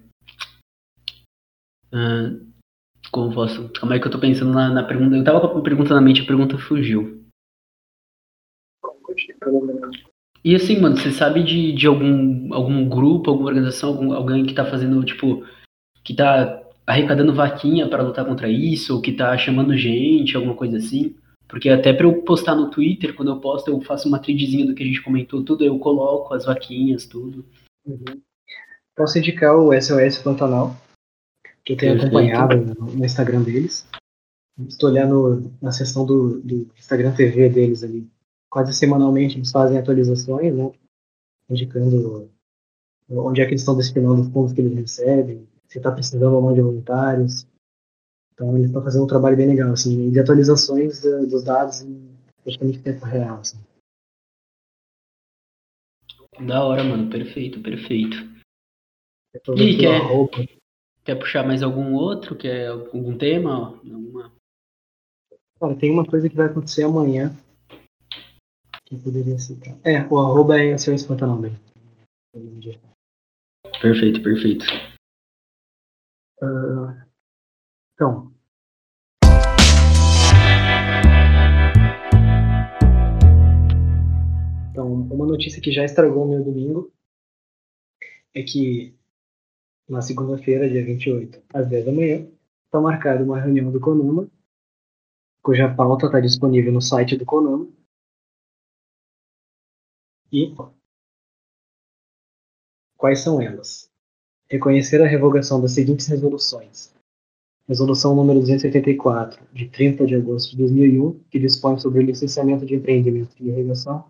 Uh, 1.93 2.46
como 3.18 3.34
posso. 3.34 3.72
Como 3.80 3.93
é 3.93 3.99
que 3.99 4.05
eu 4.05 4.11
tô 4.11 4.20
pensando 4.20 4.53
na, 4.53 4.70
na, 4.70 4.84
pergunta? 4.84 5.15
Eu 5.15 5.24
tava 5.24 5.49
com 5.49 5.57
a 5.57 5.63
pergunta 5.63 5.95
na 5.95 6.01
mente, 6.01 6.22
a 6.22 6.26
pergunta 6.26 6.55
fugiu. 6.59 7.26
E 10.43 10.55
assim, 10.55 10.80
mano, 10.80 10.95
você 10.95 11.11
sabe 11.11 11.43
de, 11.43 11.74
de 11.74 11.88
algum, 11.88 12.53
algum 12.53 12.88
grupo, 12.88 13.32
alguma 13.32 13.49
organização, 13.49 13.89
algum, 13.89 14.13
alguém 14.13 14.45
que 14.45 14.53
tá 14.53 14.63
fazendo, 14.63 15.03
tipo, 15.03 15.43
que 16.03 16.13
tá 16.13 16.63
arrecadando 16.86 17.34
vaquinha 17.34 17.89
para 17.89 18.03
lutar 18.03 18.24
contra 18.24 18.47
isso, 18.47 18.93
ou 18.95 19.01
que 19.01 19.11
tá 19.11 19.36
chamando 19.36 19.76
gente, 19.76 20.36
alguma 20.36 20.55
coisa 20.55 20.78
assim. 20.78 21.15
Porque 21.47 21.70
até 21.70 21.91
para 21.91 22.05
eu 22.05 22.22
postar 22.22 22.55
no 22.55 22.70
Twitter, 22.70 23.15
quando 23.15 23.32
eu 23.32 23.39
posto, 23.39 23.70
eu 23.70 23.82
faço 23.82 24.07
uma 24.07 24.20
threadzinha 24.20 24.65
do 24.65 24.76
que 24.76 24.84
a 24.84 24.86
gente 24.86 25.01
comentou, 25.01 25.43
tudo, 25.43 25.63
eu 25.63 25.80
coloco 25.80 26.34
as 26.34 26.45
vaquinhas, 26.45 27.05
tudo. 27.07 27.43
Uhum. 27.86 28.22
Posso 28.95 29.18
indicar 29.18 29.55
o 29.55 29.74
SOS 29.74 30.20
Pantanal, 30.20 30.76
que 31.68 31.74
eu 31.74 31.78
tenho 31.78 31.99
Perfeito. 31.99 32.18
acompanhado 32.18 32.95
no 32.95 33.05
Instagram 33.05 33.43
deles. 33.43 33.86
Estou 34.70 34.89
olhando 34.89 35.51
na 35.61 35.74
seção 35.74 36.05
do, 36.05 36.39
do, 36.39 36.72
Instagram 36.78 37.13
TV 37.13 37.49
deles 37.49 37.84
ali. 37.84 38.09
Quase 38.49 38.74
semanalmente 38.74 39.38
eles 39.38 39.51
fazem 39.51 39.78
atualizações, 39.78 40.55
né? 40.55 40.72
Indicando 41.49 42.32
onde 43.09 43.41
é 43.41 43.45
que 43.45 43.51
eles 43.51 43.61
estão 43.61 43.76
destinando 43.76 44.22
os 44.22 44.30
fundos 44.30 44.53
que 44.53 44.61
eles 44.61 44.76
recebem, 44.76 45.45
se 45.68 45.78
está 45.78 45.91
precisando 45.91 46.36
ou 46.36 46.41
não 46.41 46.53
de 46.53 46.61
voluntários. 46.61 47.45
Então 48.34 48.55
ele 48.55 48.68
está 48.68 48.82
fazendo 48.82 49.03
um 49.03 49.07
trabalho 49.07 49.36
bem 49.36 49.47
legal, 49.47 49.74
assim, 49.74 50.09
de 50.09 50.20
atualizações 50.20 51.01
dos 51.01 51.43
dados 51.43 51.82
em 51.82 52.15
praticamente 52.43 52.80
tempo 52.80 53.05
real, 53.05 53.39
assim. 53.39 53.57
Da 56.39 56.63
hora, 56.63 56.84
mano. 56.84 57.09
Perfeito, 57.09 57.61
perfeito. 57.61 58.15
E 59.57 59.78
quer, 59.78 60.01
quer 61.08 61.16
puxar 61.16 61.47
mais 61.47 61.64
algum 61.64 61.93
outro? 61.93 62.36
Quer 62.36 62.68
algum 62.68 63.18
tema? 63.18 63.80
Alguma... 63.80 64.34
Tem 65.80 65.89
uma 65.89 66.05
coisa 66.05 66.30
que 66.30 66.36
vai 66.36 66.47
acontecer 66.47 66.84
amanhã. 66.84 67.34
Que 68.86 68.97
poderia 68.97 69.39
citar. 69.39 69.74
É, 69.86 70.05
o 70.10 70.20
arroba 70.20 70.60
é 70.60 70.78
seu 70.78 70.93
espantanome. 70.93 71.58
Perfeito, 73.82 74.22
perfeito. 74.22 74.66
Uh, 76.41 76.91
então. 77.93 78.34
Então, 84.72 84.93
uma 85.10 85.26
notícia 85.26 85.62
que 85.62 85.72
já 85.72 85.86
estragou 85.86 86.26
o 86.26 86.30
meu 86.30 86.43
domingo 86.43 86.91
é 88.34 88.43
que 88.43 88.96
na 89.88 90.01
segunda-feira, 90.01 90.69
dia 90.69 90.83
28, 90.83 91.41
às 91.53 91.67
10 91.67 91.85
da 91.85 91.91
manhã, 91.91 92.27
está 92.65 92.81
marcada 92.81 93.23
uma 93.23 93.39
reunião 93.39 93.71
do 93.71 93.79
Conuma, 93.79 94.29
cuja 95.41 95.73
pauta 95.73 96.07
está 96.07 96.19
disponível 96.19 96.73
no 96.73 96.81
site 96.81 97.15
do 97.15 97.25
Conuma. 97.25 97.67
E 100.31 100.53
quais 102.97 103.21
são 103.21 103.41
elas? 103.41 103.89
Reconhecer 104.49 105.01
a 105.01 105.07
revogação 105.07 105.61
das 105.61 105.73
seguintes 105.73 106.07
resoluções. 106.07 106.93
Resolução 107.67 108.15
número 108.15 108.39
284, 108.39 109.45
de 109.53 109.69
30 109.69 110.05
de 110.05 110.15
agosto 110.15 110.51
de 110.51 110.57
2001, 110.57 111.19
que 111.29 111.39
dispõe 111.39 111.77
sobre 111.79 111.99
o 111.99 112.05
licenciamento 112.05 112.65
de 112.65 112.75
empreendimentos 112.75 113.35
de 113.35 113.47
irrigação 113.47 114.09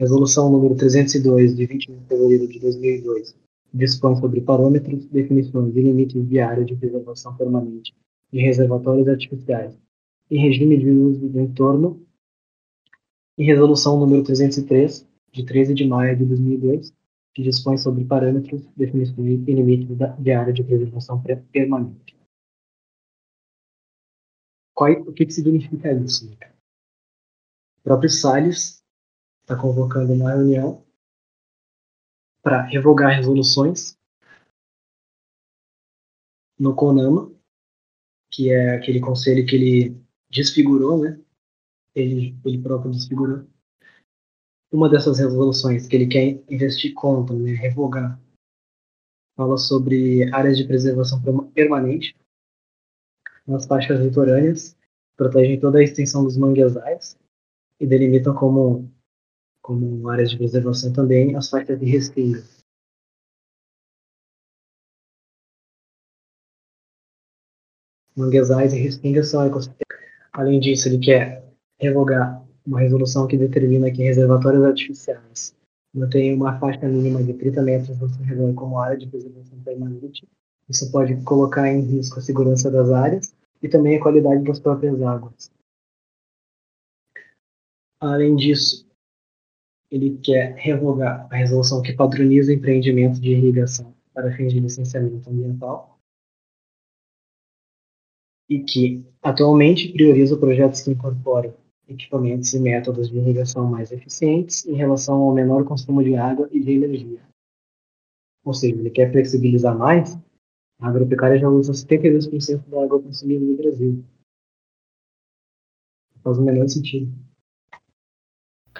Resolução 0.00 0.50
número 0.50 0.74
302, 0.76 1.54
de 1.54 1.66
20 1.66 1.92
de 1.92 2.06
fevereiro 2.08 2.48
de 2.48 2.58
2002, 2.58 3.36
dispõe 3.72 4.16
sobre 4.16 4.40
parâmetros, 4.40 5.06
definições 5.06 5.74
e 5.76 5.80
limites 5.80 6.28
de 6.28 6.40
área 6.40 6.64
de 6.64 6.74
preservação 6.74 7.36
permanente 7.36 7.94
de 8.32 8.40
reservatórios 8.40 9.08
artificiais 9.08 9.76
e 10.30 10.38
regime 10.38 10.78
de 10.78 10.90
uso 10.90 11.28
do 11.28 11.40
entorno. 11.40 12.06
E 13.36 13.44
resolução 13.44 13.98
número 13.98 14.22
303, 14.22 15.08
de 15.32 15.44
13 15.44 15.74
de 15.74 15.86
maio 15.86 16.16
de 16.16 16.24
2002, 16.24 16.92
que 17.34 17.42
dispõe 17.42 17.78
sobre 17.78 18.04
parâmetros, 18.04 18.66
definições 18.76 19.40
e 19.46 19.54
limites 19.54 19.96
de 20.18 20.32
área 20.32 20.52
de 20.52 20.62
preservação 20.62 21.22
permanente. 21.52 22.16
Qual, 24.74 24.92
o 24.92 25.12
que, 25.12 25.26
que 25.26 25.32
significa 25.32 25.92
isso? 25.92 26.30
O 27.78 27.82
próprio 27.82 28.10
Salles 28.10 28.82
está 29.42 29.56
convocando 29.56 30.12
uma 30.12 30.32
reunião 30.32 30.84
para 32.42 32.62
revogar 32.62 33.16
resoluções 33.16 33.98
no 36.58 36.74
CONAMA, 36.74 37.32
que 38.30 38.50
é 38.50 38.74
aquele 38.74 39.00
conselho 39.00 39.46
que 39.46 39.56
ele 39.56 40.00
desfigurou, 40.30 40.98
né? 41.02 41.18
Ele, 41.94 42.36
ele 42.44 42.62
próprio 42.62 42.92
desfigurou. 42.92 43.46
Uma 44.72 44.88
dessas 44.88 45.18
resoluções 45.18 45.88
que 45.88 45.96
ele 45.96 46.06
quer 46.06 46.42
investir 46.48 46.94
contra, 46.94 47.34
né, 47.34 47.52
revogar, 47.52 48.20
fala 49.36 49.56
sobre 49.56 50.32
áreas 50.32 50.56
de 50.56 50.64
preservação 50.64 51.20
permanente 51.52 52.14
nas 53.46 53.66
faixas 53.66 54.00
litorâneas, 54.00 54.76
protegem 55.16 55.58
toda 55.58 55.78
a 55.78 55.82
extensão 55.82 56.22
dos 56.22 56.36
manguezais 56.36 57.18
e 57.80 57.86
delimitam 57.86 58.34
como 58.34 58.88
como 59.62 60.08
áreas 60.08 60.30
de 60.30 60.36
preservação 60.36 60.92
também, 60.92 61.36
as 61.36 61.48
faixas 61.48 61.78
de 61.78 61.86
restinga. 61.86 62.42
Manguezais 68.16 68.72
e 68.72 68.78
restingas 68.78 69.28
são 69.28 69.44
ecossistemas. 69.46 69.80
Além 70.32 70.60
disso, 70.60 70.88
ele 70.88 70.98
quer 70.98 71.44
revogar 71.78 72.44
uma 72.66 72.80
resolução 72.80 73.26
que 73.26 73.36
determina 73.36 73.90
que 73.90 74.02
reservatórios 74.02 74.62
artificiais 74.62 75.54
mantêm 75.92 76.34
uma 76.34 76.58
faixa 76.58 76.86
mínima 76.86 77.22
de 77.22 77.34
30 77.34 77.62
metros 77.62 77.96
do 77.98 78.08
seu 78.08 78.24
redor 78.24 78.54
como 78.54 78.78
área 78.78 78.96
de 78.96 79.08
preservação 79.08 79.58
permanente. 79.62 80.26
Isso 80.68 80.90
pode 80.92 81.20
colocar 81.22 81.68
em 81.68 81.80
risco 81.80 82.18
a 82.18 82.22
segurança 82.22 82.70
das 82.70 82.90
áreas 82.90 83.34
e 83.62 83.68
também 83.68 83.96
a 83.96 84.00
qualidade 84.00 84.44
das 84.44 84.60
próprias 84.60 85.00
águas. 85.02 85.50
Além 88.00 88.36
disso, 88.36 88.89
ele 89.90 90.18
quer 90.18 90.54
revogar 90.56 91.26
a 91.30 91.36
resolução 91.36 91.82
que 91.82 91.92
padroniza 91.92 92.52
empreendimentos 92.52 93.20
de 93.20 93.30
irrigação 93.30 93.92
para 94.14 94.34
fins 94.36 94.52
de 94.52 94.60
licenciamento 94.60 95.28
ambiental 95.28 95.98
e 98.48 98.60
que 98.60 99.04
atualmente 99.22 99.92
prioriza 99.92 100.36
projetos 100.36 100.80
que 100.80 100.90
incorporem 100.90 101.52
equipamentos 101.88 102.52
e 102.52 102.60
métodos 102.60 103.08
de 103.08 103.18
irrigação 103.18 103.68
mais 103.68 103.90
eficientes 103.90 104.64
em 104.66 104.74
relação 104.74 105.22
ao 105.22 105.34
menor 105.34 105.64
consumo 105.64 106.02
de 106.02 106.14
água 106.14 106.48
e 106.52 106.60
de 106.60 106.72
energia. 106.72 107.20
Ou 108.44 108.54
seja, 108.54 108.76
ele 108.76 108.90
quer 108.90 109.10
flexibilizar 109.10 109.76
mais, 109.76 110.16
a 110.78 110.88
agropecuária 110.88 111.38
já 111.38 111.48
usa 111.48 111.72
72% 111.72 112.68
da 112.68 112.84
água 112.84 113.02
consumida 113.02 113.44
no 113.44 113.56
Brasil. 113.56 114.04
Faz 116.22 116.38
o 116.38 116.42
menor 116.42 116.68
sentido. 116.68 117.12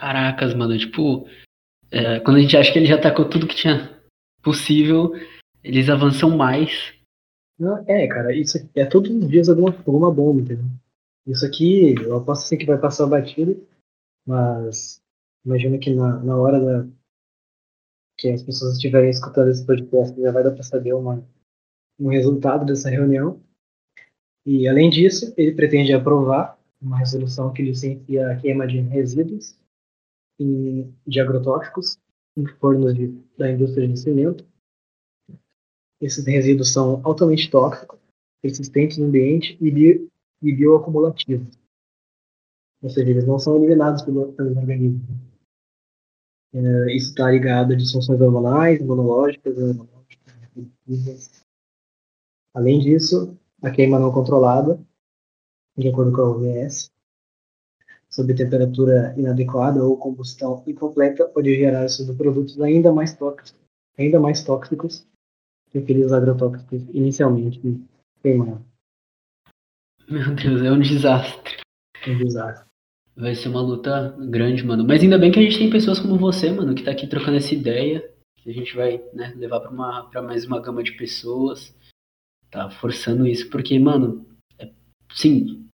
Caracas, 0.01 0.55
mano, 0.55 0.79
tipo, 0.79 1.29
é, 1.91 2.21
quando 2.21 2.39
a 2.39 2.41
gente 2.41 2.57
acha 2.57 2.73
que 2.73 2.79
ele 2.79 2.87
já 2.87 2.99
tacou 2.99 3.29
tudo 3.29 3.47
que 3.47 3.55
tinha 3.55 4.01
possível, 4.43 5.13
eles 5.63 5.91
avançam 5.91 6.35
mais. 6.35 6.95
Não, 7.59 7.85
é, 7.87 8.09
cara, 8.09 8.35
isso 8.35 8.57
é 8.75 8.87
todos 8.87 9.11
os 9.11 9.29
dias 9.29 9.51
alguma, 9.51 9.77
alguma 9.87 10.11
bomba, 10.11 10.41
entendeu? 10.41 10.65
Isso 11.27 11.45
aqui, 11.45 11.95
eu 12.01 12.17
aposto 12.17 12.45
assim 12.45 12.57
que 12.57 12.65
vai 12.65 12.79
passar 12.79 13.07
batido, 13.07 13.63
mas 14.27 15.03
imagino 15.45 15.79
que 15.79 15.95
na, 15.95 16.19
na 16.21 16.35
hora 16.35 16.59
da, 16.59 16.89
que 18.17 18.31
as 18.31 18.43
pessoas 18.43 18.77
estiverem 18.77 19.11
escutando 19.11 19.51
esse 19.51 19.67
podcast 19.67 20.19
já 20.19 20.33
vai 20.33 20.43
dar 20.43 20.53
para 20.53 20.63
saber 20.63 20.95
uma, 20.95 21.23
um 21.99 22.09
resultado 22.09 22.65
dessa 22.65 22.89
reunião. 22.89 23.39
E 24.47 24.67
além 24.67 24.89
disso, 24.89 25.35
ele 25.37 25.53
pretende 25.53 25.93
aprovar 25.93 26.59
uma 26.81 26.99
resolução 26.99 27.53
que 27.53 27.61
licencia 27.61 28.31
a 28.31 28.37
queima 28.37 28.67
de 28.67 28.81
resíduos 28.81 29.60
em, 30.41 30.93
de 31.07 31.21
agrotóxicos 31.21 31.99
em 32.37 32.47
fornos 32.47 32.95
de, 32.95 33.09
da 33.37 33.51
indústria 33.51 33.87
de 33.87 33.99
cimento. 33.99 34.45
Esses 36.01 36.25
resíduos 36.27 36.73
são 36.73 37.01
altamente 37.05 37.51
tóxicos, 37.51 37.99
persistentes 38.43 38.97
no 38.97 39.07
ambiente 39.07 39.57
e, 39.61 39.71
bio, 39.71 40.11
e 40.43 40.55
bioacumulativos. 40.55 41.59
Ou 42.83 42.89
seja, 42.89 43.11
eles 43.11 43.27
não 43.27 43.39
são 43.39 43.57
eliminados 43.57 44.03
pelo, 44.03 44.33
pelos 44.33 44.57
organismos. 44.57 45.03
É, 46.53 46.97
isso 46.97 47.11
está 47.11 47.31
ligado 47.31 47.73
a 47.73 47.77
disfunções 47.77 48.21
hormonais, 48.21 48.81
imunológicas, 48.81 49.55
Além 52.53 52.81
disso, 52.81 53.39
a 53.63 53.71
queima 53.71 53.99
não 53.99 54.13
controlada, 54.13 54.81
de 55.77 55.89
acordo 55.89 56.13
com 56.13 56.21
a 56.21 56.31
OMS, 56.31 56.91
sob 58.11 58.35
temperatura 58.35 59.15
inadequada 59.17 59.83
ou 59.83 59.97
combustão 59.97 60.63
incompleta 60.67 61.27
pode 61.29 61.55
gerar 61.55 61.87
produtos 62.17 62.61
ainda 62.61 62.93
mais 62.93 63.15
tóxicos, 63.15 63.55
ainda 63.97 64.19
mais 64.19 64.43
tóxicos 64.43 65.07
que 65.71 65.79
aqueles 65.79 66.13
agrotóxicos 66.13 66.83
inicialmente 66.93 67.61
queimaram. 68.21 68.65
Meu 70.09 70.35
Deus, 70.35 70.63
é 70.63 70.73
um 70.73 70.81
desastre. 70.81 71.59
É 72.05 72.11
um 72.11 72.19
desastre. 72.19 72.69
Vai 73.17 73.35
ser 73.35 73.49
uma 73.49 73.61
luta 73.61 74.17
grande, 74.19 74.65
mano. 74.65 74.85
Mas 74.85 75.03
ainda 75.03 75.19
bem 75.19 75.31
que 75.31 75.39
a 75.39 75.43
gente 75.43 75.59
tem 75.59 75.71
pessoas 75.71 76.01
como 76.01 76.19
você, 76.19 76.51
mano, 76.51 76.75
que 76.75 76.83
tá 76.83 76.91
aqui 76.91 77.07
trocando 77.07 77.37
essa 77.37 77.55
ideia. 77.55 78.13
Que 78.39 78.51
a 78.51 78.53
gente 78.53 78.75
vai 78.75 79.01
né, 79.13 79.33
levar 79.37 79.61
pra, 79.61 79.71
uma, 79.71 80.11
pra 80.11 80.23
mais 80.23 80.45
uma 80.45 80.61
gama 80.61 80.83
de 80.83 80.93
pessoas. 80.93 81.77
Tá 82.51 82.71
forçando 82.71 83.27
isso. 83.27 83.49
Porque, 83.51 83.79
mano, 83.79 84.27
é, 84.59 84.73
sim, 85.13 85.70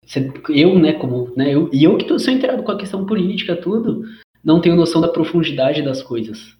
eu, 0.48 0.78
né, 0.78 0.92
como, 0.94 1.32
né, 1.36 1.54
eu, 1.54 1.70
e 1.72 1.84
eu 1.84 1.96
que 1.96 2.06
tô, 2.06 2.18
sou 2.18 2.32
inteirado 2.32 2.62
com 2.62 2.72
a 2.72 2.78
questão 2.78 3.06
política, 3.06 3.60
tudo, 3.60 4.04
não 4.42 4.60
tenho 4.60 4.76
noção 4.76 5.00
da 5.00 5.08
profundidade 5.08 5.82
das 5.82 6.02
coisas. 6.02 6.56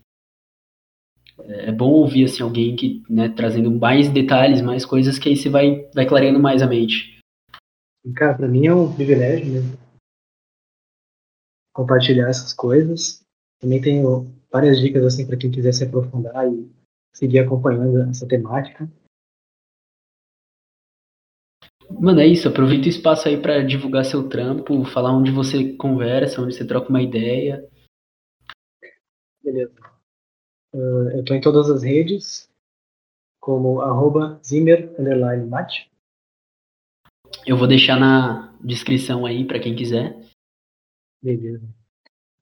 É, 1.44 1.68
é 1.68 1.72
bom 1.72 1.90
ouvir, 1.90 2.24
assim, 2.24 2.42
alguém 2.42 2.76
que, 2.76 3.02
né, 3.08 3.28
trazendo 3.28 3.70
mais 3.70 4.08
detalhes, 4.08 4.60
mais 4.60 4.84
coisas, 4.84 5.18
que 5.18 5.28
aí 5.28 5.36
você 5.36 5.48
vai, 5.48 5.88
vai 5.94 6.06
clareando 6.06 6.38
mais 6.38 6.62
a 6.62 6.66
mente. 6.66 7.18
Cara, 8.14 8.34
pra 8.34 8.48
mim 8.48 8.66
é 8.66 8.74
um 8.74 8.92
privilégio 8.92 9.46
mesmo 9.46 9.82
compartilhar 11.72 12.28
essas 12.28 12.52
coisas. 12.52 13.22
Também 13.60 13.80
tenho 13.80 14.30
várias 14.50 14.78
dicas, 14.78 15.04
assim, 15.04 15.26
para 15.26 15.36
quem 15.36 15.50
quiser 15.50 15.72
se 15.72 15.84
aprofundar 15.84 16.46
e 16.52 16.70
seguir 17.14 17.40
acompanhando 17.40 18.02
essa 18.10 18.26
temática. 18.26 18.88
Mano, 22.00 22.20
é 22.20 22.26
isso. 22.26 22.48
Aproveita 22.48 22.86
o 22.86 22.90
espaço 22.90 23.28
aí 23.28 23.40
para 23.40 23.62
divulgar 23.62 24.04
seu 24.04 24.28
trampo, 24.28 24.84
falar 24.84 25.12
onde 25.12 25.30
você 25.30 25.74
conversa, 25.74 26.40
onde 26.40 26.54
você 26.54 26.66
troca 26.66 26.88
uma 26.88 27.02
ideia. 27.02 27.68
Beleza. 29.42 29.74
Uh, 30.74 31.10
eu 31.16 31.24
tô 31.24 31.34
em 31.34 31.40
todas 31.40 31.68
as 31.68 31.82
redes, 31.82 32.48
como 33.40 33.80
arroba 33.80 34.40
Zimmer 34.44 34.94
Mate. 35.48 35.90
Eu 37.46 37.56
vou 37.56 37.66
deixar 37.66 37.98
na 37.98 38.56
descrição 38.62 39.26
aí 39.26 39.44
para 39.44 39.60
quem 39.60 39.74
quiser. 39.74 40.16
Beleza. 41.22 41.66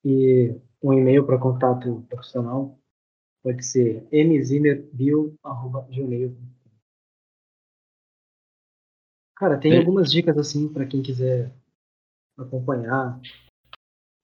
E 0.05 0.55
um 0.83 0.93
e-mail 0.93 1.25
para 1.27 1.39
contato 1.39 2.05
profissional 2.09 2.79
pode 3.43 3.65
ser 3.65 4.07
mzimmerbio.gmail.com 4.13 6.60
Cara, 9.41 9.59
tem 9.59 9.79
algumas 9.79 10.13
dicas 10.13 10.37
assim 10.37 10.69
para 10.69 10.85
quem 10.85 11.03
quiser 11.03 11.51
acompanhar. 12.39 13.19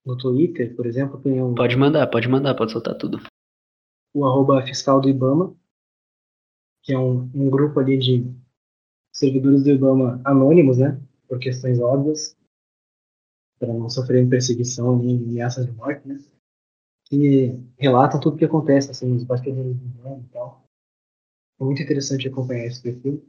No 0.04 0.14
Twitter, 0.14 0.76
por 0.76 0.84
exemplo, 0.84 1.18
tem 1.18 1.42
um. 1.42 1.54
Pode 1.54 1.74
mandar, 1.74 2.06
pode 2.08 2.28
mandar, 2.28 2.54
pode 2.54 2.72
soltar 2.72 2.94
tudo. 2.98 3.18
O 4.14 4.26
arroba 4.26 4.60
fiscal 4.66 5.00
do 5.00 5.08
Ibama, 5.08 5.56
que 6.82 6.92
é 6.92 6.98
um, 6.98 7.30
um 7.34 7.48
grupo 7.48 7.80
ali 7.80 7.96
de 7.96 8.30
servidores 9.10 9.64
do 9.64 9.70
Ibama 9.70 10.20
anônimos, 10.22 10.76
né? 10.76 11.00
Por 11.26 11.38
questões 11.38 11.80
óbvias, 11.80 12.36
para 13.58 13.72
não 13.72 13.88
sofrerem 13.88 14.28
perseguição 14.28 14.98
nem 14.98 15.16
ameaças 15.16 15.64
de 15.64 15.72
morte, 15.72 16.06
né? 16.06 16.22
Que 17.06 17.58
relatam 17.78 18.20
tudo 18.20 18.34
o 18.34 18.38
que 18.38 18.44
acontece 18.44 18.90
assim, 18.90 19.06
nos 19.06 19.24
bastidores 19.24 19.74
do 19.76 19.86
Ibama 19.86 20.22
e 20.22 20.28
tal. 20.28 20.62
É 21.58 21.64
muito 21.64 21.80
interessante 21.80 22.28
acompanhar 22.28 22.66
esse 22.66 22.82
perfil. 22.82 23.26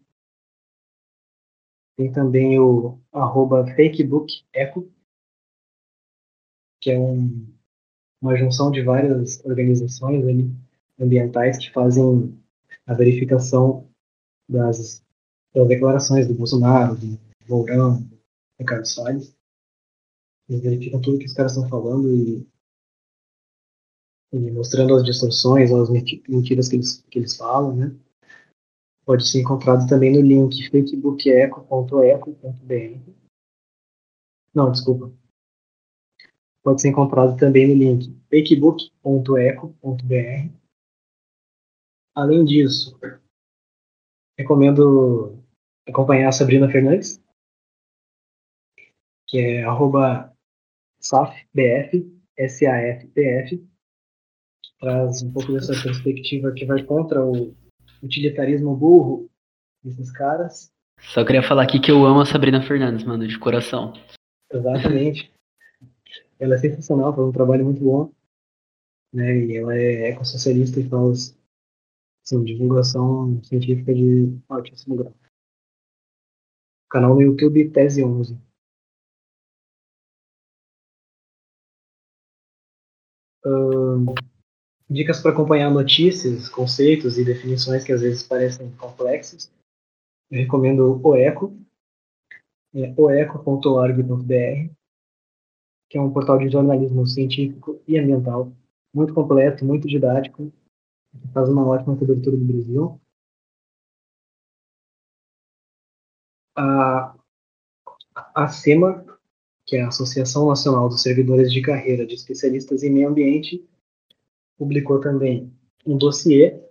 Tem 1.97 2.11
também 2.11 2.59
o 2.59 2.99
arroba 3.11 3.65
fakebookeco, 3.65 4.87
que 6.79 6.91
é 6.91 6.99
um, 6.99 7.51
uma 8.21 8.37
junção 8.37 8.69
de 8.69 8.83
várias 8.83 9.43
organizações 9.43 10.23
ali, 10.23 10.51
ambientais 10.99 11.57
que 11.57 11.73
fazem 11.73 12.39
a 12.85 12.93
verificação 12.93 13.89
das, 14.47 15.03
das 15.53 15.67
declarações 15.67 16.27
do 16.27 16.35
Bolsonaro, 16.35 16.95
do 16.95 17.19
Mourão, 17.49 18.01
do 18.01 18.19
Ricardo 18.59 18.85
Salles. 18.85 19.35
Eles 20.47 20.61
verificam 20.61 21.01
tudo 21.01 21.17
que 21.17 21.25
os 21.25 21.33
caras 21.33 21.53
estão 21.53 21.67
falando 21.67 22.13
e, 22.15 22.47
e 24.33 24.51
mostrando 24.51 24.93
as 24.93 25.03
distorções 25.03 25.71
as 25.71 25.89
mentiras 25.89 26.67
que 26.67 26.75
eles, 26.75 27.03
que 27.09 27.17
eles 27.17 27.35
falam, 27.35 27.75
né? 27.75 27.95
Pode 29.07 29.25
ser 29.25 29.39
encontrado 29.39 29.87
também 29.87 30.11
no 30.11 30.19
link 30.19 30.69
facebookeco.eco.br. 30.69 33.11
Não, 34.53 34.69
desculpa. 34.69 35.09
Pode 36.61 36.81
ser 36.81 36.89
encontrado 36.89 37.37
também 37.37 37.69
no 37.69 37.73
link 37.73 38.13
facebook.eco.br. 38.29 40.51
Além 42.13 42.43
disso, 42.43 42.99
recomendo 44.37 45.41
acompanhar 45.87 46.27
a 46.27 46.33
Sabrina 46.33 46.69
Fernandes, 46.69 47.23
que 49.25 49.37
é 49.37 49.63
arroba 49.63 50.35
safbf, 50.99 52.05
S-A-F-B-F, 52.35 53.57
que 53.57 53.67
traz 54.81 55.23
um 55.23 55.31
pouco 55.31 55.53
dessa 55.53 55.71
perspectiva 55.81 56.51
que 56.51 56.65
vai 56.65 56.83
contra 56.83 57.25
o 57.25 57.55
utilitarismo 58.01 58.75
burro 58.75 59.29
desses 59.83 60.11
caras. 60.11 60.71
Só 60.99 61.23
queria 61.23 61.43
falar 61.43 61.63
aqui 61.63 61.79
que 61.79 61.91
eu 61.91 62.05
amo 62.05 62.21
a 62.21 62.25
Sabrina 62.25 62.61
Fernandes, 62.61 63.05
mano, 63.05 63.27
de 63.27 63.37
coração. 63.37 63.93
Exatamente. 64.51 65.31
ela 66.39 66.55
é 66.55 66.57
sensacional, 66.57 67.15
faz 67.15 67.27
um 67.27 67.31
trabalho 67.31 67.65
muito 67.65 67.83
bom. 67.83 68.11
Né? 69.13 69.45
E 69.45 69.57
ela 69.57 69.75
é 69.75 70.09
ecossocialista 70.09 70.79
e 70.79 70.89
faz 70.89 71.37
assim, 72.23 72.43
divulgação 72.43 73.41
científica 73.43 73.93
de 73.93 74.37
altíssimo 74.49 74.95
grau. 74.95 75.13
Canal 76.89 77.15
no 77.15 77.21
YouTube 77.21 77.69
Tese 77.69 78.03
11. 78.03 78.37
Uh, 83.45 84.13
dicas 84.89 85.19
para 85.19 85.31
acompanhar 85.31 85.69
notícias, 85.69 86.47
conceitos 86.49 87.17
e 87.17 87.25
definições 87.25 87.83
que 87.83 87.91
às 87.91 88.01
vezes 88.01 88.23
parecem 88.23 88.71
complexos. 88.71 89.51
Eu 90.31 90.39
recomendo 90.39 90.99
o 91.03 91.15
ECO, 91.15 91.55
é 92.73 92.93
oeco.org.br, 92.97 94.73
que 95.89 95.97
é 95.97 96.01
um 96.01 96.11
portal 96.11 96.37
de 96.37 96.49
jornalismo 96.49 97.05
científico 97.05 97.81
e 97.87 97.97
ambiental, 97.97 98.51
muito 98.93 99.13
completo, 99.13 99.65
muito 99.65 99.87
didático, 99.87 100.51
faz 101.33 101.49
uma 101.49 101.65
ótima 101.65 101.95
cobertura 101.97 102.37
do 102.37 102.45
Brasil. 102.45 103.01
A, 106.55 107.15
a 108.35 108.47
SEMA, 108.47 109.05
que 109.65 109.75
é 109.75 109.83
a 109.83 109.89
Associação 109.89 110.47
Nacional 110.47 110.89
dos 110.89 111.01
Servidores 111.01 111.51
de 111.51 111.61
Carreira 111.61 112.05
de 112.05 112.15
Especialistas 112.15 112.83
em 112.83 112.89
Meio 112.89 113.09
Ambiente, 113.09 113.65
publicou 114.57 114.99
também 114.99 115.53
um 115.85 115.97
dossiê 115.97 116.61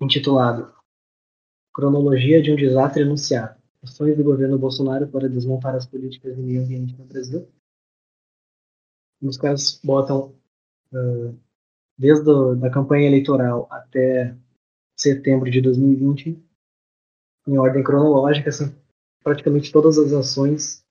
intitulado 0.00 0.74
Cronologia 1.72 2.40
de 2.40 2.52
um 2.52 2.56
Desastre 2.56 3.02
Anunciado. 3.02 3.60
Ações 3.82 4.16
do 4.16 4.22
governo 4.22 4.56
Bolsonaro 4.56 5.08
para 5.08 5.28
desmontar 5.28 5.74
as 5.74 5.86
políticas 5.86 6.36
de 6.36 6.40
meio 6.40 6.62
ambiente 6.62 6.96
no 6.96 7.04
Brasil. 7.04 7.48
Os 9.20 9.36
caras 9.36 9.80
botam, 9.82 10.34
uh, 10.92 11.36
desde 11.98 12.30
a 12.64 12.70
campanha 12.70 13.08
eleitoral 13.08 13.66
até 13.70 14.36
setembro 14.96 15.50
de 15.50 15.60
2020, 15.60 16.40
em 17.48 17.58
ordem 17.58 17.82
cronológica, 17.82 18.50
assim, 18.50 18.74
praticamente 19.22 19.72
todas 19.72 19.98
as 19.98 20.12
ações 20.12 20.84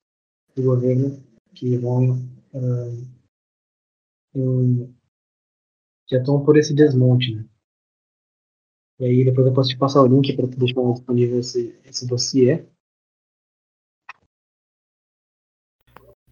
do 0.55 0.63
governo 0.63 1.23
que 1.55 1.77
vão 1.77 2.17
uh, 2.53 3.07
em 4.35 4.93
que 6.07 6.15
atuam 6.15 6.43
por 6.43 6.57
esse 6.57 6.73
desmonte, 6.73 7.35
né? 7.35 7.45
E 8.99 9.05
aí 9.05 9.25
depois 9.25 9.47
eu 9.47 9.53
posso 9.53 9.69
te 9.69 9.77
passar 9.77 10.01
o 10.01 10.07
link 10.07 10.35
para 10.35 10.47
tu 10.47 10.57
deixar 10.57 10.81
disponível 10.93 11.39
esse, 11.39 11.79
esse 11.83 12.07
dossiê. 12.07 12.65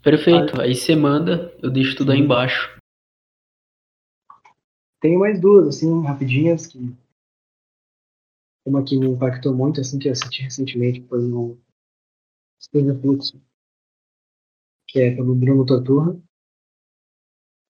Perfeito, 0.03 0.59
aí 0.59 0.73
você 0.73 0.95
manda, 0.95 1.55
eu 1.61 1.69
deixo 1.69 1.95
tudo 1.95 2.11
aí 2.11 2.19
embaixo. 2.19 2.75
Tenho 4.99 5.19
mais 5.19 5.39
duas, 5.39 5.67
assim, 5.67 6.03
rapidinhas, 6.03 6.67
que 6.67 6.79
uma 8.65 8.83
que 8.83 8.97
me 8.97 9.07
impactou 9.07 9.53
muito, 9.53 9.81
assim, 9.81 9.97
que 9.97 10.07
eu 10.07 10.11
assisti 10.11 10.43
recentemente, 10.43 11.01
foi 11.07 11.21
no 11.21 11.59
Stranger 12.61 12.99
Fluxo, 12.99 13.41
que 14.87 14.99
é 14.99 15.15
pelo 15.15 15.35
Bruno 15.35 15.65
Torturra. 15.65 16.19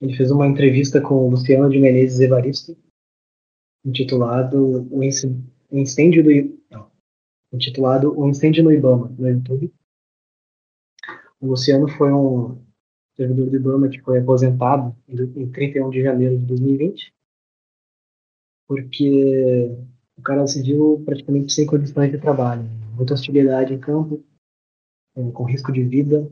Ele 0.01 0.15
fez 0.15 0.31
uma 0.31 0.47
entrevista 0.47 0.99
com 0.99 1.27
o 1.27 1.29
Luciano 1.29 1.69
de 1.69 1.79
Menezes 1.79 2.19
Evaristo, 2.19 2.75
intitulado 3.85 4.87
O 4.91 5.03
Incêndio 5.03 6.23
do 6.23 6.59
não, 6.71 6.91
intitulado 7.53 8.17
O 8.17 8.27
Incêndio 8.27 8.63
no 8.63 8.71
Ibama, 8.71 9.13
no 9.17 9.29
YouTube. 9.29 9.71
O 11.39 11.47
Luciano 11.47 11.87
foi 11.87 12.11
um 12.11 12.59
servidor 13.15 13.49
do 13.51 13.55
Ibama 13.55 13.89
que 13.89 14.01
foi 14.01 14.19
aposentado 14.19 14.95
em 15.07 15.51
31 15.51 15.89
de 15.91 16.01
janeiro 16.01 16.37
de 16.39 16.45
2020, 16.45 17.13
porque 18.67 19.69
o 20.17 20.21
cara 20.23 20.47
se 20.47 20.63
viu 20.63 21.01
praticamente 21.05 21.53
sem 21.53 21.67
condições 21.67 22.11
de 22.11 22.17
trabalho, 22.17 22.63
muita 22.95 23.13
hostilidade 23.13 23.73
em 23.73 23.79
campo, 23.79 24.23
eh, 25.15 25.31
com 25.31 25.43
risco 25.43 25.71
de 25.71 25.83
vida. 25.83 26.31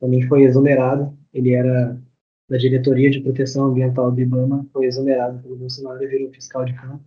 Também 0.00 0.26
foi 0.26 0.44
exonerado. 0.44 1.16
Ele 1.32 1.52
era 1.52 2.00
da 2.48 2.56
Diretoria 2.56 3.10
de 3.10 3.20
Proteção 3.20 3.66
Ambiental 3.66 4.10
do 4.10 4.20
IBAMA 4.20 4.66
foi 4.72 4.86
exonerado 4.86 5.42
pelo 5.42 5.56
Bolsonaro 5.56 6.02
e 6.02 6.06
virou 6.06 6.32
fiscal 6.32 6.64
de 6.64 6.74
campo. 6.74 7.04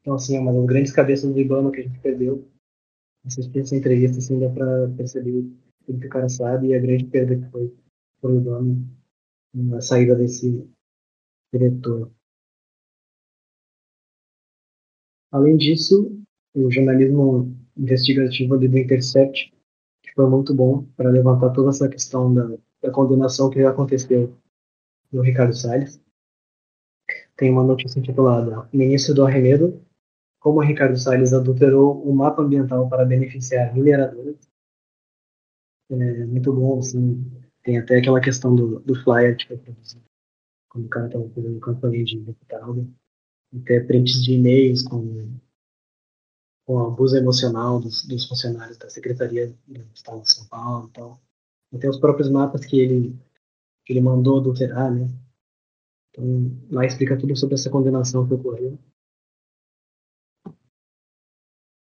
Então, 0.00 0.14
assim, 0.14 0.36
é 0.36 0.40
uma 0.40 0.52
das 0.52 0.64
grandes 0.64 0.92
cabeças 0.92 1.32
do 1.32 1.40
IBAMA 1.40 1.72
que 1.72 1.80
a 1.80 1.82
gente 1.82 1.98
perdeu. 1.98 2.48
Assistir 3.24 3.60
essa 3.60 3.74
entrevista, 3.74 4.18
assim, 4.18 4.38
dá 4.38 4.48
para 4.50 4.88
perceber 4.96 5.50
tudo 5.84 5.98
que 5.98 6.06
o 6.06 6.10
cara 6.10 6.28
sabe 6.28 6.68
e 6.68 6.74
a 6.74 6.80
grande 6.80 7.04
perda 7.06 7.36
que 7.36 7.50
foi 7.50 7.74
para 8.20 8.30
o 8.30 8.36
IBAMA 8.36 8.76
na 9.54 9.80
saída 9.80 10.14
desse 10.14 10.68
diretor. 11.52 12.12
Além 15.32 15.56
disso, 15.56 16.16
o 16.54 16.70
jornalismo 16.70 17.52
investigativo 17.76 18.54
ali 18.54 18.68
do 18.68 18.78
Intercept, 18.78 19.52
que 20.02 20.12
foi 20.14 20.28
muito 20.30 20.54
bom 20.54 20.84
para 20.96 21.10
levantar 21.10 21.50
toda 21.50 21.70
essa 21.70 21.88
questão 21.88 22.32
da, 22.32 22.56
da 22.80 22.90
condenação 22.92 23.50
que 23.50 23.60
aconteceu 23.60 24.32
do 25.14 25.22
Ricardo 25.22 25.54
Salles. 25.54 26.02
Tem 27.36 27.50
uma 27.50 27.62
notícia 27.62 27.98
intitulada 27.98 28.68
Ministro 28.72 29.14
do 29.14 29.24
Arremedo 29.24 29.80
como 30.40 30.60
Ricardo 30.60 30.98
Salles 30.98 31.32
adulterou 31.32 32.02
o 32.02 32.14
mapa 32.14 32.42
ambiental 32.42 32.88
para 32.88 33.04
beneficiar 33.06 33.72
mineradores. 33.72 34.36
É 35.90 36.26
muito 36.26 36.52
bom, 36.52 36.78
assim, 36.78 37.24
tem 37.62 37.78
até 37.78 37.98
aquela 37.98 38.20
questão 38.20 38.54
do, 38.54 38.80
do 38.80 38.94
flyer 39.02 39.36
que 39.36 39.46
foi 39.46 39.56
produzido 39.56 40.04
quando 40.68 40.86
o 40.86 40.90
cara 40.90 41.06
estava 41.06 41.30
fazendo 41.30 41.60
campanha 41.60 42.04
de 42.04 42.20
deputado, 42.20 42.92
até 43.54 43.80
prints 43.80 44.22
de 44.24 44.32
e-mails 44.32 44.82
com, 44.82 45.38
com 46.66 46.78
abuso 46.80 47.16
emocional 47.16 47.78
dos, 47.78 48.04
dos 48.04 48.26
funcionários 48.26 48.76
da 48.76 48.90
Secretaria 48.90 49.54
do 49.66 49.86
Estado 49.94 50.20
de 50.20 50.32
São 50.32 50.46
Paulo 50.46 50.88
e 50.88 50.92
tal. 50.92 51.20
Até 51.72 51.88
os 51.88 51.98
próprios 51.98 52.28
mapas 52.28 52.66
que 52.66 52.80
ele, 52.80 53.16
que 53.84 53.92
ele 53.92 54.00
mandou 54.00 54.38
adulterar, 54.38 54.92
né? 54.92 55.08
Então, 56.10 56.50
lá 56.70 56.86
explica 56.86 57.18
tudo 57.18 57.36
sobre 57.36 57.54
essa 57.54 57.70
condenação 57.70 58.26
que 58.26 58.34
ocorreu. 58.34 58.78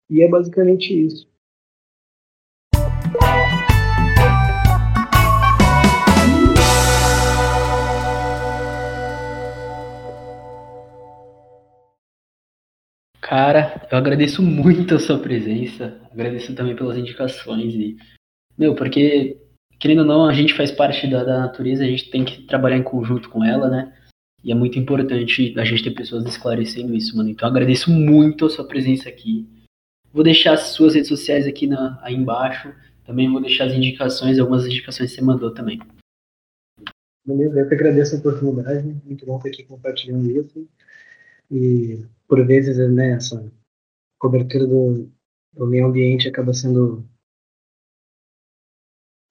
E 0.10 0.22
é 0.22 0.28
basicamente 0.30 0.94
isso. 0.94 1.28
Cara, 13.22 13.88
eu 13.92 13.98
agradeço 13.98 14.42
muito 14.42 14.96
a 14.96 15.00
sua 15.00 15.20
presença, 15.20 16.00
agradeço 16.12 16.56
também 16.56 16.76
pelas 16.76 16.96
indicações 16.96 17.74
e, 17.74 17.98
meu, 18.56 18.76
porque, 18.76 19.36
querendo 19.80 20.00
ou 20.00 20.06
não, 20.06 20.26
a 20.26 20.34
gente 20.34 20.54
faz 20.54 20.72
parte 20.72 21.08
da, 21.08 21.24
da 21.24 21.40
natureza, 21.40 21.84
a 21.84 21.88
gente 21.88 22.10
tem 22.10 22.24
que 22.24 22.44
trabalhar 22.44 22.78
em 22.78 22.84
conjunto 22.84 23.30
com 23.30 23.44
ela, 23.44 23.70
né? 23.70 23.94
E 24.44 24.52
é 24.52 24.56
muito 24.56 24.78
importante 24.78 25.54
a 25.58 25.66
gente 25.66 25.84
ter 25.84 25.92
pessoas 25.92 26.24
esclarecendo 26.26 26.96
isso, 26.96 27.18
mano. 27.18 27.30
Então, 27.30 27.48
agradeço 27.48 27.90
muito 27.90 28.46
a 28.46 28.50
sua 28.50 28.68
presença 28.68 29.10
aqui. 29.10 29.48
Vou 30.14 30.24
deixar 30.24 30.54
as 30.54 30.68
suas 30.68 30.94
redes 30.94 31.10
sociais 31.10 31.48
aqui 31.48 31.66
na, 31.66 32.00
aí 32.02 32.14
embaixo. 32.14 32.72
Também 33.06 33.32
vou 33.32 33.42
deixar 33.42 33.66
as 33.66 33.74
indicações, 33.74 34.38
algumas 34.38 34.66
indicações 34.66 35.10
que 35.10 35.16
você 35.16 35.22
mandou 35.24 35.52
também. 35.52 35.80
Beleza, 37.26 37.60
eu 37.60 37.68
que 37.68 37.74
agradeço 37.74 38.16
a 38.16 38.20
oportunidade. 38.20 38.96
Muito 39.04 39.26
bom 39.26 39.38
estar 39.38 39.50
aqui 39.50 39.64
compartilhando 39.64 40.30
isso. 40.30 40.68
E 41.50 42.06
por 42.28 42.46
vezes, 42.46 42.78
né, 42.92 43.14
essa 43.14 43.52
cobertura 44.20 44.68
do, 44.68 45.10
do 45.54 45.66
meio 45.66 45.88
ambiente 45.88 46.28
acaba 46.28 46.54
sendo, 46.54 47.04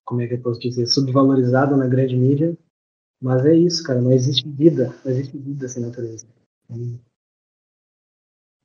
como 0.05 0.21
é 0.21 0.27
que 0.27 0.35
eu 0.35 0.43
posso 0.43 0.61
dizer, 0.61 0.87
subvalorizada 0.87 1.77
na 1.77 1.87
grande 1.87 2.17
mídia, 2.17 2.57
mas 3.21 3.45
é 3.47 3.55
isso, 3.55 3.83
cara, 3.83 4.01
não 4.01 4.13
existe 4.13 4.49
vida, 4.49 4.95
não 5.05 5.13
existe 5.13 5.39
vida 5.39 5.67
sem 5.67 5.83
natureza. 5.83 6.27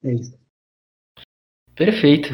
É 0.03 0.13
isso. 0.13 0.37
Perfeito. 1.75 2.29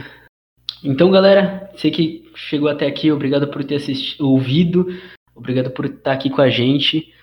Então, 0.84 1.12
galera, 1.12 1.72
você 1.76 1.92
que 1.92 2.32
chegou 2.36 2.68
até 2.68 2.88
aqui, 2.88 3.12
obrigado 3.12 3.48
por 3.50 3.64
ter 3.64 3.76
assistido, 3.76 4.28
ouvido, 4.28 4.88
obrigado 5.36 5.72
por 5.72 5.86
estar 5.86 6.14
aqui 6.14 6.30
com 6.30 6.42
a 6.42 6.50
gente. 6.50 7.14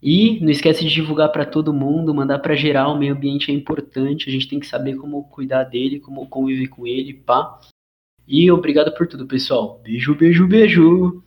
E 0.00 0.38
não 0.40 0.50
esquece 0.50 0.84
de 0.84 0.92
divulgar 0.92 1.32
para 1.32 1.46
todo 1.46 1.72
mundo, 1.72 2.14
mandar 2.14 2.38
para 2.38 2.54
geral, 2.54 2.94
o 2.94 2.98
meio 2.98 3.14
ambiente 3.14 3.50
é 3.50 3.54
importante, 3.54 4.28
a 4.28 4.32
gente 4.32 4.46
tem 4.46 4.60
que 4.60 4.66
saber 4.66 4.96
como 4.96 5.24
cuidar 5.30 5.64
dele, 5.64 5.98
como 5.98 6.28
conviver 6.28 6.68
com 6.68 6.86
ele, 6.86 7.14
pá. 7.14 7.58
E 8.28 8.50
obrigado 8.50 8.94
por 8.94 9.06
tudo, 9.06 9.26
pessoal. 9.26 9.80
Beijo, 9.82 10.14
beijo, 10.14 10.46
beijo. 10.46 11.23